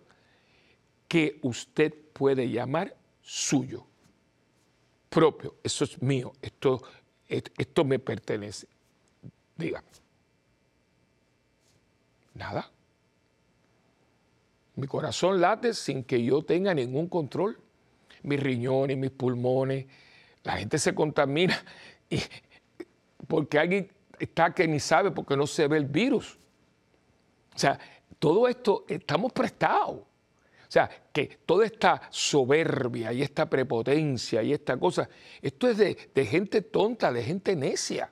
que 1.08 1.39
usted 1.41 1.93
puede 2.14 2.49
llamar 2.49 2.95
suyo, 3.22 3.86
propio. 5.10 5.56
Eso 5.64 5.84
es 5.84 6.02
mío, 6.02 6.34
esto, 6.41 6.82
esto 7.28 7.86
me 7.86 7.99
pertenece. 7.99 8.68
Dígame. 9.58 9.88
Nada. 12.34 12.72
Mi 14.76 14.88
corazón 14.88 15.41
late 15.41 15.74
sin 15.74 16.04
que 16.04 16.24
yo 16.24 16.43
tenga 16.43 16.74
ningún 16.74 17.08
control. 17.08 17.60
Mis 18.24 18.39
riñones, 18.39 18.97
mis 18.97 19.12
pulmones. 19.12 19.86
La 20.43 20.58
gente 20.58 20.80
se 20.80 20.95
contamina 20.95 21.62
porque 23.32 23.58
alguien 23.58 23.90
está 24.20 24.54
que 24.54 24.68
ni 24.68 24.82
sabe 24.82 25.10
porque 25.10 25.38
no 25.38 25.48
se 25.48 25.66
ve 25.66 25.78
el 25.78 25.86
virus. 25.86 26.38
O 27.56 27.58
sea, 27.58 27.80
todo 28.20 28.46
esto 28.46 28.84
estamos 28.90 29.32
prestados. 29.32 30.00
O 30.00 30.06
sea, 30.68 30.90
que 31.14 31.40
toda 31.46 31.66
esta 31.66 32.02
soberbia 32.10 33.14
y 33.14 33.22
esta 33.22 33.50
prepotencia 33.50 34.44
y 34.44 34.52
esta 34.52 34.76
cosa, 34.76 35.08
esto 35.42 35.70
es 35.70 35.78
de, 35.78 36.26
gente 36.26 36.62
tonta, 36.62 37.10
de 37.10 37.24
gente 37.24 37.56
necia. 37.56 38.12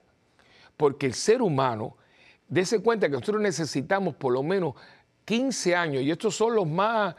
Porque 0.77 1.05
el 1.05 1.13
ser 1.13 1.41
humano, 1.41 1.97
dése 2.47 2.81
cuenta 2.81 3.09
que 3.09 3.15
nosotros 3.15 3.41
necesitamos 3.41 4.15
por 4.15 4.31
lo 4.31 4.41
menos 4.41 4.75
15 5.25 5.75
años, 5.75 6.01
y 6.01 6.11
estos 6.11 6.33
son 6.33 6.55
los 6.55 6.65
más 6.65 7.13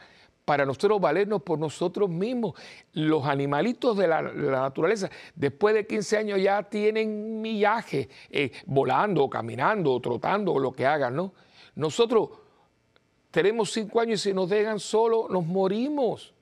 para 0.45 0.65
nosotros 0.65 0.99
valernos 0.99 1.43
por 1.43 1.59
nosotros 1.59 2.09
mismos. 2.09 2.55
Los 2.93 3.25
animalitos 3.25 3.97
de 3.97 4.07
la, 4.07 4.21
naturaleza, 4.21 5.09
después 5.35 5.75
de 5.75 5.85
15 5.85 6.17
años 6.17 6.41
ya 6.41 6.63
tienen 6.63 7.41
millaje, 7.41 8.09
eh, 8.29 8.51
volando, 8.65 9.29
caminando, 9.29 9.99
trotando, 9.99 10.53
o 10.53 10.59
lo 10.59 10.71
que 10.71 10.85
hagan, 10.85 11.15
¿no? 11.15 11.33
Nosotros 11.75 12.29
tenemos 13.31 13.71
5 13.71 13.99
años 13.99 14.25
y 14.25 14.29
si 14.29 14.33
nos 14.33 14.49
dejan 14.49 14.79
solo, 14.79 15.27
nos 15.29 15.45
morimos. 15.45 16.33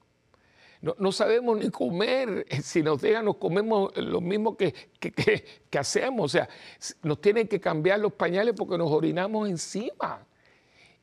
No, 0.81 1.11
sabemos 1.11 1.57
ni 1.57 1.69
comer. 1.69 2.45
Si 2.63 2.81
nos 2.81 3.01
dejan, 3.01 3.25
nos 3.25 3.35
comemos 3.35 3.95
lo 3.97 4.21
mismo 4.21 4.55
que, 4.55 4.73
que, 4.99 5.77
hacemos. 5.77 6.25
O 6.25 6.29
sea, 6.29 6.49
nos 7.03 7.19
tienen 7.19 7.47
que 7.47 7.59
cambiar 7.59 7.99
los 7.99 8.13
pañales 8.13 8.55
porque 8.57 8.77
nos 8.77 8.89
orinamos 8.89 9.49
encima. 9.49 10.25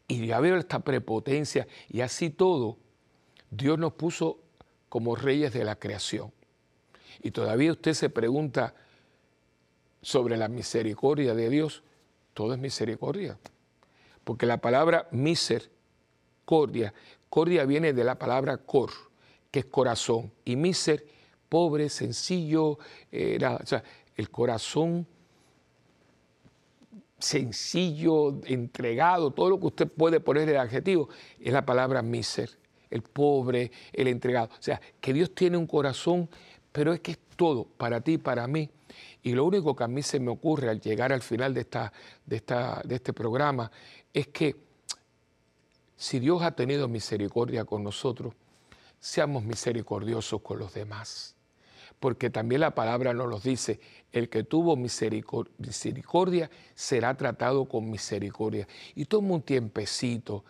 Y 0.08 0.26
ya 0.26 0.40
veo 0.40 0.56
esta 0.56 0.78
prepotencia 0.80 1.66
y 1.88 2.00
así 2.00 2.30
todo, 2.30 2.78
Dios 3.50 3.78
nos 3.78 3.92
puso 3.94 4.38
como 4.88 5.16
reyes 5.16 5.52
de 5.52 5.64
la 5.64 5.76
creación. 5.76 6.32
Y 7.22 7.30
todavía 7.30 7.72
usted 7.72 7.94
se 7.94 8.10
pregunta 8.10 8.74
sobre 10.02 10.36
la 10.36 10.48
misericordia 10.48 11.34
de 11.34 11.48
Dios. 11.48 11.82
Todo 12.34 12.52
es 12.52 12.58
misericordia. 12.58 13.38
Porque 14.24 14.46
la 14.46 14.58
palabra 14.58 15.08
misericordia, 15.10 16.92
cordia 17.28 17.64
viene 17.64 17.92
de 17.92 18.04
la 18.04 18.18
palabra 18.18 18.58
cor, 18.58 18.90
que 19.50 19.60
es 19.60 19.66
corazón. 19.66 20.32
Y 20.44 20.56
miser, 20.56 21.06
pobre, 21.48 21.88
sencillo, 21.88 22.78
el 23.10 24.30
corazón 24.30 25.06
sencillo, 27.18 28.40
entregado, 28.44 29.32
todo 29.32 29.50
lo 29.50 29.60
que 29.60 29.66
usted 29.66 29.88
puede 29.88 30.20
poner 30.20 30.46
de 30.46 30.58
adjetivo, 30.58 31.08
es 31.40 31.52
la 31.52 31.64
palabra 31.64 32.02
miser, 32.02 32.50
el 32.90 33.02
pobre, 33.02 33.70
el 33.92 34.08
entregado. 34.08 34.48
O 34.52 34.62
sea, 34.62 34.80
que 35.00 35.12
Dios 35.12 35.34
tiene 35.34 35.56
un 35.56 35.66
corazón, 35.66 36.28
pero 36.72 36.92
es 36.92 37.00
que 37.00 37.12
es 37.12 37.18
todo 37.36 37.64
para 37.64 38.00
ti, 38.00 38.18
para 38.18 38.46
mí. 38.46 38.70
Y 39.22 39.32
lo 39.32 39.44
único 39.44 39.74
que 39.74 39.84
a 39.84 39.88
mí 39.88 40.02
se 40.02 40.20
me 40.20 40.30
ocurre 40.30 40.70
al 40.70 40.80
llegar 40.80 41.12
al 41.12 41.22
final 41.22 41.52
de, 41.52 41.62
esta, 41.62 41.92
de, 42.24 42.36
esta, 42.36 42.82
de 42.84 42.94
este 42.94 43.12
programa 43.12 43.70
es 44.12 44.28
que 44.28 44.56
si 45.96 46.18
Dios 46.18 46.42
ha 46.42 46.52
tenido 46.52 46.88
misericordia 46.88 47.64
con 47.64 47.82
nosotros, 47.82 48.34
seamos 49.00 49.44
misericordiosos 49.44 50.40
con 50.42 50.58
los 50.58 50.72
demás 50.74 51.36
porque 52.00 52.30
también 52.30 52.60
la 52.60 52.74
palabra 52.74 53.14
nos 53.14 53.28
lo 53.28 53.40
dice, 53.40 53.80
el 54.12 54.28
que 54.28 54.44
tuvo 54.44 54.76
misericordia 54.76 56.50
será 56.74 57.16
tratado 57.16 57.64
con 57.66 57.90
misericordia. 57.90 58.68
Y 58.94 59.06
toma 59.06 59.34
un 59.34 59.42
tiempecito 59.42 60.44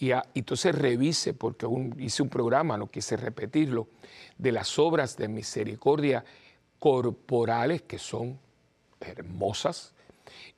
y 0.00 0.12
entonces 0.34 0.74
revise, 0.74 1.34
porque 1.34 1.66
hice 1.98 2.22
un 2.22 2.30
programa, 2.30 2.78
no 2.78 2.90
quise 2.90 3.18
repetirlo, 3.18 3.86
de 4.38 4.50
las 4.50 4.78
obras 4.78 5.18
de 5.18 5.28
misericordia 5.28 6.24
corporales 6.78 7.82
que 7.82 7.98
son 7.98 8.40
hermosas 8.98 9.92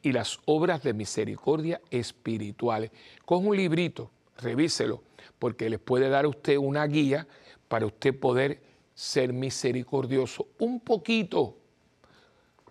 y 0.01 0.12
las 0.12 0.38
obras 0.45 0.84
de 0.84 0.95
misericordia 0.95 1.80
espirituales. 1.90 2.93
Con 3.24 3.45
un 3.45 3.57
librito, 3.57 4.12
revíselo, 4.38 5.03
porque 5.40 5.68
les 5.68 5.80
puede 5.80 6.09
dar 6.09 6.24
a 6.24 6.28
usted 6.28 6.57
una 6.57 6.86
guía 6.86 7.26
para 7.66 7.86
usted 7.86 8.16
poder 8.16 8.62
ser 8.95 9.32
misericordioso 9.32 10.47
un 10.61 10.78
poquito 10.78 11.57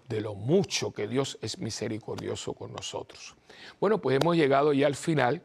de 0.08 0.22
lo 0.22 0.36
mucho 0.36 0.94
que 0.94 1.10
Dios 1.10 1.38
es 1.42 1.60
misericordioso 1.60 2.54
con 2.54 2.72
nosotros. 2.72 3.36
Bueno, 3.82 3.98
pues 3.98 4.18
hemos 4.22 4.38
llegado 4.38 4.72
ya 4.72 4.88
al 4.88 4.96
final. 4.96 5.42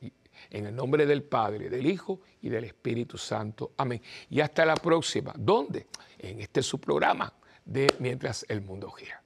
En 0.51 0.65
el 0.67 0.75
nombre 0.75 1.05
del 1.05 1.23
Padre, 1.23 1.69
del 1.69 1.85
Hijo 1.85 2.21
y 2.41 2.49
del 2.49 2.65
Espíritu 2.65 3.17
Santo. 3.17 3.71
Amén. 3.77 4.01
Y 4.29 4.41
hasta 4.41 4.65
la 4.65 4.75
próxima. 4.75 5.33
¿Dónde? 5.37 5.87
En 6.19 6.41
este 6.41 6.61
su 6.61 6.79
programa 6.79 7.33
de 7.65 7.87
Mientras 7.99 8.45
el 8.49 8.61
Mundo 8.61 8.91
Gira. 8.91 9.23